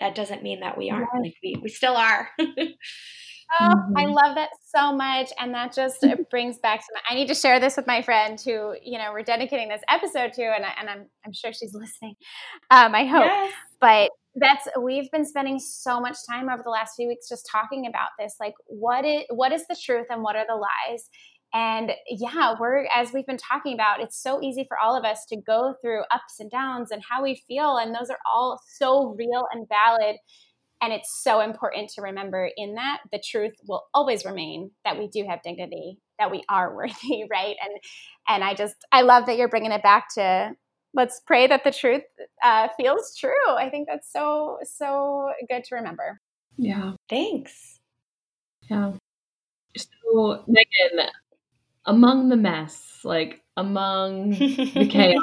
that 0.00 0.14
doesn't 0.14 0.42
mean 0.42 0.60
that 0.60 0.76
we 0.76 0.90
aren't 0.90 1.08
Right. 1.14 1.22
like 1.22 1.34
we, 1.42 1.56
we 1.62 1.68
still 1.70 1.96
are 1.96 2.28
Oh, 3.60 3.74
I 3.96 4.04
Mhm. 4.04 4.12
love 4.14 4.34
that 4.34 4.50
so 4.74 4.92
much. 4.92 5.30
And 5.38 5.54
that 5.54 5.72
just 5.72 5.98
brings 6.30 6.58
back 6.58 6.80
to 6.80 6.86
my, 6.94 7.00
I 7.08 7.14
need 7.14 7.28
to 7.28 7.34
share 7.34 7.60
this 7.60 7.76
with 7.76 7.86
my 7.86 8.02
friend 8.02 8.40
who, 8.40 8.74
you 8.82 8.98
know, 8.98 9.12
we're 9.12 9.22
dedicating 9.22 9.68
this 9.68 9.82
episode 9.88 10.32
to, 10.34 10.42
and, 10.42 10.64
I, 10.64 10.70
and 10.80 10.90
I'm, 10.90 11.06
I'm 11.24 11.32
sure 11.32 11.52
she's 11.52 11.72
listening. 11.72 12.16
Um, 12.70 12.94
I 12.94 13.04
hope. 13.06 13.24
Yes. 13.24 13.52
But 13.80 14.10
that's, 14.34 14.66
we've 14.82 15.08
been 15.12 15.24
spending 15.24 15.60
so 15.60 16.00
much 16.00 16.16
time 16.28 16.50
over 16.50 16.62
the 16.64 16.70
last 16.70 16.96
few 16.96 17.06
weeks 17.06 17.28
just 17.28 17.48
talking 17.50 17.86
about 17.86 18.08
this. 18.18 18.34
Like, 18.40 18.54
what 18.66 19.04
is, 19.04 19.22
what 19.30 19.52
is 19.52 19.64
the 19.68 19.76
truth 19.80 20.06
and 20.10 20.22
what 20.24 20.34
are 20.34 20.44
the 20.48 20.56
lies? 20.56 21.08
And 21.56 21.92
yeah, 22.10 22.54
we're, 22.60 22.86
as 22.94 23.14
we've 23.14 23.26
been 23.26 23.38
talking 23.38 23.72
about, 23.72 24.02
it's 24.02 24.20
so 24.20 24.42
easy 24.42 24.66
for 24.68 24.78
all 24.78 24.94
of 24.94 25.06
us 25.06 25.24
to 25.30 25.40
go 25.40 25.74
through 25.80 26.02
ups 26.10 26.38
and 26.38 26.50
downs 26.50 26.90
and 26.90 27.02
how 27.08 27.22
we 27.22 27.42
feel. 27.48 27.78
And 27.78 27.94
those 27.94 28.10
are 28.10 28.18
all 28.30 28.60
so 28.76 29.14
real 29.18 29.46
and 29.50 29.66
valid. 29.66 30.16
And 30.82 30.92
it's 30.92 31.22
so 31.22 31.40
important 31.40 31.88
to 31.94 32.02
remember 32.02 32.50
in 32.58 32.74
that 32.74 32.98
the 33.10 33.22
truth 33.26 33.54
will 33.66 33.84
always 33.94 34.26
remain 34.26 34.70
that 34.84 34.98
we 34.98 35.08
do 35.08 35.24
have 35.26 35.40
dignity, 35.42 35.98
that 36.18 36.30
we 36.30 36.44
are 36.50 36.76
worthy, 36.76 37.24
right? 37.30 37.56
And 37.64 37.80
and 38.28 38.44
I 38.44 38.52
just 38.52 38.76
I 38.92 39.00
love 39.00 39.24
that 39.24 39.38
you're 39.38 39.48
bringing 39.48 39.72
it 39.72 39.82
back 39.82 40.12
to 40.16 40.50
let's 40.92 41.22
pray 41.26 41.46
that 41.46 41.64
the 41.64 41.70
truth 41.70 42.02
uh, 42.44 42.68
feels 42.76 43.16
true. 43.16 43.48
I 43.48 43.70
think 43.70 43.88
that's 43.88 44.12
so 44.12 44.58
so 44.64 45.30
good 45.48 45.64
to 45.64 45.76
remember. 45.76 46.20
Yeah. 46.58 46.92
thanks 47.08 47.80
Yeah. 48.68 48.92
So, 49.76 50.42
Megan, 50.46 51.08
among 51.86 52.28
the 52.28 52.36
mess, 52.36 53.00
like 53.04 53.42
among 53.56 54.30
the 54.30 54.86
chaos, 54.90 55.22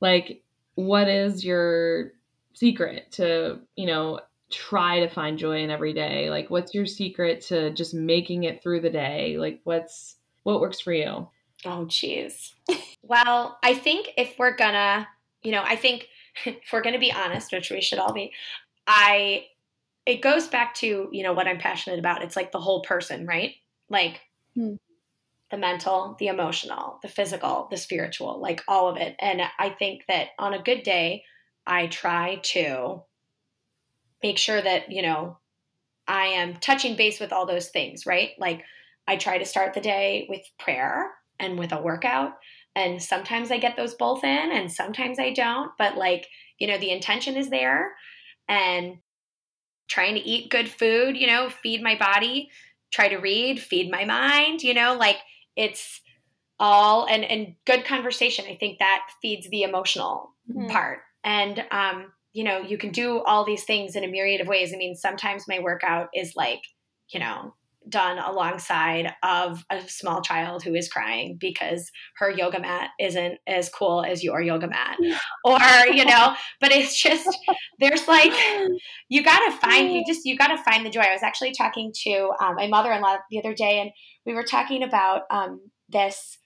like 0.00 0.42
what 0.74 1.08
is 1.08 1.44
your 1.44 2.12
secret 2.54 3.12
to, 3.12 3.60
you 3.76 3.86
know, 3.86 4.20
try 4.50 5.00
to 5.00 5.08
find 5.08 5.38
joy 5.38 5.62
in 5.62 5.70
every 5.70 5.92
day? 5.92 6.30
Like 6.30 6.50
what's 6.50 6.74
your 6.74 6.86
secret 6.86 7.40
to 7.42 7.70
just 7.72 7.94
making 7.94 8.44
it 8.44 8.62
through 8.62 8.80
the 8.80 8.90
day? 8.90 9.36
Like 9.38 9.60
what's 9.64 10.16
what 10.42 10.60
works 10.60 10.80
for 10.80 10.92
you? 10.92 11.28
Oh, 11.64 11.84
geez. 11.86 12.54
well, 13.02 13.58
I 13.62 13.74
think 13.74 14.10
if 14.16 14.38
we're 14.38 14.56
gonna, 14.56 15.06
you 15.42 15.52
know, 15.52 15.62
I 15.64 15.76
think 15.76 16.08
if 16.44 16.72
we're 16.72 16.82
gonna 16.82 16.98
be 16.98 17.12
honest, 17.12 17.52
which 17.52 17.70
we 17.70 17.80
should 17.80 17.98
all 17.98 18.12
be, 18.12 18.32
I, 18.86 19.46
it 20.06 20.22
goes 20.22 20.48
back 20.48 20.74
to, 20.76 21.08
you 21.12 21.22
know, 21.22 21.34
what 21.34 21.46
I'm 21.46 21.58
passionate 21.58 21.98
about. 21.98 22.22
It's 22.22 22.34
like 22.34 22.50
the 22.50 22.60
whole 22.60 22.82
person, 22.82 23.26
right? 23.26 23.54
Like 23.90 24.20
Hmm. 24.54 24.74
The 25.50 25.58
mental, 25.58 26.16
the 26.18 26.28
emotional, 26.28 26.98
the 27.02 27.08
physical, 27.08 27.66
the 27.70 27.76
spiritual, 27.76 28.40
like 28.40 28.62
all 28.68 28.88
of 28.88 28.96
it. 28.96 29.16
And 29.18 29.42
I 29.58 29.70
think 29.70 30.02
that 30.08 30.28
on 30.38 30.54
a 30.54 30.62
good 30.62 30.82
day, 30.82 31.24
I 31.66 31.88
try 31.88 32.36
to 32.42 33.02
make 34.22 34.38
sure 34.38 34.60
that, 34.60 34.92
you 34.92 35.02
know, 35.02 35.38
I 36.06 36.26
am 36.26 36.56
touching 36.56 36.96
base 36.96 37.20
with 37.20 37.32
all 37.32 37.46
those 37.46 37.68
things, 37.68 38.06
right? 38.06 38.30
Like 38.38 38.62
I 39.06 39.16
try 39.16 39.38
to 39.38 39.44
start 39.44 39.74
the 39.74 39.80
day 39.80 40.26
with 40.28 40.42
prayer 40.58 41.10
and 41.38 41.58
with 41.58 41.72
a 41.72 41.80
workout. 41.80 42.32
And 42.76 43.02
sometimes 43.02 43.50
I 43.50 43.58
get 43.58 43.76
those 43.76 43.94
both 43.94 44.22
in 44.22 44.52
and 44.52 44.70
sometimes 44.70 45.18
I 45.18 45.32
don't. 45.32 45.72
But 45.78 45.96
like, 45.96 46.28
you 46.58 46.66
know, 46.66 46.78
the 46.78 46.90
intention 46.90 47.36
is 47.36 47.50
there 47.50 47.92
and 48.48 48.98
trying 49.88 50.14
to 50.14 50.20
eat 50.20 50.50
good 50.50 50.68
food, 50.68 51.16
you 51.16 51.26
know, 51.26 51.50
feed 51.50 51.82
my 51.82 51.96
body, 51.96 52.50
try 52.92 53.08
to 53.08 53.18
read, 53.18 53.60
feed 53.60 53.90
my 53.90 54.04
mind, 54.04 54.62
you 54.62 54.74
know, 54.74 54.94
like 54.94 55.16
it's 55.60 56.00
all 56.58 57.06
and 57.06 57.24
and 57.24 57.54
good 57.66 57.84
conversation. 57.84 58.44
I 58.48 58.56
think 58.56 58.78
that 58.78 59.06
feeds 59.22 59.48
the 59.50 59.62
emotional 59.62 60.34
Mhm. 60.50 60.68
part. 60.70 61.00
And 61.24 61.64
um, 61.70 62.12
you 62.32 62.44
know, 62.44 62.60
you 62.60 62.78
can 62.78 62.90
do 62.90 63.22
all 63.24 63.44
these 63.44 63.64
things 63.64 63.96
in 63.96 64.04
a 64.04 64.08
myriad 64.08 64.40
of 64.40 64.46
ways. 64.48 64.72
I 64.72 64.76
mean, 64.76 64.94
sometimes 64.94 65.48
my 65.48 65.58
workout 65.58 66.08
is 66.14 66.36
like, 66.36 66.62
you 67.12 67.20
know, 67.20 67.54
done 67.88 68.18
alongside 68.18 69.12
of 69.22 69.64
a 69.70 69.80
small 69.88 70.20
child 70.20 70.62
who 70.62 70.74
is 70.74 70.88
crying 70.88 71.36
because 71.40 71.90
her 72.16 72.30
yoga 72.30 72.60
mat 72.60 72.90
isn't 73.00 73.38
as 73.46 73.68
cool 73.70 74.02
as 74.02 74.22
your 74.22 74.40
yoga 74.40 74.68
mat. 74.68 74.96
Or 75.44 75.58
you 75.90 76.04
know 76.04 76.34
but 76.60 76.70
it's 76.72 77.00
just 77.00 77.28
there's 77.78 78.06
like 78.06 78.32
you 79.08 79.22
gotta 79.22 79.56
find 79.56 79.92
you 79.92 80.04
just 80.06 80.24
you 80.24 80.36
gotta 80.36 80.62
find 80.62 80.84
the 80.84 80.90
joy. 80.90 81.00
I 81.00 81.12
was 81.12 81.22
actually 81.22 81.52
talking 81.52 81.92
to 82.04 82.32
um, 82.40 82.56
my 82.56 82.66
mother-in-law 82.66 83.16
the 83.30 83.38
other 83.38 83.54
day 83.54 83.80
and 83.80 83.90
we 84.26 84.34
were 84.34 84.42
talking 84.42 84.82
about 84.82 85.22
um, 85.30 85.60
this 85.88 86.38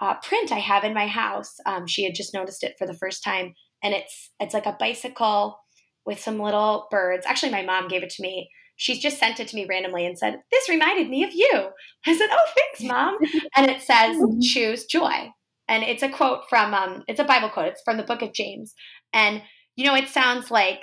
uh, 0.00 0.14
print 0.14 0.52
i 0.52 0.58
have 0.58 0.84
in 0.84 0.92
my 0.92 1.06
house. 1.06 1.54
Um, 1.66 1.86
she 1.86 2.04
had 2.04 2.14
just 2.14 2.34
noticed 2.34 2.62
it 2.62 2.74
for 2.78 2.86
the 2.86 2.94
first 2.94 3.24
time 3.24 3.54
and 3.82 3.94
it's 3.94 4.30
it's 4.38 4.54
like 4.54 4.66
a 4.66 4.76
bicycle 4.78 5.60
with 6.04 6.20
some 6.20 6.38
little 6.38 6.88
birds. 6.90 7.24
Actually 7.26 7.52
my 7.52 7.62
mom 7.62 7.88
gave 7.88 8.02
it 8.02 8.10
to 8.10 8.22
me 8.22 8.50
she's 8.76 8.98
just 8.98 9.18
sent 9.18 9.40
it 9.40 9.48
to 9.48 9.56
me 9.56 9.66
randomly 9.68 10.06
and 10.06 10.18
said, 10.18 10.40
This 10.50 10.68
reminded 10.68 11.08
me 11.08 11.24
of 11.24 11.32
you. 11.32 11.68
I 12.06 12.16
said, 12.16 12.28
Oh, 12.30 12.52
thanks, 12.56 12.82
mom. 12.82 13.18
And 13.56 13.70
it 13.70 13.82
says, 13.82 14.16
Choose 14.42 14.84
joy. 14.86 15.30
And 15.68 15.82
it's 15.82 16.02
a 16.02 16.08
quote 16.08 16.42
from, 16.48 16.74
um, 16.74 17.04
it's 17.08 17.20
a 17.20 17.24
Bible 17.24 17.48
quote. 17.48 17.68
It's 17.68 17.82
from 17.82 17.96
the 17.96 18.02
book 18.02 18.22
of 18.22 18.34
James. 18.34 18.74
And, 19.12 19.42
you 19.76 19.86
know, 19.86 19.94
it 19.94 20.08
sounds 20.08 20.50
like 20.50 20.80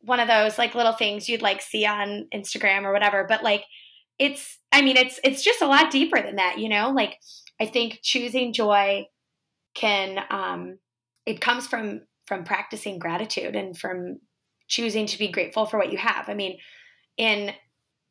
one 0.00 0.20
of 0.20 0.28
those 0.28 0.58
like 0.58 0.74
little 0.74 0.92
things 0.92 1.28
you'd 1.28 1.42
like 1.42 1.62
see 1.62 1.86
on 1.86 2.26
Instagram 2.34 2.84
or 2.84 2.92
whatever, 2.92 3.24
but 3.28 3.42
like 3.42 3.64
it's, 4.18 4.58
I 4.70 4.82
mean, 4.82 4.96
it's, 4.96 5.18
it's 5.24 5.42
just 5.42 5.62
a 5.62 5.66
lot 5.66 5.90
deeper 5.90 6.20
than 6.20 6.36
that, 6.36 6.58
you 6.58 6.68
know? 6.68 6.90
Like, 6.90 7.18
I 7.60 7.66
think 7.66 8.00
choosing 8.02 8.52
joy 8.52 9.06
can, 9.74 10.22
um, 10.30 10.78
it 11.26 11.40
comes 11.40 11.66
from, 11.66 12.02
from 12.26 12.44
practicing 12.44 12.98
gratitude 12.98 13.56
and 13.56 13.76
from 13.76 14.18
choosing 14.68 15.06
to 15.06 15.18
be 15.18 15.28
grateful 15.28 15.66
for 15.66 15.78
what 15.78 15.90
you 15.90 15.98
have. 15.98 16.28
I 16.28 16.34
mean, 16.34 16.58
in 17.16 17.52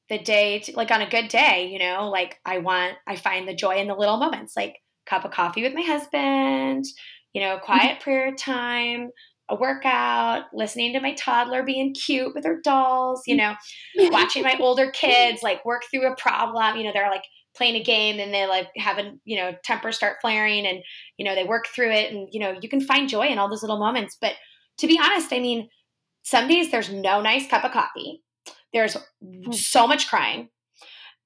the 0.09 0.19
day, 0.19 0.59
to, 0.59 0.73
like 0.75 0.91
on 0.91 1.01
a 1.01 1.09
good 1.09 1.27
day, 1.27 1.69
you 1.71 1.79
know, 1.79 2.09
like 2.09 2.39
I 2.45 2.59
want, 2.59 2.95
I 3.07 3.15
find 3.15 3.47
the 3.47 3.55
joy 3.55 3.77
in 3.77 3.87
the 3.87 3.95
little 3.95 4.17
moments, 4.17 4.55
like 4.55 4.77
cup 5.05 5.25
of 5.25 5.31
coffee 5.31 5.63
with 5.63 5.73
my 5.73 5.81
husband, 5.81 6.85
you 7.33 7.41
know, 7.41 7.55
mm-hmm. 7.55 7.65
quiet 7.65 7.99
prayer 8.01 8.33
time, 8.35 9.09
a 9.49 9.55
workout, 9.55 10.45
listening 10.53 10.93
to 10.93 11.01
my 11.01 11.13
toddler 11.13 11.63
being 11.63 11.93
cute 11.93 12.33
with 12.33 12.45
her 12.45 12.59
dolls, 12.63 13.21
you 13.27 13.35
mm. 13.35 13.39
know, 13.39 14.09
watching 14.11 14.43
my 14.43 14.55
older 14.59 14.89
kids 14.91 15.43
like 15.43 15.63
work 15.65 15.83
through 15.91 16.11
a 16.11 16.15
problem, 16.15 16.77
you 16.77 16.83
know, 16.83 16.91
they're 16.93 17.09
like 17.09 17.25
playing 17.55 17.75
a 17.75 17.83
game 17.83 18.19
and 18.19 18.33
they 18.33 18.47
like 18.47 18.67
having, 18.77 19.19
you 19.25 19.35
know, 19.35 19.53
temper 19.63 19.91
start 19.91 20.17
flaring 20.21 20.65
and, 20.65 20.79
you 21.17 21.25
know, 21.25 21.35
they 21.35 21.43
work 21.43 21.67
through 21.67 21.91
it 21.91 22.13
and, 22.13 22.29
you 22.31 22.39
know, 22.39 22.57
you 22.61 22.69
can 22.69 22.79
find 22.79 23.09
joy 23.09 23.27
in 23.27 23.37
all 23.37 23.49
those 23.49 23.61
little 23.61 23.79
moments. 23.79 24.17
But 24.19 24.33
to 24.77 24.87
be 24.87 24.97
honest, 24.97 25.33
I 25.33 25.39
mean, 25.39 25.67
some 26.23 26.47
days 26.47 26.71
there's 26.71 26.91
no 26.91 27.21
nice 27.21 27.47
cup 27.49 27.65
of 27.65 27.71
coffee. 27.71 28.23
There's 28.73 28.97
hmm. 29.21 29.51
so 29.51 29.87
much 29.87 30.07
crying 30.07 30.49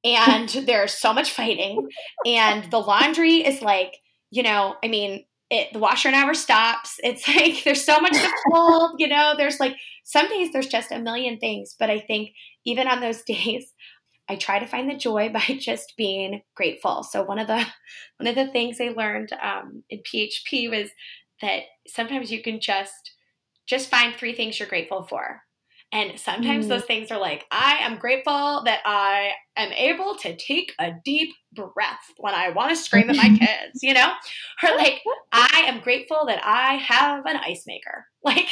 and 0.03 0.49
there's 0.65 0.93
so 0.93 1.13
much 1.13 1.31
fighting 1.31 1.87
and 2.25 2.69
the 2.71 2.79
laundry 2.79 3.45
is 3.45 3.61
like, 3.61 3.97
you 4.31 4.43
know, 4.43 4.75
I 4.83 4.87
mean, 4.87 5.25
it, 5.49 5.73
the 5.73 5.79
washer 5.79 6.11
never 6.11 6.33
stops. 6.33 6.95
It's 6.99 7.27
like 7.35 7.63
there's 7.63 7.83
so 7.83 7.99
much 7.99 8.13
to 8.13 8.29
fold, 8.51 8.95
you 8.99 9.07
know. 9.07 9.33
There's 9.37 9.59
like 9.59 9.75
some 10.03 10.27
days 10.29 10.51
there's 10.51 10.67
just 10.67 10.91
a 10.91 10.99
million 10.99 11.39
things, 11.39 11.75
but 11.77 11.89
I 11.89 11.99
think 11.99 12.31
even 12.65 12.87
on 12.87 12.99
those 12.99 13.21
days, 13.23 13.71
I 14.27 14.35
try 14.35 14.59
to 14.59 14.65
find 14.65 14.89
the 14.89 14.95
joy 14.95 15.29
by 15.29 15.57
just 15.59 15.93
being 15.97 16.41
grateful. 16.55 17.03
So 17.03 17.23
one 17.23 17.39
of 17.39 17.47
the 17.47 17.65
one 18.17 18.27
of 18.27 18.35
the 18.35 18.47
things 18.47 18.77
I 18.79 18.89
learned 18.89 19.33
um, 19.33 19.83
in 19.89 19.99
PHP 19.99 20.69
was 20.69 20.89
that 21.41 21.63
sometimes 21.87 22.31
you 22.31 22.41
can 22.41 22.59
just 22.59 23.11
just 23.67 23.89
find 23.89 24.15
three 24.15 24.33
things 24.33 24.59
you're 24.59 24.69
grateful 24.69 25.03
for. 25.03 25.41
And 25.95 26.19
sometimes 26.19 26.65
mm. 26.65 26.69
those 26.69 26.83
things 26.83 27.09
are 27.09 27.19
like, 27.19 27.45
I 27.51 27.77
am 27.79 27.97
grateful 27.97 28.63
that 28.65 28.81
I 28.83 29.29
am 29.55 29.71
able 29.71 30.15
to 30.15 30.35
take 30.35 30.73
a 30.77 30.91
deep 31.05 31.33
breath 31.53 32.11
when 32.17 32.33
I 32.33 32.49
want 32.49 32.71
to 32.71 32.75
scream 32.75 33.09
at 33.09 33.15
my 33.15 33.29
kids, 33.39 33.79
you 33.81 33.93
know? 33.93 34.11
Or 34.61 34.75
like, 34.75 35.01
I 35.31 35.63
am 35.67 35.79
grateful 35.79 36.25
that 36.27 36.41
I 36.43 36.73
have 36.73 37.25
an 37.25 37.37
ice 37.37 37.63
maker. 37.65 38.05
Like, 38.25 38.47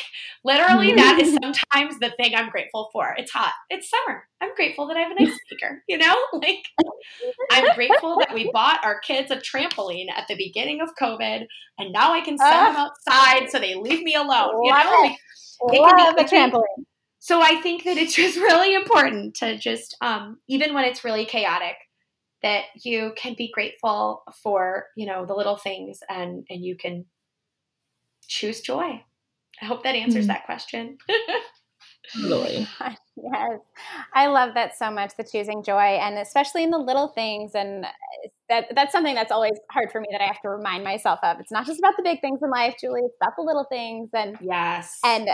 literally, 0.45 0.93
that 0.93 1.19
is 1.19 1.33
sometimes 1.41 1.97
the 1.97 2.11
thing 2.15 2.35
I'm 2.35 2.51
grateful 2.51 2.91
for. 2.93 3.15
It's 3.17 3.31
hot, 3.31 3.53
it's 3.71 3.89
summer. 3.89 4.27
I'm 4.39 4.53
grateful 4.53 4.87
that 4.87 4.97
I 4.97 4.99
have 4.99 5.09
an 5.09 5.17
ice 5.19 5.39
maker, 5.51 5.81
you 5.89 5.97
know? 5.97 6.15
Like, 6.31 6.63
I'm 7.51 7.73
grateful 7.73 8.19
that 8.19 8.35
we 8.35 8.51
bought 8.53 8.85
our 8.85 8.99
kids 8.99 9.31
a 9.31 9.37
trampoline 9.37 10.11
at 10.15 10.27
the 10.27 10.35
beginning 10.35 10.79
of 10.79 10.89
COVID, 11.01 11.47
and 11.79 11.91
now 11.91 12.13
I 12.13 12.21
can 12.21 12.37
send 12.37 12.53
uh, 12.53 12.65
them 12.65 12.75
outside 12.75 13.49
so 13.49 13.57
they 13.57 13.73
leave 13.73 14.03
me 14.03 14.13
alone, 14.13 14.63
you 14.63 14.71
know? 14.71 15.01
Like, 15.01 15.17
love 15.71 16.17
a 16.19 16.23
trampoline 16.23 16.85
so 17.23 17.41
I 17.41 17.61
think 17.61 17.85
that 17.85 17.95
it's 17.95 18.13
just 18.23 18.35
really 18.35 18.75
important 18.75 19.35
to 19.35 19.57
just, 19.57 19.95
um, 20.01 20.39
even 20.49 20.73
when 20.73 20.83
it's 20.83 21.05
really 21.05 21.23
chaotic, 21.23 21.77
that 22.41 22.65
you 22.83 23.13
can 23.15 23.33
be 23.37 23.49
grateful 23.49 24.23
for, 24.43 24.87
you 24.97 25.05
know, 25.05 25.25
the 25.25 25.33
little 25.33 25.55
things 25.55 25.99
and, 26.09 26.45
and 26.49 26.65
you 26.65 26.75
can 26.75 27.05
choose 28.27 28.59
joy. 28.59 29.01
I 29.61 29.65
hope 29.65 29.83
that 29.83 29.95
answers 29.95 30.25
mm-hmm. 30.25 30.33
that 30.33 30.45
question. 30.45 30.97
totally. 32.13 32.67
Yes. 33.15 33.59
I 34.15 34.25
love 34.25 34.55
that 34.55 34.75
so 34.75 34.89
much, 34.89 35.15
the 35.15 35.23
choosing 35.23 35.63
joy 35.63 35.77
and 35.77 36.17
especially 36.17 36.63
in 36.63 36.71
the 36.71 36.79
little 36.79 37.09
things. 37.09 37.51
And 37.53 37.85
that 38.49 38.65
that's 38.73 38.91
something 38.91 39.13
that's 39.13 39.31
always 39.31 39.53
hard 39.69 39.91
for 39.91 40.01
me 40.01 40.07
that 40.11 40.19
I 40.19 40.25
have 40.25 40.41
to 40.41 40.49
remind 40.49 40.83
myself 40.83 41.19
of. 41.21 41.39
It's 41.39 41.51
not 41.51 41.67
just 41.67 41.77
about 41.77 41.93
the 41.95 42.01
big 42.01 42.21
things 42.21 42.39
in 42.41 42.49
life, 42.49 42.73
Julie. 42.81 43.01
It's 43.05 43.15
about 43.21 43.33
the 43.37 43.43
little 43.43 43.65
things. 43.65 44.09
And 44.15 44.35
yes. 44.41 44.97
And 45.05 45.29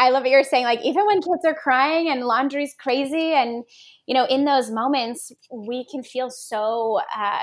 I 0.00 0.08
love 0.08 0.22
what 0.22 0.30
you're 0.30 0.42
saying. 0.42 0.64
Like, 0.64 0.80
even 0.82 1.04
when 1.04 1.20
kids 1.20 1.44
are 1.44 1.54
crying 1.54 2.08
and 2.08 2.24
laundry's 2.24 2.74
crazy, 2.78 3.34
and, 3.34 3.64
you 4.06 4.14
know, 4.14 4.24
in 4.24 4.46
those 4.46 4.70
moments, 4.70 5.30
we 5.52 5.84
can 5.84 6.02
feel 6.02 6.30
so, 6.30 7.00
uh, 7.14 7.40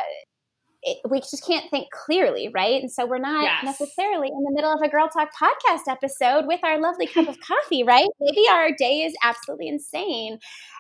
it, 0.82 0.98
we 1.08 1.20
just 1.20 1.46
can't 1.46 1.70
think 1.70 1.90
clearly, 1.92 2.50
right? 2.52 2.82
And 2.82 2.92
so 2.92 3.06
we're 3.06 3.20
not 3.20 3.44
yes. 3.44 3.64
necessarily 3.64 4.30
in 4.30 4.44
the 4.44 4.52
middle 4.56 4.74
of 4.74 4.82
a 4.82 4.90
Girl 4.90 5.08
Talk 5.08 5.30
podcast 5.40 5.88
episode 5.88 6.48
with 6.48 6.60
our 6.64 6.82
lovely 6.82 7.06
cup 7.06 7.28
of 7.28 7.38
coffee, 7.40 7.84
right? 7.84 8.08
Maybe 8.20 8.50
our 8.50 8.70
day 8.76 9.02
is 9.04 9.14
absolutely 9.24 9.68
insane. 9.68 10.40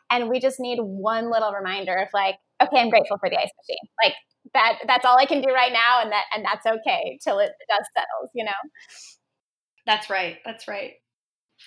And 0.10 0.30
we 0.30 0.40
just 0.40 0.60
need 0.60 0.80
one 0.80 1.30
little 1.32 1.52
reminder 1.52 1.94
of 1.94 2.08
like, 2.12 2.38
okay, 2.60 2.80
I'm 2.80 2.90
grateful 2.90 3.20
for 3.20 3.30
the 3.30 3.38
ice 3.38 3.52
machine. 3.56 3.90
Like 4.04 4.14
that 4.54 4.80
that's 4.88 5.06
all 5.06 5.20
I 5.20 5.26
can 5.26 5.42
do 5.42 5.54
right 5.54 5.74
now 5.74 6.02
and 6.02 6.12
that 6.12 6.24
and 6.34 6.44
that's 6.44 6.66
okay 6.66 7.20
till 7.24 7.38
it 7.38 7.52
dust 7.70 7.90
settles, 7.94 8.32
you 8.34 8.46
know. 8.46 8.52
That's 9.86 10.10
right. 10.10 10.38
That's 10.44 10.68
right. 10.68 10.94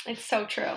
It's 0.07 0.24
so 0.24 0.47
true. 0.47 0.76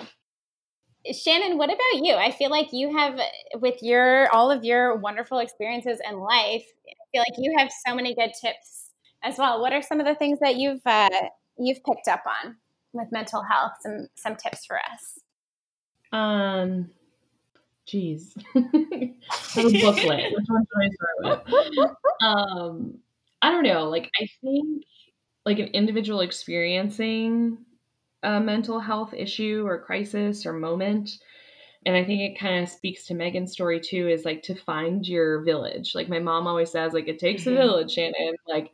Shannon, 1.12 1.58
what 1.58 1.68
about 1.68 2.02
you? 2.02 2.14
I 2.14 2.30
feel 2.30 2.50
like 2.50 2.68
you 2.72 2.96
have, 2.96 3.20
with 3.56 3.82
your 3.82 4.30
all 4.30 4.50
of 4.50 4.64
your 4.64 4.96
wonderful 4.96 5.38
experiences 5.38 5.98
in 6.08 6.18
life, 6.18 6.64
I 6.88 7.04
feel 7.12 7.20
like 7.20 7.34
you 7.38 7.54
have 7.58 7.70
so 7.86 7.94
many 7.94 8.14
good 8.14 8.32
tips 8.40 8.90
as 9.22 9.36
well. 9.36 9.60
What 9.60 9.72
are 9.72 9.82
some 9.82 10.00
of 10.00 10.06
the 10.06 10.14
things 10.14 10.38
that 10.40 10.56
you've 10.56 10.86
uh, 10.86 11.08
you've 11.58 11.84
picked 11.84 12.08
up 12.08 12.22
on 12.26 12.56
with 12.92 13.08
mental 13.12 13.42
health? 13.42 13.72
Some 13.82 14.08
some 14.14 14.36
tips 14.36 14.64
for 14.64 14.78
us. 14.78 15.18
Um, 16.12 16.90
geez, 17.86 18.34
a 18.54 18.60
booklet. 18.60 20.32
Which 20.32 20.46
one 20.46 20.64
should 20.64 20.80
I 20.80 20.90
start 20.90 21.46
with? 21.46 21.90
Um, 22.22 22.98
I 23.42 23.50
don't 23.50 23.64
know. 23.64 23.88
Like 23.90 24.10
I 24.20 24.26
think, 24.40 24.84
like 25.44 25.58
an 25.58 25.68
individual 25.68 26.20
experiencing 26.20 27.58
a 28.24 28.40
mental 28.40 28.80
health 28.80 29.14
issue 29.14 29.62
or 29.66 29.78
crisis 29.78 30.46
or 30.46 30.52
moment. 30.52 31.10
And 31.86 31.94
I 31.94 32.02
think 32.02 32.22
it 32.22 32.38
kind 32.38 32.62
of 32.62 32.70
speaks 32.70 33.06
to 33.06 33.14
Megan's 33.14 33.52
story 33.52 33.78
too, 33.78 34.08
is 34.08 34.24
like 34.24 34.42
to 34.44 34.54
find 34.54 35.06
your 35.06 35.42
village. 35.42 35.94
Like 35.94 36.08
my 36.08 36.18
mom 36.18 36.46
always 36.46 36.70
says, 36.70 36.94
like 36.94 37.08
it 37.08 37.18
takes 37.18 37.42
mm-hmm. 37.42 37.56
a 37.56 37.60
village, 37.60 37.92
Shannon. 37.92 38.34
Like 38.48 38.70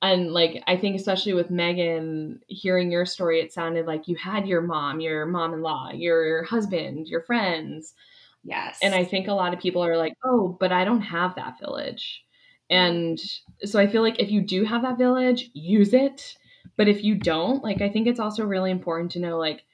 and 0.00 0.32
like 0.32 0.62
I 0.66 0.76
think 0.76 0.96
especially 0.96 1.34
with 1.34 1.50
Megan, 1.50 2.40
hearing 2.46 2.90
your 2.90 3.04
story, 3.04 3.40
it 3.40 3.52
sounded 3.52 3.86
like 3.86 4.08
you 4.08 4.16
had 4.16 4.48
your 4.48 4.62
mom, 4.62 5.00
your 5.00 5.26
mom-in-law, 5.26 5.92
your 5.92 6.44
husband, 6.44 7.08
your 7.08 7.22
friends. 7.22 7.94
Yes. 8.44 8.78
And 8.82 8.94
I 8.94 9.04
think 9.04 9.28
a 9.28 9.34
lot 9.34 9.52
of 9.52 9.60
people 9.60 9.84
are 9.84 9.96
like, 9.96 10.14
oh, 10.24 10.56
but 10.58 10.72
I 10.72 10.84
don't 10.84 11.02
have 11.02 11.34
that 11.34 11.58
village. 11.60 12.24
And 12.70 13.18
so 13.64 13.78
I 13.78 13.86
feel 13.86 14.02
like 14.02 14.20
if 14.20 14.30
you 14.30 14.40
do 14.40 14.64
have 14.64 14.82
that 14.82 14.98
village, 14.98 15.50
use 15.52 15.92
it 15.92 16.36
but 16.78 16.88
if 16.88 17.04
you 17.04 17.16
don't, 17.16 17.62
like, 17.62 17.82
I 17.82 17.90
think 17.90 18.06
it's 18.06 18.20
also 18.20 18.44
really 18.44 18.70
important 18.70 19.10
to 19.12 19.20
know, 19.20 19.36
like, 19.36 19.64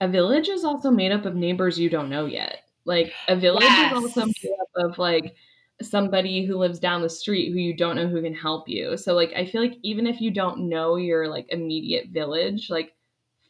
a 0.00 0.08
village 0.08 0.48
is 0.48 0.64
also 0.64 0.90
made 0.90 1.12
up 1.12 1.26
of 1.26 1.36
neighbors 1.36 1.78
you 1.78 1.88
don't 1.88 2.10
know 2.10 2.26
yet. 2.26 2.62
Like, 2.84 3.12
a 3.28 3.36
village 3.36 3.62
yes. 3.62 3.92
is 3.92 3.98
also 3.98 4.26
made 4.26 4.56
up 4.60 4.90
of, 4.90 4.98
like, 4.98 5.36
somebody 5.82 6.46
who 6.46 6.56
lives 6.56 6.80
down 6.80 7.02
the 7.02 7.10
street 7.10 7.52
who 7.52 7.58
you 7.58 7.76
don't 7.76 7.96
know 7.96 8.08
who 8.08 8.22
can 8.22 8.34
help 8.34 8.68
you. 8.68 8.96
So, 8.96 9.14
like, 9.14 9.32
I 9.36 9.44
feel 9.44 9.60
like 9.60 9.76
even 9.82 10.06
if 10.06 10.20
you 10.20 10.30
don't 10.30 10.68
know 10.68 10.96
your, 10.96 11.28
like, 11.28 11.46
immediate 11.50 12.08
village, 12.08 12.70
like, 12.70 12.94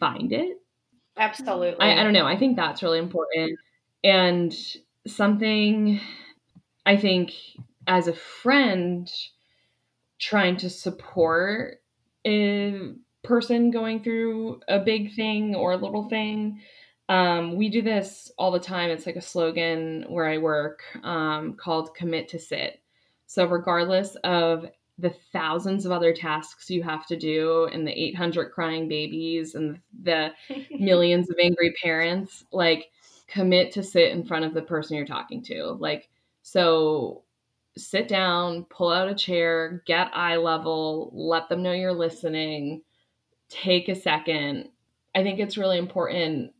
find 0.00 0.32
it. 0.32 0.60
Absolutely. 1.16 1.80
I, 1.80 2.00
I 2.00 2.02
don't 2.02 2.12
know. 2.12 2.26
I 2.26 2.36
think 2.36 2.56
that's 2.56 2.82
really 2.82 2.98
important. 2.98 3.58
And 4.02 4.54
something 5.06 6.00
I 6.84 6.96
think 6.96 7.32
as 7.86 8.08
a 8.08 8.12
friend, 8.12 9.10
trying 10.18 10.56
to 10.56 10.68
support 10.68 11.80
person 13.24 13.70
going 13.70 14.02
through 14.02 14.60
a 14.68 14.78
big 14.78 15.14
thing 15.14 15.54
or 15.54 15.72
a 15.72 15.76
little 15.76 16.08
thing. 16.08 16.60
Um, 17.08 17.56
we 17.56 17.68
do 17.68 17.82
this 17.82 18.30
all 18.38 18.50
the 18.50 18.58
time. 18.60 18.90
It's 18.90 19.06
like 19.06 19.16
a 19.16 19.20
slogan 19.20 20.06
where 20.08 20.26
I 20.26 20.38
work 20.38 20.82
um, 21.02 21.54
called 21.54 21.94
commit 21.94 22.28
to 22.30 22.38
sit. 22.38 22.80
So, 23.26 23.44
regardless 23.44 24.16
of 24.24 24.66
the 24.98 25.14
thousands 25.32 25.84
of 25.84 25.92
other 25.92 26.14
tasks 26.14 26.70
you 26.70 26.82
have 26.82 27.06
to 27.06 27.16
do 27.16 27.68
and 27.70 27.86
the 27.86 27.92
800 27.92 28.50
crying 28.50 28.88
babies 28.88 29.54
and 29.54 29.78
the 30.02 30.30
millions 30.70 31.28
of 31.28 31.36
angry 31.40 31.74
parents, 31.82 32.44
like 32.50 32.86
commit 33.26 33.72
to 33.72 33.82
sit 33.82 34.12
in 34.12 34.24
front 34.24 34.44
of 34.44 34.54
the 34.54 34.62
person 34.62 34.96
you're 34.96 35.06
talking 35.06 35.42
to. 35.42 35.76
Like, 35.78 36.08
so 36.42 37.24
sit 37.76 38.08
down, 38.08 38.64
pull 38.64 38.90
out 38.90 39.08
a 39.08 39.14
chair, 39.14 39.82
get 39.86 40.10
eye 40.14 40.36
level, 40.36 41.10
let 41.14 41.48
them 41.48 41.62
know 41.62 41.72
you're 41.72 41.92
listening, 41.92 42.82
take 43.48 43.88
a 43.88 43.94
second. 43.94 44.70
I 45.14 45.22
think 45.22 45.38
it's 45.38 45.58
really 45.58 45.78
important. 45.78 46.52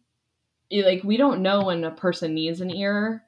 Like, 0.70 1.04
we 1.04 1.16
don't 1.16 1.42
know 1.42 1.64
when 1.64 1.84
a 1.84 1.90
person 1.90 2.34
needs 2.34 2.60
an 2.60 2.70
ear. 2.70 3.22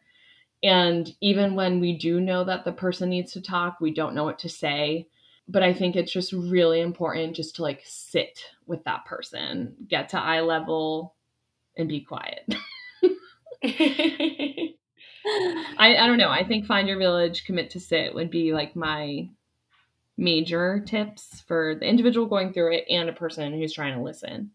And 0.63 1.15
even 1.21 1.55
when 1.55 1.81
we 1.81 1.97
do 1.97 2.21
know 2.21 2.45
that 2.45 2.65
the 2.65 2.73
person 2.73 3.11
needs 3.11 3.33
to 3.33 3.41
talk, 3.41 3.81
we 3.81 3.93
don't 3.93 4.15
know 4.15 4.25
what 4.25 4.41
to 4.41 4.49
say. 4.49 5.09
But 5.47 5.63
I 5.63 5.73
think 5.73 5.97
it's 5.97 6.13
just 6.13 6.33
really 6.33 6.81
important 6.81 7.37
just 7.37 7.57
to 7.57 7.63
like 7.63 7.83
sit 7.85 8.45
with 8.67 8.85
that 8.85 9.07
person, 9.07 9.77
get 9.89 10.11
to 10.11 10.21
eye 10.21 10.41
level, 10.41 11.15
and 11.77 11.89
be 11.89 12.01
quiet. 12.01 12.47
I, 15.27 15.97
I 15.97 16.07
don't 16.07 16.19
know. 16.19 16.31
I 16.31 16.45
think 16.45 16.67
find 16.67 16.89
your 16.89 16.99
village, 16.99 17.45
commit 17.45 17.71
to 17.71 17.81
sit 17.81 18.15
would 18.15 18.31
be 18.31 18.53
like 18.53 18.77
my 18.77 19.29
major 20.17 20.81
tips 20.81 21.43
for 21.47 21.77
the 21.79 21.87
individual 21.87 22.27
going 22.27 22.53
through 22.53 22.75
it 22.75 22.85
and 22.91 23.09
a 23.09 23.13
person 23.13 23.53
who's 23.53 23.73
trying 23.73 23.95
to 23.95 24.03
listen. 24.03 24.51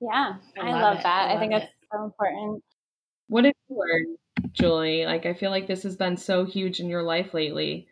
Yeah, 0.00 0.34
I, 0.60 0.68
I 0.68 0.72
love, 0.72 0.94
love 0.94 1.02
that. 1.02 1.30
I, 1.30 1.34
I 1.34 1.38
think 1.38 1.52
it. 1.52 1.60
that's 1.60 1.72
so 1.92 2.04
important. 2.04 2.62
What 3.28 3.44
have 3.44 3.54
you 3.68 3.76
learned 3.78 4.18
Julie? 4.52 5.06
Like, 5.06 5.26
I 5.26 5.34
feel 5.34 5.50
like 5.50 5.66
this 5.66 5.82
has 5.84 5.96
been 5.96 6.16
so 6.16 6.44
huge 6.44 6.80
in 6.80 6.88
your 6.88 7.02
life 7.02 7.32
lately. 7.34 7.88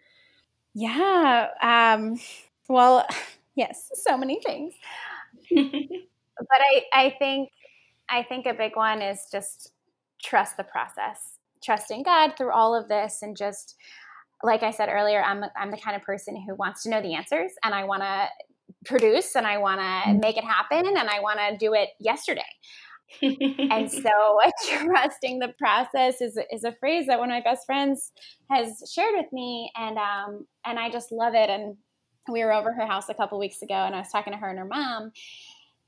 Yeah. 0.75 1.49
Um, 1.63 2.21
well, 2.69 3.07
yes, 3.55 3.91
so 3.95 4.17
many 4.17 4.41
things. 4.41 4.75
but 5.51 6.61
I, 6.61 6.83
I 6.93 7.15
think, 7.19 7.51
I 8.09 8.23
think 8.23 8.47
a 8.47 8.55
big 8.55 8.77
one 8.77 9.01
is 9.01 9.27
just 9.31 9.73
trust 10.23 10.57
the 10.57 10.65
process, 10.65 11.34
trusting 11.65 12.03
God 12.03 12.35
through 12.37 12.53
all 12.53 12.75
of 12.75 12.89
this, 12.89 13.19
and 13.23 13.37
just 13.37 13.77
like 14.43 14.63
I 14.63 14.71
said 14.71 14.89
earlier, 14.91 15.23
I'm 15.23 15.45
I'm 15.57 15.71
the 15.71 15.79
kind 15.79 15.97
of 15.97 16.03
person 16.03 16.37
who 16.47 16.55
wants 16.55 16.83
to 16.83 16.91
know 16.91 17.01
the 17.01 17.15
answers, 17.15 17.53
and 17.65 17.75
I 17.75 17.85
want 17.85 18.03
to 18.03 18.29
produce, 18.85 19.35
and 19.37 19.47
I 19.47 19.59
want 19.59 19.81
to 19.81 20.11
mm. 20.11 20.21
make 20.21 20.37
it 20.37 20.45
happen, 20.45 20.87
and 20.87 21.09
I 21.09 21.21
want 21.21 21.39
to 21.39 21.57
do 21.57 21.75
it 21.75 21.91
yesterday. 21.99 22.43
and 23.23 23.91
so 23.93 24.39
trusting 24.69 25.39
the 25.39 25.53
process 25.59 26.21
is, 26.21 26.39
is 26.51 26.65
a 26.65 26.73
phrase 26.81 27.07
that 27.07 27.19
one 27.19 27.31
of 27.31 27.35
my 27.35 27.41
best 27.41 27.67
friends 27.67 28.13
has 28.51 28.91
shared 28.93 29.15
with 29.17 29.33
me 29.33 29.71
and 29.77 29.99
um, 29.99 30.47
and 30.65 30.79
I 30.79 30.91
just 30.91 31.13
love 31.13 31.35
it 31.35 31.51
and 31.51 31.77
we 32.31 32.43
were 32.43 32.53
over 32.53 32.73
her 32.73 32.87
house 32.87 33.09
a 33.09 33.15
couple 33.15 33.39
weeks 33.39 33.63
ago 33.63 33.75
and 33.75 33.95
I 33.95 33.99
was 33.99 34.11
talking 34.11 34.33
to 34.33 34.39
her 34.39 34.49
and 34.49 34.59
her 34.59 34.65
mom 34.65 35.13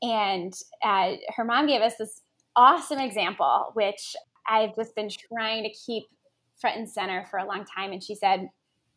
and 0.02 0.52
uh, 0.84 1.14
her 1.34 1.44
mom 1.44 1.66
gave 1.66 1.80
us 1.80 1.94
this 1.98 2.22
awesome 2.54 2.98
example 2.98 3.70
which 3.74 4.14
I've 4.48 4.74
just 4.76 4.94
been 4.94 5.08
trying 5.08 5.62
to 5.64 5.70
keep 5.70 6.04
front 6.60 6.76
and 6.76 6.88
center 6.88 7.26
for 7.30 7.38
a 7.38 7.46
long 7.46 7.64
time 7.64 7.92
and 7.92 8.02
she 8.02 8.14
said 8.14 8.48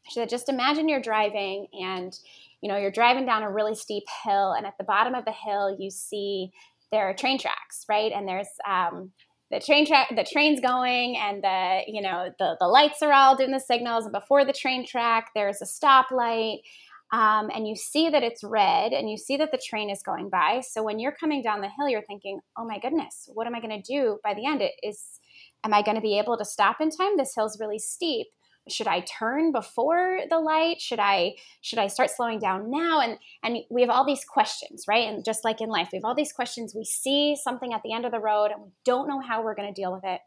she 0.08 0.14
said 0.14 0.30
just 0.30 0.48
imagine 0.48 0.88
you're 0.88 1.02
driving 1.02 1.68
and 1.74 2.18
you 2.62 2.70
know 2.70 2.78
you're 2.78 2.90
driving 2.90 3.26
down 3.26 3.44
a 3.44 3.52
really 3.52 3.76
steep 3.76 4.04
hill 4.24 4.54
and 4.54 4.66
at 4.66 4.78
the 4.78 4.84
bottom 4.84 5.14
of 5.14 5.26
the 5.26 5.34
hill 5.34 5.76
you 5.78 5.90
see 5.92 6.52
there 6.92 7.10
are 7.10 7.14
train 7.14 7.38
tracks, 7.38 7.86
right? 7.88 8.12
And 8.12 8.28
there's 8.28 8.48
um, 8.68 9.12
the 9.52 9.60
train 9.60 9.86
track, 9.86 10.10
the 10.16 10.24
train's 10.24 10.60
going, 10.60 11.18
and 11.18 11.44
the 11.44 11.82
you 11.88 12.02
know 12.02 12.30
the 12.40 12.56
the 12.60 12.68
lights 12.68 13.02
are 13.02 13.14
all 13.14 13.36
doing 13.36 13.52
the 13.52 13.60
signals. 13.60 14.06
And 14.06 14.14
before 14.14 14.46
the 14.46 14.54
train 14.54 14.86
track, 14.86 15.32
there's 15.36 15.62
a 15.62 15.66
stoplight, 15.66 16.60
um, 17.12 17.50
and 17.54 17.68
you 17.68 17.76
see 17.76 18.10
that 18.10 18.24
it's 18.24 18.44
red, 18.44 18.94
and 18.94 19.10
you 19.10 19.18
see 19.18 19.38
that 19.38 19.52
the 19.52 19.62
train 19.64 19.90
is 19.90 20.02
going 20.04 20.30
by. 20.30 20.62
So 20.62 20.84
when 20.84 21.00
you're 21.00 21.16
coming 21.20 21.42
down 21.42 21.62
the 21.62 21.70
hill, 21.70 21.90
you're 21.90 22.04
thinking, 22.04 22.40
"Oh 22.58 22.66
my 22.66 22.80
goodness, 22.80 23.30
what 23.34 23.48
am 23.48 23.56
I 23.56 23.60
going 23.60 23.82
to 23.82 23.94
do 23.94 24.20
by 24.24 24.34
the 24.34 24.46
end? 24.46 24.62
It 24.62 24.74
is, 24.84 25.19
am 25.64 25.74
I 25.74 25.82
going 25.82 25.96
to 25.96 26.02
be 26.02 26.18
able 26.18 26.38
to 26.38 26.46
stop 26.46 26.78
in 26.82 26.90
time? 26.90 27.18
This 27.18 27.34
hill's 27.36 27.60
really 27.60 27.80
steep." 27.80 28.28
should 28.68 28.88
i 28.88 29.02
turn 29.02 29.52
before 29.52 30.22
the 30.30 30.40
light? 30.40 30.82
Should 30.82 31.00
i 31.00 31.36
should 31.62 31.80
i 31.80 31.88
start 31.88 32.10
slowing 32.10 32.40
down 32.40 32.70
now? 32.70 33.02
And 33.02 33.18
and 33.44 33.58
we 33.70 33.82
have 33.82 33.90
all 33.90 34.06
these 34.06 34.26
questions 34.26 34.86
right? 34.88 35.08
And 35.08 35.26
just 35.26 35.44
like 35.44 35.62
in 35.62 35.70
life 35.70 35.90
we 35.92 35.98
have 35.98 36.06
all 36.06 36.16
these 36.16 36.34
questions. 36.34 36.76
We 36.76 36.84
see 36.84 37.36
something 37.36 37.74
at 37.74 37.82
the 37.84 37.94
end 37.94 38.06
of 38.06 38.12
the 38.12 38.20
road 38.20 38.52
and 38.52 38.62
we 38.62 38.70
don't 38.86 39.08
know 39.08 39.22
how 39.22 39.44
we're 39.44 39.56
going 39.56 39.74
to 39.74 39.82
deal 39.82 39.94
with 39.94 40.04
it. 40.04 40.22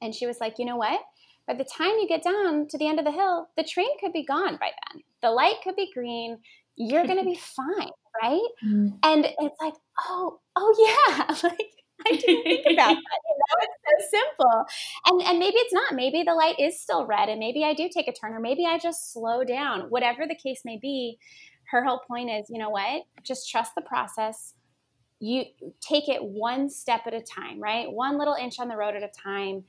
And 0.00 0.14
she 0.14 0.26
was 0.26 0.40
like 0.40 0.58
you 0.58 0.64
know 0.64 0.76
what? 0.76 1.00
By 1.46 1.54
the 1.54 1.64
time 1.64 1.90
you 2.00 2.08
get 2.08 2.24
down 2.24 2.66
to 2.68 2.78
the 2.78 2.88
end 2.88 2.98
of 2.98 3.04
the 3.04 3.12
hill 3.12 3.48
the 3.56 3.64
train 3.64 3.88
could 4.00 4.12
be 4.12 4.24
gone 4.24 4.56
by 4.56 4.70
then. 4.92 5.02
The 5.22 5.30
light 5.30 5.56
could 5.62 5.76
be 5.76 5.92
green. 5.92 6.38
You're 6.76 7.06
going 7.06 7.18
to 7.18 7.24
be 7.24 7.38
fine 7.56 7.90
right? 8.22 8.40
Mm-hmm. 8.64 8.88
and 9.02 9.26
it's 9.26 9.60
like 9.60 9.74
oh 10.08 10.40
oh 10.56 11.06
yeah. 11.18 11.34
Like 11.42 11.70
I 12.06 12.16
didn't 12.16 12.42
think 12.42 12.66
about 12.72 12.76
that. 12.76 12.96
You 12.96 13.36
know, 13.38 13.62
it's 13.62 14.10
so 14.10 14.18
simple. 14.18 14.64
And 15.06 15.22
and 15.22 15.38
maybe 15.38 15.56
it's 15.56 15.72
not. 15.72 15.94
Maybe 15.94 16.22
the 16.22 16.34
light 16.34 16.58
is 16.58 16.80
still 16.80 17.06
red, 17.06 17.28
and 17.28 17.38
maybe 17.38 17.64
I 17.64 17.74
do 17.74 17.88
take 17.92 18.08
a 18.08 18.12
turn, 18.12 18.34
or 18.34 18.40
maybe 18.40 18.66
I 18.66 18.78
just 18.78 19.12
slow 19.12 19.44
down. 19.44 19.82
Whatever 19.88 20.26
the 20.26 20.34
case 20.34 20.62
may 20.64 20.78
be, 20.80 21.18
her 21.70 21.84
whole 21.84 22.00
point 22.06 22.30
is, 22.30 22.50
you 22.50 22.58
know 22.58 22.70
what? 22.70 23.02
Just 23.22 23.50
trust 23.50 23.74
the 23.74 23.82
process. 23.82 24.54
You 25.18 25.44
take 25.80 26.08
it 26.08 26.22
one 26.22 26.68
step 26.68 27.02
at 27.06 27.14
a 27.14 27.22
time, 27.22 27.60
right? 27.60 27.90
One 27.90 28.18
little 28.18 28.34
inch 28.34 28.60
on 28.60 28.68
the 28.68 28.76
road 28.76 28.94
at 28.94 29.02
a 29.02 29.08
time. 29.08 29.64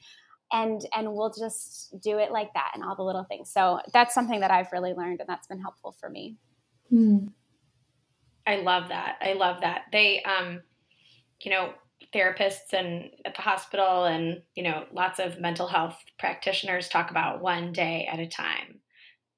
And 0.51 0.81
and 0.95 1.13
we'll 1.13 1.33
just 1.33 1.99
do 2.01 2.19
it 2.19 2.31
like 2.31 2.53
that 2.53 2.71
and 2.73 2.83
all 2.83 2.95
the 2.95 3.03
little 3.03 3.25
things. 3.25 3.51
So 3.51 3.81
that's 3.93 4.13
something 4.13 4.39
that 4.39 4.51
I've 4.51 4.71
really 4.71 4.93
learned 4.93 5.19
and 5.19 5.27
that's 5.27 5.47
been 5.47 5.59
helpful 5.59 5.91
for 5.91 6.09
me. 6.09 6.37
Hmm. 6.89 7.27
I 8.45 8.57
love 8.57 8.87
that. 8.87 9.17
I 9.21 9.33
love 9.33 9.59
that. 9.61 9.83
They 9.91 10.23
um 10.23 10.61
you 11.41 11.51
know, 11.51 11.73
therapists 12.13 12.73
and 12.73 13.09
at 13.25 13.35
the 13.35 13.41
hospital 13.41 14.05
and 14.05 14.41
you 14.55 14.63
know 14.63 14.85
lots 14.93 15.19
of 15.19 15.39
mental 15.39 15.67
health 15.67 15.97
practitioners 16.17 16.87
talk 16.87 17.11
about 17.11 17.41
one 17.41 17.73
day 17.73 18.07
at 18.11 18.19
a 18.19 18.27
time 18.27 18.79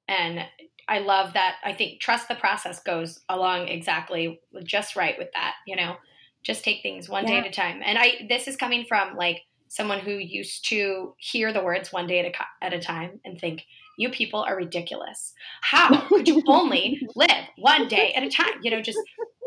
and 0.08 0.40
i 0.88 0.98
love 0.98 1.32
that 1.32 1.56
i 1.64 1.72
think 1.72 2.00
trust 2.00 2.28
the 2.28 2.34
process 2.36 2.80
goes 2.82 3.20
along 3.28 3.66
exactly 3.66 4.40
just 4.64 4.94
right 4.94 5.16
with 5.18 5.28
that 5.32 5.54
you 5.66 5.74
know 5.74 5.96
just 6.42 6.62
take 6.62 6.80
things 6.82 7.08
one 7.08 7.24
yeah. 7.24 7.30
day 7.30 7.38
at 7.38 7.46
a 7.46 7.50
time 7.50 7.80
and 7.84 7.98
i 7.98 8.26
this 8.28 8.46
is 8.46 8.56
coming 8.56 8.84
from 8.86 9.16
like 9.16 9.40
someone 9.68 10.00
who 10.00 10.12
used 10.12 10.68
to 10.68 11.14
hear 11.18 11.52
the 11.52 11.62
words 11.62 11.92
one 11.92 12.06
day 12.06 12.18
at 12.20 12.26
a, 12.26 12.64
at 12.64 12.74
a 12.74 12.80
time 12.80 13.20
and 13.24 13.38
think 13.38 13.64
you 14.00 14.08
people 14.08 14.40
are 14.40 14.56
ridiculous. 14.56 15.34
How 15.60 16.08
could 16.08 16.26
you 16.26 16.42
only 16.46 17.06
live 17.14 17.44
one 17.58 17.86
day 17.86 18.12
at 18.14 18.22
a 18.22 18.30
time? 18.30 18.54
You 18.62 18.70
know, 18.70 18.80
just 18.80 18.98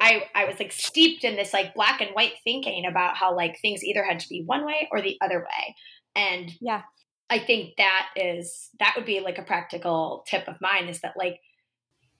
I 0.03 0.23
I 0.35 0.45
was 0.45 0.59
like 0.59 0.73
steeped 0.73 1.23
in 1.23 1.37
this 1.37 1.53
like 1.53 1.73
black 1.73 2.01
and 2.01 2.11
white 2.11 2.33
thinking 2.43 2.85
about 2.85 3.15
how 3.15 3.35
like 3.35 3.59
things 3.61 3.83
either 3.83 4.03
had 4.03 4.19
to 4.19 4.29
be 4.29 4.43
one 4.45 4.65
way 4.65 4.89
or 4.91 5.01
the 5.01 5.17
other 5.21 5.39
way. 5.39 5.75
And 6.15 6.51
yeah. 6.59 6.81
I 7.29 7.39
think 7.39 7.75
that 7.77 8.09
is 8.17 8.69
that 8.79 8.93
would 8.97 9.05
be 9.05 9.21
like 9.21 9.37
a 9.37 9.43
practical 9.43 10.25
tip 10.27 10.47
of 10.49 10.59
mine 10.59 10.89
is 10.89 10.99
that 11.01 11.15
like 11.17 11.39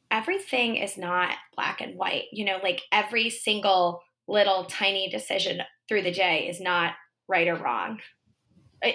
everything 0.10 0.78
is 0.78 0.98
not 0.98 1.36
black 1.56 1.82
and 1.82 1.98
white. 1.98 2.26
You 2.32 2.46
know, 2.46 2.60
like 2.64 2.82
every 2.92 3.30
single 3.30 4.02
little 4.30 4.64
tiny 4.64 5.10
decision 5.10 5.62
through 5.90 6.04
the 6.04 6.12
day 6.12 6.48
is 6.48 6.62
not 6.62 6.94
right 7.28 7.50
or 7.50 7.58
wrong. 7.58 8.00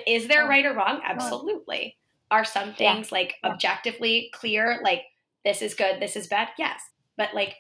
Is 0.07 0.29
there 0.29 0.49
right 0.49 0.65
or 0.65 0.73
wrong? 0.73 1.01
Absolutely. 1.05 1.97
Are 2.31 2.45
some 2.45 2.75
things 2.75 3.09
yeah. 3.11 3.19
like 3.19 3.35
objectively 3.45 4.31
clear, 4.35 4.81
like 4.83 5.03
this 5.45 5.61
is 5.61 5.75
good, 5.75 6.01
this 6.01 6.17
is 6.17 6.27
bad? 6.27 6.49
Yes. 6.59 6.81
But 7.17 7.35
like 7.35 7.57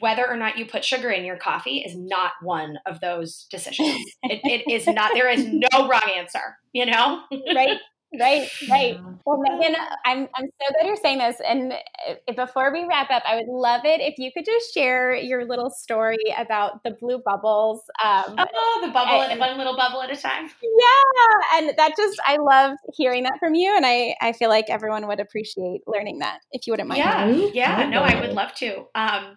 whether 0.00 0.26
or 0.26 0.36
not 0.36 0.58
you 0.58 0.66
put 0.66 0.84
sugar 0.84 1.10
in 1.10 1.24
your 1.24 1.36
coffee 1.36 1.78
is 1.78 1.96
not 1.96 2.32
one 2.42 2.78
of 2.86 3.00
those 3.00 3.46
decisions. 3.50 4.04
it, 4.22 4.40
it 4.44 4.70
is 4.70 4.86
not, 4.86 5.12
there 5.14 5.30
is 5.30 5.46
no 5.46 5.68
wrong 5.88 6.10
answer, 6.16 6.56
you 6.72 6.86
know? 6.86 7.22
right. 7.54 7.78
Right, 8.18 8.48
right. 8.70 8.98
Well, 9.26 9.38
Megan, 9.38 9.76
I'm 10.06 10.28
I'm 10.34 10.46
so 10.46 10.72
glad 10.72 10.86
you're 10.86 10.96
saying 10.96 11.18
this. 11.18 11.36
And 11.46 11.74
before 12.34 12.72
we 12.72 12.86
wrap 12.86 13.10
up, 13.10 13.22
I 13.28 13.36
would 13.36 13.48
love 13.48 13.82
it 13.84 14.00
if 14.00 14.14
you 14.16 14.30
could 14.32 14.46
just 14.46 14.72
share 14.72 15.14
your 15.14 15.44
little 15.46 15.68
story 15.68 16.16
about 16.38 16.82
the 16.84 16.92
blue 16.92 17.20
bubbles. 17.22 17.82
Um, 18.02 18.36
oh, 18.38 18.82
the 18.82 18.90
bubble, 18.92 19.22
and, 19.22 19.38
one 19.38 19.58
little 19.58 19.76
bubble 19.76 20.00
at 20.00 20.10
a 20.10 20.16
time. 20.16 20.48
Yeah, 20.62 21.58
and 21.58 21.72
that 21.76 21.92
just 21.98 22.18
I 22.26 22.38
love 22.38 22.78
hearing 22.96 23.24
that 23.24 23.38
from 23.38 23.54
you, 23.54 23.76
and 23.76 23.84
I 23.84 24.14
I 24.22 24.32
feel 24.32 24.48
like 24.48 24.70
everyone 24.70 25.06
would 25.06 25.20
appreciate 25.20 25.82
learning 25.86 26.20
that 26.20 26.38
if 26.52 26.66
you 26.66 26.72
wouldn't 26.72 26.88
mind. 26.88 27.00
Yeah, 27.00 27.26
yeah. 27.52 27.88
No, 27.90 28.00
I 28.00 28.18
would 28.18 28.32
love 28.32 28.54
to. 28.54 28.86
Um, 28.94 29.36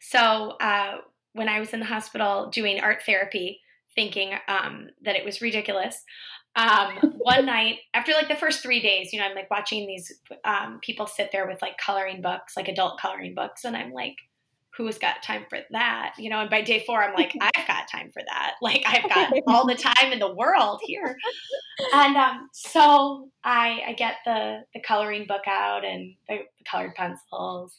so 0.00 0.56
uh, 0.60 0.98
when 1.32 1.48
I 1.48 1.60
was 1.60 1.72
in 1.72 1.80
the 1.80 1.86
hospital 1.86 2.50
doing 2.50 2.80
art 2.80 3.02
therapy, 3.04 3.60
thinking 3.94 4.32
um, 4.46 4.88
that 5.02 5.16
it 5.16 5.24
was 5.24 5.40
ridiculous 5.40 6.04
um, 6.58 6.96
one 7.18 7.46
night 7.46 7.78
after 7.94 8.12
like 8.12 8.28
the 8.28 8.36
first 8.36 8.62
three 8.62 8.80
days, 8.80 9.12
you 9.12 9.20
know, 9.20 9.26
I'm 9.26 9.34
like 9.34 9.50
watching 9.50 9.86
these 9.86 10.12
um, 10.44 10.80
people 10.82 11.06
sit 11.06 11.30
there 11.32 11.46
with 11.46 11.62
like 11.62 11.78
coloring 11.78 12.20
books, 12.20 12.56
like 12.56 12.68
adult 12.68 13.00
coloring 13.00 13.34
books, 13.34 13.64
and 13.64 13.76
I'm 13.76 13.92
like, 13.92 14.16
who's 14.76 14.98
got 14.98 15.22
time 15.22 15.44
for 15.48 15.58
that? 15.70 16.14
You 16.18 16.30
know, 16.30 16.40
and 16.40 16.50
by 16.50 16.62
day 16.62 16.84
four, 16.86 17.02
I'm 17.02 17.14
like, 17.14 17.34
I've 17.40 17.66
got 17.66 17.88
time 17.90 18.10
for 18.12 18.22
that. 18.28 18.54
Like 18.60 18.82
I've 18.86 19.08
got 19.08 19.32
all 19.46 19.66
the 19.66 19.74
time 19.74 20.12
in 20.12 20.18
the 20.18 20.34
world 20.34 20.80
here. 20.84 21.16
And 21.94 22.16
um, 22.16 22.48
so 22.52 23.30
I, 23.44 23.82
I 23.88 23.92
get 23.92 24.16
the 24.24 24.64
the 24.74 24.80
coloring 24.80 25.26
book 25.28 25.46
out 25.46 25.84
and 25.84 26.14
the, 26.28 26.38
the 26.58 26.64
colored 26.70 26.94
pencils, 26.94 27.76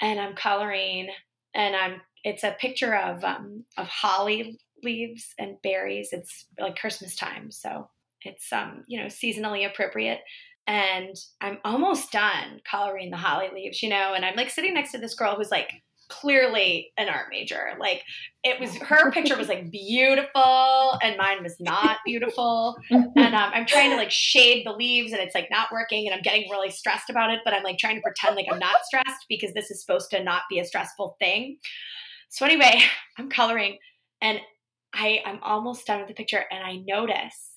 and 0.00 0.20
I'm 0.20 0.34
coloring, 0.34 1.08
and 1.54 1.76
I'm 1.76 2.00
it's 2.24 2.44
a 2.44 2.56
picture 2.58 2.94
of 2.96 3.22
um, 3.24 3.64
of 3.76 3.86
holly 3.86 4.58
leaves 4.82 5.34
and 5.38 5.60
berries. 5.62 6.10
It's 6.12 6.46
like 6.58 6.76
Christmas 6.76 7.16
time, 7.16 7.50
so 7.50 7.88
it's 8.22 8.52
um, 8.52 8.84
you 8.86 9.00
know, 9.00 9.06
seasonally 9.06 9.68
appropriate. 9.68 10.20
And 10.68 11.14
I'm 11.40 11.58
almost 11.64 12.10
done 12.10 12.60
coloring 12.68 13.10
the 13.10 13.16
holly 13.16 13.48
leaves, 13.54 13.82
you 13.82 13.88
know, 13.88 14.14
and 14.14 14.24
I'm 14.24 14.34
like 14.34 14.50
sitting 14.50 14.74
next 14.74 14.90
to 14.92 14.98
this 14.98 15.14
girl 15.14 15.36
who's 15.36 15.50
like 15.52 15.70
clearly 16.08 16.92
an 16.96 17.08
art 17.08 17.26
major. 17.30 17.72
Like 17.78 18.02
it 18.44 18.60
was 18.60 18.74
her 18.76 19.10
picture 19.12 19.36
was 19.36 19.48
like 19.48 19.70
beautiful 19.70 20.98
and 21.02 21.16
mine 21.16 21.42
was 21.42 21.56
not 21.60 21.98
beautiful. 22.04 22.76
And 22.90 23.34
um, 23.34 23.50
I'm 23.54 23.66
trying 23.66 23.90
to 23.90 23.96
like 23.96 24.10
shade 24.10 24.66
the 24.66 24.72
leaves 24.72 25.12
and 25.12 25.20
it's 25.20 25.34
like 25.34 25.48
not 25.50 25.72
working 25.72 26.06
and 26.06 26.14
I'm 26.14 26.22
getting 26.22 26.50
really 26.50 26.70
stressed 26.70 27.08
about 27.08 27.30
it, 27.30 27.40
but 27.44 27.54
I'm 27.54 27.62
like 27.62 27.78
trying 27.78 27.96
to 27.96 28.02
pretend 28.02 28.36
like 28.36 28.46
I'm 28.50 28.58
not 28.58 28.84
stressed 28.84 29.24
because 29.28 29.52
this 29.54 29.70
is 29.70 29.80
supposed 29.80 30.10
to 30.10 30.22
not 30.22 30.42
be 30.50 30.58
a 30.58 30.64
stressful 30.64 31.16
thing. 31.18 31.58
So 32.28 32.44
anyway, 32.44 32.82
I'm 33.18 33.30
coloring 33.30 33.78
and 34.20 34.40
I, 34.94 35.22
I'm 35.24 35.40
almost 35.42 35.86
done 35.86 36.00
with 36.00 36.08
the 36.08 36.14
picture 36.14 36.44
and 36.50 36.62
I 36.62 36.82
notice 36.86 37.52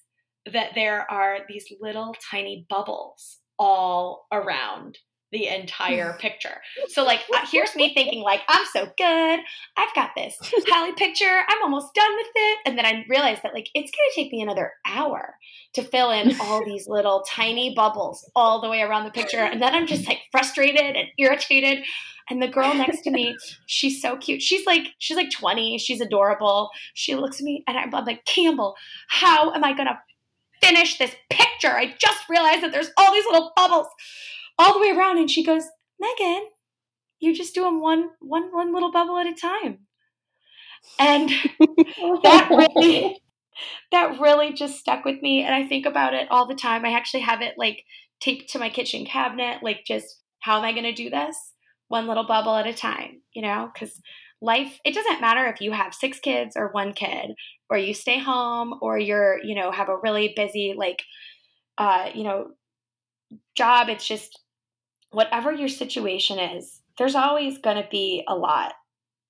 that 0.52 0.72
there 0.76 1.10
are 1.12 1.40
these 1.48 1.66
little 1.80 2.16
tiny 2.32 2.66
bubbles 2.70 3.40
all 3.58 4.28
around 4.32 4.98
the 5.32 5.48
entire 5.48 6.14
picture. 6.20 6.62
So 6.88 7.04
like 7.04 7.22
uh, 7.34 7.46
here's 7.52 7.76
me 7.76 7.94
thinking 7.94 8.22
like 8.22 8.42
I'm 8.48 8.66
so 8.74 8.86
good. 8.98 9.40
I've 9.78 9.96
got 9.96 10.12
this 10.16 10.38
Hallie 10.68 10.94
picture. 10.94 11.44
I'm 11.48 11.64
almost 11.64 11.94
done 11.94 12.16
with 12.16 12.28
it. 12.36 12.60
And 12.66 12.78
then 12.78 12.86
I 12.86 13.06
realized 13.10 13.44
that 13.44 13.54
like 13.54 13.70
it's 13.74 13.92
going 13.92 14.10
to 14.10 14.16
take 14.16 14.32
me 14.32 14.42
another 14.42 14.74
hour 14.86 15.36
to 15.74 15.84
fill 15.84 16.12
in 16.12 16.36
all 16.42 16.64
these 16.66 16.88
little 16.88 17.24
tiny 17.28 17.74
bubbles 17.76 18.30
all 18.36 18.62
the 18.62 18.70
way 18.70 18.82
around 18.82 19.06
the 19.06 19.12
picture. 19.12 19.40
And 19.40 19.62
then 19.62 19.74
I'm 19.74 19.88
just 19.88 20.08
like 20.08 20.20
frustrated 20.32 20.96
and 20.96 21.08
irritated. 21.18 21.84
And 22.30 22.42
the 22.42 22.48
girl 22.48 22.74
next 22.76 23.02
to 23.04 23.12
me, 23.12 23.36
she's 23.66 24.02
so 24.02 24.18
cute. 24.18 24.42
She's 24.42 24.66
like 24.66 24.88
she's 25.00 25.18
like 25.18 25.32
20. 25.32 25.78
She's 25.78 26.02
adorable. 26.02 26.70
She 26.94 27.16
looks 27.16 27.40
at 27.40 27.44
me 27.44 27.64
and 27.68 27.78
I'm 27.78 27.90
like, 28.06 28.26
"Campbell, 28.26 28.76
how 29.08 29.52
am 29.52 29.64
I 29.64 29.74
going 29.74 29.88
to 29.88 30.00
finish 30.62 30.98
this 30.98 31.16
picture? 31.30 31.72
I 31.72 31.96
just 32.00 32.30
realized 32.30 32.64
that 32.64 32.72
there's 32.72 32.92
all 32.98 33.14
these 33.14 33.26
little 33.26 33.52
bubbles." 33.56 33.88
All 34.60 34.74
the 34.74 34.80
way 34.80 34.92
around 34.92 35.18
and 35.18 35.32
she 35.32 35.44
goes 35.44 35.64
megan 36.00 36.46
you're 37.20 37.34
just 37.34 37.54
doing 37.54 37.82
one 37.82 38.10
one 38.20 38.50
one 38.52 38.74
little 38.74 38.92
bubble 38.92 39.18
at 39.18 39.28
a 39.28 39.34
time. 39.34 39.80
And 40.98 41.30
that 42.24 42.48
really 42.50 43.20
that 43.92 44.20
really 44.20 44.54
just 44.54 44.80
stuck 44.80 45.04
with 45.04 45.22
me 45.22 45.44
and 45.44 45.54
i 45.54 45.68
think 45.68 45.86
about 45.86 46.14
it 46.14 46.28
all 46.32 46.48
the 46.48 46.56
time. 46.56 46.86
I 46.86 46.94
actually 46.94 47.22
have 47.22 47.42
it 47.42 47.56
like 47.58 47.84
taped 48.22 48.50
to 48.52 48.60
my 48.60 48.70
kitchen 48.70 49.06
cabinet 49.06 49.64
like 49.64 49.82
just 49.86 50.22
how 50.40 50.58
am 50.58 50.66
i 50.66 50.72
going 50.72 50.84
to 50.84 50.94
do 50.94 51.10
this? 51.10 51.36
One 51.90 52.08
little 52.08 52.26
bubble 52.26 52.56
at 52.56 52.68
a 52.68 52.74
time 52.74 53.22
you 53.34 53.42
know 53.42 53.70
because 53.74 54.00
life 54.42 54.80
it 54.86 54.94
doesn't 54.94 55.22
matter 55.22 55.46
if 55.48 55.60
you 55.60 55.74
have 55.74 55.94
six 55.94 56.20
kids 56.20 56.56
or 56.56 56.70
one 56.72 56.94
kid 56.94 57.32
or 57.70 57.78
you 57.78 57.94
stay 57.94 58.20
home 58.20 58.76
or 58.82 58.98
you're 58.98 59.44
you 59.44 59.54
know 59.54 59.72
have 59.72 59.90
a 59.90 59.98
really 59.98 60.32
busy 60.36 60.74
like 60.78 61.04
uh 61.78 62.10
you 62.14 62.24
know 62.24 62.52
job 63.56 63.90
it's 63.90 64.08
just 64.08 64.40
whatever 65.12 65.52
your 65.52 65.68
situation 65.68 66.40
is, 66.40 66.82
there's 66.98 67.16
always 67.16 67.58
going 67.58 67.82
to 67.82 67.88
be 67.90 68.24
a 68.28 68.36
lot 68.36 68.74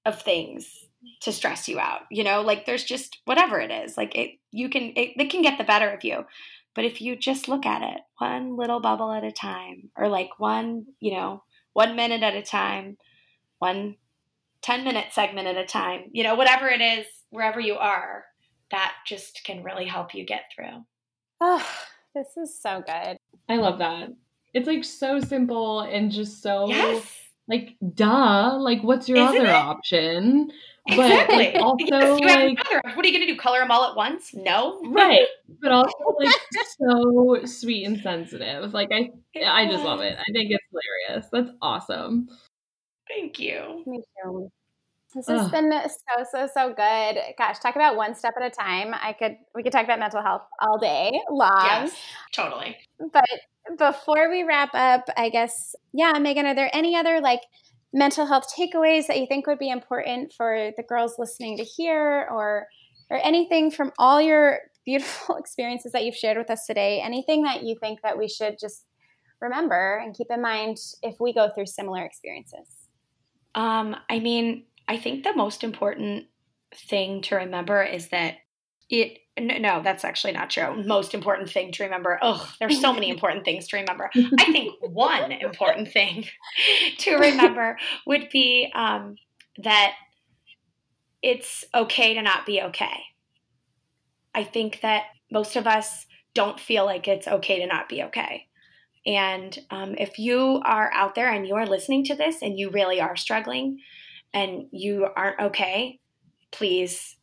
of 0.06 0.22
things 0.22 0.90
to 1.22 1.32
stress 1.32 1.68
you 1.68 1.80
out. 1.80 2.02
You 2.10 2.24
know, 2.24 2.42
like 2.42 2.66
there's 2.66 2.84
just 2.84 3.20
whatever 3.26 3.60
it 3.60 3.72
is. 3.72 3.98
Like 3.98 4.16
it 4.16 4.32
you 4.52 4.70
can 4.70 4.94
it, 4.96 5.12
it 5.18 5.30
can 5.30 5.42
get 5.42 5.58
the 5.58 5.64
better 5.64 5.90
of 5.90 6.04
you. 6.04 6.26
But 6.76 6.86
if 6.86 7.02
you 7.02 7.16
just 7.16 7.48
look 7.48 7.66
at 7.66 7.82
it 7.82 8.02
one 8.18 8.58
little 8.58 8.80
bubble 8.80 9.12
at 9.12 9.24
a 9.24 9.32
time 9.32 9.90
or 9.98 10.08
like 10.08 10.40
one, 10.40 10.86
you 11.00 11.12
know, 11.12 11.44
one 11.74 11.96
minute 11.96 12.24
at 12.24 12.36
a 12.36 12.42
time, 12.42 12.98
one 13.60 13.96
10 14.62 14.84
minute 14.84 15.08
segment 15.12 15.48
at 15.48 15.58
a 15.58 15.66
time, 15.66 16.10
you 16.12 16.24
know, 16.24 16.36
whatever 16.36 16.68
it 16.68 16.82
is, 16.82 17.06
wherever 17.30 17.60
you 17.60 17.76
are, 17.76 18.26
that 18.72 18.94
just 19.08 19.42
can 19.46 19.64
really 19.64 19.86
help 19.86 20.14
you 20.14 20.26
get 20.26 20.44
through. 20.54 20.84
Oh, 21.42 21.66
this 22.14 22.36
is 22.38 22.60
so 22.62 22.84
good. 22.86 23.18
I 23.48 23.56
love 23.56 23.80
that. 23.80 24.10
It's 24.54 24.68
like 24.68 24.84
so 24.84 25.20
simple 25.20 25.82
and 25.82 26.12
just 26.12 26.42
so 26.42 26.68
yes. 26.68 27.06
like 27.48 27.76
duh. 27.94 28.58
Like 28.60 28.82
what's 28.84 29.08
your 29.08 29.18
Isn't 29.18 29.38
other 29.38 29.46
it? 29.46 29.54
option? 29.54 30.52
Exactly. 30.88 31.52
But 31.54 31.62
also 31.62 31.86
Yes, 31.86 32.20
you 32.20 32.28
have 32.28 32.40
like 32.40 32.60
another. 32.60 32.96
What 32.96 33.06
are 33.06 33.08
you 33.08 33.18
going 33.18 33.28
to 33.28 33.34
do? 33.34 33.40
Color 33.40 33.60
them 33.60 33.72
all 33.72 33.86
at 33.90 33.96
once? 33.96 34.34
No. 34.34 34.82
right, 34.92 35.28
but 35.62 35.72
also 35.72 35.94
like 36.20 36.36
so 36.80 37.46
sweet 37.46 37.86
and 37.86 38.00
sensitive. 38.00 38.74
Like 38.74 38.90
I 38.92 39.12
I 39.46 39.68
just 39.68 39.84
love 39.84 40.02
it. 40.02 40.18
I 40.18 40.32
think 40.32 40.52
it's 40.52 40.66
hilarious. 40.72 41.28
That's 41.32 41.52
awesome. 41.62 42.28
Thank 43.08 43.40
you. 43.40 43.84
This 45.16 45.28
has 45.28 45.42
Ugh. 45.42 45.52
been 45.52 45.72
so 45.72 46.24
so 46.32 46.48
so 46.54 46.68
good. 46.70 47.20
Gosh, 47.38 47.60
talk 47.60 47.76
about 47.76 47.96
one 47.96 48.14
step 48.14 48.36
at 48.40 48.46
a 48.46 48.50
time. 48.50 48.94
I 48.94 49.14
could 49.14 49.38
we 49.56 49.64
could 49.64 49.72
talk 49.72 49.84
about 49.84 50.00
mental 50.00 50.22
health 50.22 50.44
all 50.62 50.78
day 50.78 51.20
long. 51.32 51.66
Yes, 51.66 51.96
totally. 52.32 52.78
But 53.12 53.26
before 53.78 54.30
we 54.30 54.44
wrap 54.44 54.70
up, 54.74 55.10
I 55.18 55.30
guess 55.30 55.76
yeah, 55.94 56.14
Megan, 56.20 56.46
are 56.46 56.54
there 56.54 56.70
any 56.74 56.96
other 56.96 57.22
like 57.22 57.42
mental 57.92 58.28
health 58.28 58.46
takeaways 58.56 59.08
that 59.08 59.20
you 59.20 59.26
think 59.26 59.48
would 59.48 59.58
be 59.58 59.70
important 59.70 60.32
for 60.38 60.72
the 60.78 60.84
girls 60.84 61.16
listening 61.18 61.58
to 61.58 61.64
hear 61.64 62.28
or 62.32 62.68
or 63.10 63.18
anything 63.24 63.72
from 63.72 63.92
all 63.98 64.22
your 64.22 64.60
beautiful 64.86 65.38
experiences 65.38 65.92
that 65.92 66.04
you've 66.04 66.16
shared 66.16 66.38
with 66.38 66.52
us 66.52 66.66
today? 66.68 67.02
Anything 67.02 67.44
that 67.44 67.64
you 67.64 67.76
think 67.82 68.02
that 68.04 68.18
we 68.18 68.28
should 68.28 68.58
just 68.60 68.86
remember 69.42 70.00
and 70.04 70.16
keep 70.16 70.28
in 70.30 70.42
mind 70.42 70.78
if 71.02 71.16
we 71.20 71.34
go 71.34 71.50
through 71.56 71.66
similar 71.66 72.04
experiences? 72.04 72.68
Um, 73.56 73.96
I 74.10 74.20
mean, 74.20 74.66
I 74.90 74.98
think 74.98 75.24
the 75.24 75.36
most 75.36 75.64
important 75.64 76.26
thing 76.74 77.22
to 77.22 77.36
remember 77.36 77.84
is 77.84 78.10
that 78.10 78.38
it. 78.90 79.20
No, 79.40 79.82
that's 79.82 80.04
actually 80.04 80.34
not 80.34 80.50
true. 80.50 80.84
Most 80.84 81.14
important 81.14 81.50
thing 81.50 81.72
to 81.74 81.84
remember. 81.84 82.20
Oh, 82.22 82.52
there's 82.60 82.82
so 82.82 82.92
many 82.92 83.10
important 83.16 83.46
things 83.46 83.68
to 83.70 83.78
remember. 83.78 84.10
I 84.16 84.52
think 84.52 84.74
one 84.82 85.32
important 85.32 85.94
thing 85.94 86.26
to 86.98 87.16
remember 87.16 87.78
would 88.06 88.30
be 88.34 88.70
um, 88.76 89.16
that 89.64 89.94
it's 91.22 91.64
okay 91.74 92.16
to 92.16 92.22
not 92.22 92.46
be 92.46 92.62
okay. 92.64 93.04
I 94.36 94.44
think 94.44 94.82
that 94.82 95.04
most 95.32 95.56
of 95.56 95.68
us 95.68 96.06
don't 96.34 96.60
feel 96.60 96.84
like 96.84 97.08
it's 97.08 97.28
okay 97.28 97.60
to 97.60 97.68
not 97.68 97.88
be 97.88 98.04
okay. 98.04 98.48
And 99.06 99.58
um, 99.70 99.96
if 99.98 100.20
you 100.20 100.62
are 100.66 100.92
out 100.94 101.16
there 101.16 101.32
and 101.32 101.48
you 101.48 101.56
are 101.56 101.66
listening 101.66 102.04
to 102.06 102.16
this 102.16 102.42
and 102.42 102.58
you 102.58 102.72
really 102.72 103.00
are 103.00 103.16
struggling 103.16 103.80
and 104.34 104.68
you 104.72 105.08
aren't 105.16 105.40
okay, 105.40 106.00
please 106.52 107.16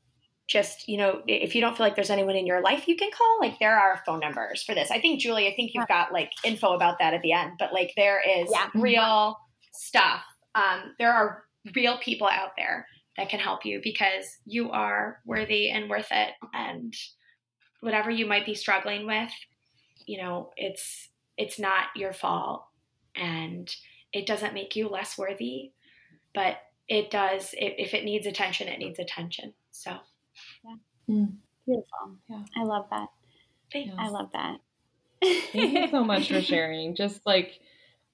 just, 0.48 0.88
you 0.88 0.96
know, 0.96 1.22
if 1.26 1.54
you 1.54 1.60
don't 1.60 1.76
feel 1.76 1.84
like 1.86 1.96
there's 1.96 2.10
anyone 2.10 2.36
in 2.36 2.46
your 2.46 2.60
life 2.60 2.86
you 2.86 2.96
can 2.96 3.10
call, 3.10 3.38
like 3.40 3.58
there 3.58 3.76
are 3.78 4.02
phone 4.06 4.20
numbers 4.20 4.62
for 4.62 4.74
this. 4.74 4.90
I 4.90 5.00
think, 5.00 5.20
Julie, 5.20 5.48
I 5.48 5.54
think 5.56 5.72
you've 5.74 5.88
got 5.88 6.12
like 6.12 6.30
info 6.44 6.72
about 6.74 6.98
that 7.00 7.14
at 7.14 7.22
the 7.22 7.32
end, 7.32 7.52
but 7.58 7.72
like 7.72 7.92
there 7.96 8.20
is 8.20 8.48
Yeah. 8.52 8.68
real 8.74 9.36
stuff. 9.72 10.22
Um, 10.54 10.94
there 10.98 11.12
are 11.12 11.44
real 11.74 11.98
people 11.98 12.28
out 12.28 12.52
there 12.56 12.86
that 13.16 13.28
can 13.28 13.40
help 13.40 13.64
you 13.64 13.80
because 13.82 14.38
you 14.44 14.70
are 14.70 15.20
worthy 15.24 15.70
and 15.70 15.90
worth 15.90 16.08
it. 16.12 16.34
And 16.54 16.94
whatever 17.80 18.10
you 18.10 18.26
might 18.26 18.46
be 18.46 18.54
struggling 18.54 19.06
with, 19.06 19.30
you 20.06 20.22
know, 20.22 20.50
it's 20.56 21.08
it's 21.36 21.58
not 21.58 21.86
your 21.94 22.12
fault 22.12 22.64
and 23.14 23.74
it 24.12 24.26
doesn't 24.26 24.54
make 24.54 24.76
you 24.76 24.88
less 24.88 25.18
worthy, 25.18 25.72
but 26.34 26.58
it 26.88 27.10
does 27.10 27.54
if, 27.58 27.74
if 27.78 27.94
it 27.94 28.04
needs 28.04 28.26
attention, 28.26 28.68
it 28.68 28.78
needs 28.78 28.98
attention. 28.98 29.54
So 29.72 29.96
yeah. 30.64 31.26
Beautiful. 31.66 32.16
Yeah. 32.28 32.42
I 32.56 32.64
love 32.64 32.86
that. 32.90 33.08
thank 33.72 33.90
I 33.98 34.08
love 34.08 34.30
that. 34.32 34.58
Thank 35.52 35.72
you 35.72 35.88
so 35.88 36.04
much 36.04 36.28
for 36.28 36.40
sharing. 36.42 36.94
Just 36.94 37.24
like 37.26 37.60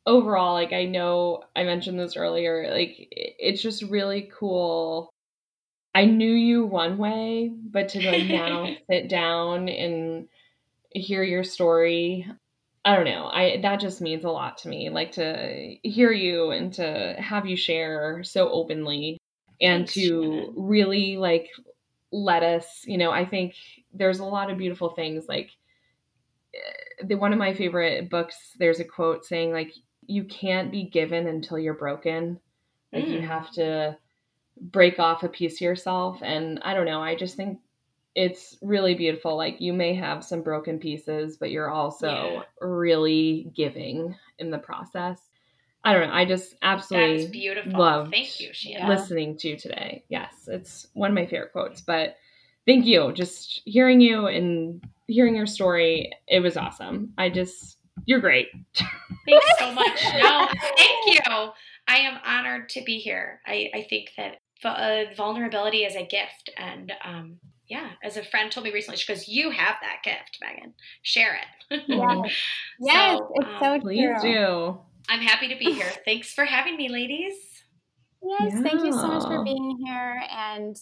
overall, 0.07 0.55
like 0.55 0.73
I 0.73 0.85
know 0.85 1.43
I 1.55 1.65
mentioned 1.65 1.99
this 1.99 2.17
earlier, 2.17 2.71
like 2.73 3.09
it's 3.11 3.63
just 3.63 3.83
really 3.83 4.31
cool. 4.39 5.11
I 5.95 6.07
knew 6.07 6.33
you 6.33 6.65
one 6.65 6.97
way, 6.97 7.53
but 7.71 7.91
to 7.91 8.07
like 8.07 8.27
now 8.27 8.75
sit 8.91 9.09
down 9.09 9.69
and 9.69 10.29
hear 10.91 11.23
your 11.23 11.45
story, 11.45 12.27
I 12.85 12.97
don't 12.97 13.05
know. 13.05 13.27
I 13.27 13.59
that 13.63 13.81
just 13.81 14.01
means 14.01 14.25
a 14.25 14.31
lot 14.31 14.59
to 14.59 14.69
me. 14.69 14.91
Like 14.91 15.13
to 15.13 15.77
hear 15.83 16.11
you 16.13 16.51
and 16.51 16.73
to 16.75 17.15
have 17.19 17.47
you 17.47 17.57
share 17.57 18.25
so 18.25 18.51
openly 18.51 19.19
and 19.61 19.89
Thanks, 19.89 19.95
to 19.95 20.01
Shannon. 20.01 20.55
really 20.57 21.17
like 21.17 21.49
let 22.11 22.43
us, 22.43 22.83
you 22.85 22.99
know, 22.99 23.11
I 23.11 23.25
think 23.25 23.55
there's 23.95 24.19
a 24.19 24.25
lot 24.25 24.51
of 24.51 24.59
beautiful 24.59 24.91
things 24.91 25.27
like 25.29 25.51
the 27.05 27.15
one 27.15 27.33
of 27.33 27.39
my 27.39 27.55
favorite 27.55 28.11
books 28.11 28.37
there's 28.59 28.81
a 28.81 28.85
quote 28.85 29.25
saying 29.25 29.53
like 29.53 29.73
you 30.07 30.25
can't 30.25 30.71
be 30.71 30.85
given 30.85 31.27
until 31.27 31.59
you're 31.59 31.75
broken 31.75 32.39
like 32.93 33.07
you 33.07 33.21
Mm. 33.21 33.27
have 33.27 33.51
to 33.53 33.97
break 34.61 34.99
off 34.99 35.23
a 35.23 35.29
piece 35.29 35.55
of 35.57 35.61
yourself 35.63 36.19
and 36.23 36.61
i 36.63 36.75
don't 36.75 36.87
know 36.87 37.01
i 37.03 37.15
just 37.15 37.37
think 37.37 37.59
it's 38.15 38.57
really 38.63 38.95
beautiful 38.95 39.37
like 39.37 39.61
you 39.61 39.73
may 39.73 39.95
have 39.95 40.25
some 40.25 40.43
broken 40.43 40.79
pieces 40.79 41.37
but 41.39 41.51
you're 41.51 41.71
also 41.71 42.07
Yeah. 42.07 42.43
really 42.61 43.51
giving 43.55 44.15
in 44.39 44.51
the 44.51 44.59
process 44.59 45.19
i 45.85 45.93
don't 45.93 46.09
know 46.09 46.15
i 46.15 46.25
just 46.25 46.55
absolutely 46.63 47.29
beautiful. 47.29 47.73
loved 47.73 48.11
Thank 48.11 48.39
you. 48.41 48.51
Yeah. 48.63 48.87
listening 48.89 49.37
to 49.39 49.49
you 49.49 49.57
today 49.57 50.05
yes 50.09 50.49
it's 50.49 50.87
one 50.95 51.11
of 51.11 51.15
my 51.15 51.27
favorite 51.27 51.53
quotes 51.53 51.81
but 51.81 52.17
thank 52.67 52.85
you 52.85 53.13
just 53.13 53.63
hearing 53.65 54.01
you 54.01 54.27
and 54.27 54.85
hearing 55.07 55.35
your 55.35 55.47
story 55.47 56.11
it 56.29 56.41
was 56.41 56.57
awesome 56.57 57.13
i 57.17 57.29
just 57.31 57.79
you're 58.05 58.21
great 58.21 58.49
Thanks 59.29 59.47
so 59.59 59.73
much. 59.75 60.05
No, 60.21 60.49
thank 60.77 61.07
you. 61.07 61.21
I 61.87 61.99
am 61.99 62.19
honored 62.25 62.69
to 62.71 62.83
be 62.83 62.99
here. 62.99 63.41
I, 63.47 63.71
I 63.75 63.83
think 63.89 64.11
that 64.17 64.39
uh, 64.65 65.15
vulnerability 65.15 65.85
is 65.85 65.95
a 65.95 66.05
gift. 66.07 66.51
And 66.57 66.93
um, 67.05 67.39
yeah, 67.73 67.93
as 68.05 68.19
a 68.19 68.23
friend 68.23 68.53
told 68.53 68.65
me 68.65 68.73
recently, 68.73 68.99
she 68.99 69.11
goes, 69.11 69.27
You 69.27 69.51
have 69.51 69.77
that 69.81 70.03
gift, 70.05 70.39
Megan. 70.43 70.75
Share 71.03 71.37
it. 71.37 71.81
Yes. 71.89 72.37
Yes, 72.79 73.19
So, 73.19 73.33
it's 73.35 73.49
so 73.61 73.75
um, 73.75 73.81
please 73.81 74.11
do 74.21 74.79
I'm 75.09 75.21
happy 75.21 75.49
to 75.49 75.57
be 75.57 75.73
here. 75.73 75.91
Thanks 76.05 76.35
for 76.35 76.45
having 76.45 76.77
me, 76.77 76.91
ladies. 76.91 77.35
Yes, 78.23 78.61
thank 78.63 78.85
you 78.85 78.93
so 78.93 79.09
much 79.09 79.23
for 79.23 79.43
being 79.43 79.79
here 79.85 80.23
and 80.31 80.77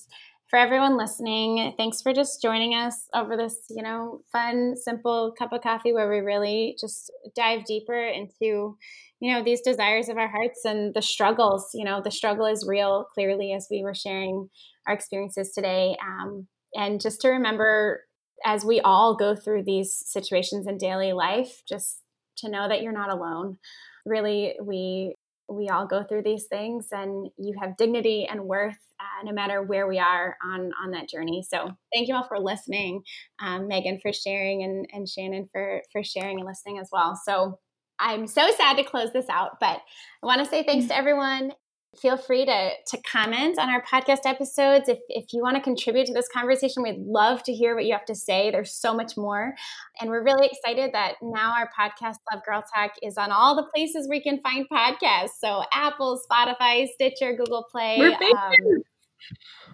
for 0.50 0.58
everyone 0.58 0.98
listening, 0.98 1.74
thanks 1.76 2.02
for 2.02 2.12
just 2.12 2.42
joining 2.42 2.74
us 2.74 3.08
over 3.14 3.36
this, 3.36 3.56
you 3.70 3.84
know, 3.84 4.22
fun, 4.32 4.74
simple 4.76 5.32
cup 5.38 5.52
of 5.52 5.62
coffee 5.62 5.92
where 5.92 6.10
we 6.10 6.18
really 6.18 6.76
just 6.80 7.12
dive 7.36 7.64
deeper 7.66 8.04
into, 8.04 8.76
you 9.20 9.32
know, 9.32 9.44
these 9.44 9.60
desires 9.60 10.08
of 10.08 10.16
our 10.18 10.26
hearts 10.26 10.64
and 10.64 10.92
the 10.92 11.02
struggles. 11.02 11.70
You 11.72 11.84
know, 11.84 12.02
the 12.02 12.10
struggle 12.10 12.46
is 12.46 12.66
real, 12.66 13.06
clearly, 13.14 13.52
as 13.52 13.68
we 13.70 13.84
were 13.84 13.94
sharing 13.94 14.50
our 14.88 14.94
experiences 14.94 15.52
today. 15.52 15.96
Um, 16.04 16.48
and 16.74 17.00
just 17.00 17.20
to 17.22 17.28
remember, 17.28 18.04
as 18.44 18.64
we 18.64 18.80
all 18.80 19.16
go 19.16 19.34
through 19.34 19.64
these 19.64 20.02
situations 20.06 20.66
in 20.66 20.78
daily 20.78 21.12
life, 21.12 21.62
just 21.68 22.02
to 22.38 22.48
know 22.48 22.68
that 22.68 22.82
you're 22.82 22.92
not 22.92 23.10
alone. 23.10 23.58
Really, 24.06 24.54
we 24.62 25.16
we 25.48 25.68
all 25.68 25.86
go 25.86 26.04
through 26.04 26.22
these 26.22 26.46
things 26.46 26.88
and 26.92 27.28
you 27.36 27.56
have 27.60 27.76
dignity 27.76 28.26
and 28.30 28.44
worth 28.44 28.78
uh, 29.00 29.24
no 29.24 29.32
matter 29.32 29.62
where 29.62 29.88
we 29.88 29.98
are 29.98 30.36
on 30.44 30.70
on 30.82 30.92
that 30.92 31.08
journey. 31.08 31.44
So 31.48 31.76
thank 31.92 32.08
you 32.08 32.14
all 32.14 32.26
for 32.26 32.38
listening 32.38 33.02
um, 33.40 33.66
megan 33.66 33.98
for 34.00 34.12
sharing 34.12 34.62
and, 34.62 34.86
and 34.92 35.08
shannon 35.08 35.48
for 35.52 35.82
for 35.92 36.04
sharing 36.04 36.38
and 36.38 36.46
listening 36.46 36.78
as 36.78 36.88
well. 36.92 37.20
So 37.24 37.58
i'm 38.02 38.26
so 38.26 38.50
sad 38.56 38.76
to 38.78 38.82
close 38.82 39.12
this 39.12 39.28
out 39.28 39.60
but 39.60 39.78
i 40.22 40.26
want 40.26 40.42
to 40.42 40.48
say 40.48 40.64
thanks 40.64 40.86
to 40.86 40.96
everyone 40.96 41.52
feel 41.98 42.16
free 42.16 42.44
to, 42.46 42.70
to 42.86 43.02
comment 43.02 43.58
on 43.58 43.68
our 43.68 43.82
podcast 43.82 44.20
episodes. 44.24 44.88
If, 44.88 44.98
if 45.08 45.32
you 45.32 45.42
want 45.42 45.56
to 45.56 45.62
contribute 45.62 46.06
to 46.06 46.14
this 46.14 46.28
conversation, 46.32 46.82
we'd 46.82 47.00
love 47.00 47.42
to 47.44 47.52
hear 47.52 47.74
what 47.74 47.84
you 47.84 47.92
have 47.92 48.04
to 48.06 48.14
say. 48.14 48.50
There's 48.50 48.72
so 48.72 48.94
much 48.94 49.16
more. 49.16 49.54
And 50.00 50.10
we're 50.10 50.22
really 50.24 50.46
excited 50.46 50.92
that 50.92 51.14
now 51.20 51.52
our 51.52 51.68
podcast, 51.68 52.16
Love 52.32 52.42
Girl 52.46 52.62
Talk, 52.74 52.92
is 53.02 53.18
on 53.18 53.32
all 53.32 53.56
the 53.56 53.66
places 53.74 54.08
we 54.08 54.22
can 54.22 54.40
find 54.40 54.66
podcasts. 54.70 55.40
So 55.40 55.64
Apple, 55.72 56.20
Spotify, 56.30 56.86
Stitcher, 56.88 57.34
Google 57.34 57.66
Play. 57.70 57.96
We're, 57.98 58.16
famous. 58.18 58.34
Um, 58.36 58.52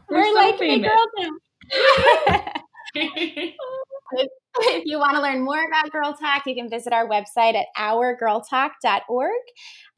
we're, 0.09 0.19
we're 0.19 0.25
so 0.25 0.33
like 0.35 0.59
famous. 0.59 0.91
girls 0.91 1.31
if 4.59 4.83
you 4.85 4.99
want 4.99 5.17
to 5.17 5.23
learn 5.23 5.45
more 5.45 5.63
about 5.67 5.91
Girl 5.91 6.15
Talk, 6.15 6.47
you 6.47 6.55
can 6.55 6.71
visit 6.71 6.93
our 6.93 7.09
website 7.09 7.55
at 7.55 7.67
ourgirltalk.org. 7.77 9.31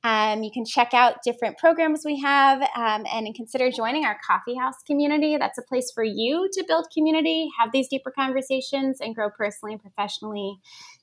Um, 0.04 0.44
you 0.44 0.50
can 0.52 0.64
check 0.64 0.94
out 0.94 1.22
different 1.24 1.58
programs 1.58 2.02
we 2.04 2.20
have 2.20 2.62
um, 2.76 3.04
and 3.12 3.34
consider 3.34 3.70
joining 3.70 4.04
our 4.04 4.16
coffee 4.24 4.54
house 4.54 4.76
community. 4.86 5.36
That's 5.36 5.58
a 5.58 5.62
place 5.62 5.90
for 5.92 6.04
you 6.04 6.48
to 6.52 6.64
build 6.68 6.86
community, 6.94 7.48
have 7.58 7.72
these 7.72 7.88
deeper 7.88 8.12
conversations, 8.12 9.00
and 9.00 9.14
grow 9.14 9.28
personally 9.30 9.72
and 9.74 9.82
professionally. 9.82 10.58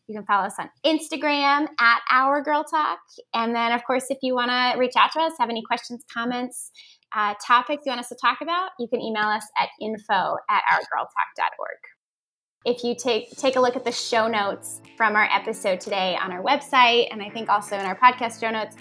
You 0.07 0.15
can 0.15 0.25
follow 0.25 0.45
us 0.45 0.55
on 0.59 0.69
Instagram 0.85 1.67
at 1.79 2.01
Our 2.09 2.41
Girl 2.41 2.63
Talk. 2.63 2.99
And 3.33 3.53
then, 3.53 3.73
of 3.73 3.83
course, 3.85 4.05
if 4.09 4.19
you 4.21 4.33
want 4.33 4.51
to 4.51 4.79
reach 4.79 4.93
out 4.97 5.11
to 5.13 5.19
us, 5.19 5.33
have 5.39 5.49
any 5.49 5.63
questions, 5.63 6.03
comments, 6.13 6.71
uh, 7.13 7.33
topics 7.45 7.83
you 7.85 7.89
want 7.89 8.01
us 8.01 8.09
to 8.09 8.17
talk 8.21 8.39
about, 8.41 8.71
you 8.79 8.87
can 8.87 9.01
email 9.01 9.27
us 9.27 9.45
at 9.57 9.69
info 9.81 10.37
at 10.49 10.63
ourgirltalk.org. 10.71 11.94
If 12.66 12.84
you 12.84 12.95
take 12.95 13.30
take 13.38 13.57
a 13.57 13.59
look 13.59 13.76
at 13.76 13.86
the 13.86 13.91
show 13.91 14.28
notes 14.28 14.82
from 14.97 15.16
our 15.16 15.30
episode 15.32 15.80
today 15.80 16.18
on 16.20 16.32
our 16.32 16.41
website, 16.41 17.09
and 17.11 17.22
I 17.22 17.30
think 17.30 17.47
also 17.47 17.78
in 17.78 17.86
our 17.86 17.95
podcast 17.95 18.39
show 18.41 18.49
notes, 18.49 18.76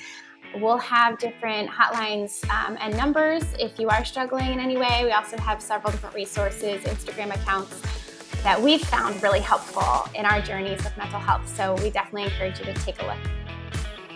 we'll 0.57 0.79
have 0.79 1.19
different 1.19 1.69
hotlines 1.69 2.49
um, 2.49 2.79
and 2.81 2.97
numbers 2.97 3.43
if 3.59 3.79
you 3.79 3.91
are 3.91 4.03
struggling 4.03 4.55
in 4.55 4.59
any 4.59 4.79
way. 4.79 5.03
We 5.05 5.13
also 5.13 5.37
have 5.37 5.61
several 5.61 5.93
different 5.93 6.15
resources, 6.15 6.83
Instagram 6.85 7.35
accounts 7.35 7.79
that 8.43 8.61
we've 8.61 8.81
found 8.81 9.23
really 9.23 9.41
helpful 9.41 10.11
in 10.15 10.25
our 10.25 10.41
journeys 10.41 10.83
with 10.83 10.97
mental 10.97 11.21
health. 11.21 11.47
So 11.55 11.75
we 11.83 11.91
definitely 11.91 12.25
encourage 12.25 12.59
you 12.61 12.65
to 12.65 12.75
take 12.75 13.03
a 13.03 13.05
look. 13.05 13.19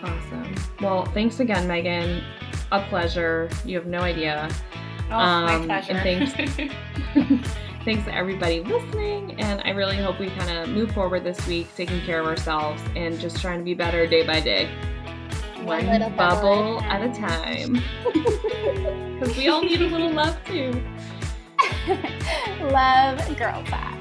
Awesome. 0.03 0.55
Well, 0.81 1.05
thanks 1.07 1.41
again, 1.41 1.69
Megan. 1.69 2.25
A 2.73 2.83
pleasure. 2.85 3.51
You 3.67 3.77
have 3.77 3.87
no 3.87 4.01
idea. 4.01 4.49
Oh, 5.11 5.17
um, 5.17 5.47
my 5.47 5.81
pleasure. 5.81 5.93
And 5.93 6.33
thanks. 6.35 7.53
thanks 7.85 8.05
to 8.05 8.15
everybody 8.15 8.61
listening. 8.61 9.41
And 9.41 9.63
I 9.65 9.71
really 9.71 9.97
hope 9.97 10.19
we 10.19 10.29
kind 10.31 10.51
of 10.51 10.69
move 10.69 10.93
forward 10.93 11.25
this 11.25 11.45
week, 11.47 11.69
taking 11.75 12.01
care 12.03 12.21
of 12.21 12.27
ourselves 12.27 12.83
and 12.95 13.19
just 13.19 13.41
trying 13.41 13.59
to 13.59 13.65
be 13.65 13.75
better 13.75 14.07
day 14.07 14.27
by 14.27 14.41
day. 14.41 14.69
One, 15.63 15.87
One 15.87 16.15
bubble, 16.15 16.81
at 16.83 17.03
a 17.03 17.13
time. 17.19 17.83
Because 18.05 19.37
we 19.37 19.49
all 19.49 19.63
need 19.63 19.81
a 19.81 19.87
little 19.87 20.11
love 20.11 20.39
too. 20.45 20.83
love 22.61 23.37
Girl 23.37 23.63
Talk. 23.65 23.99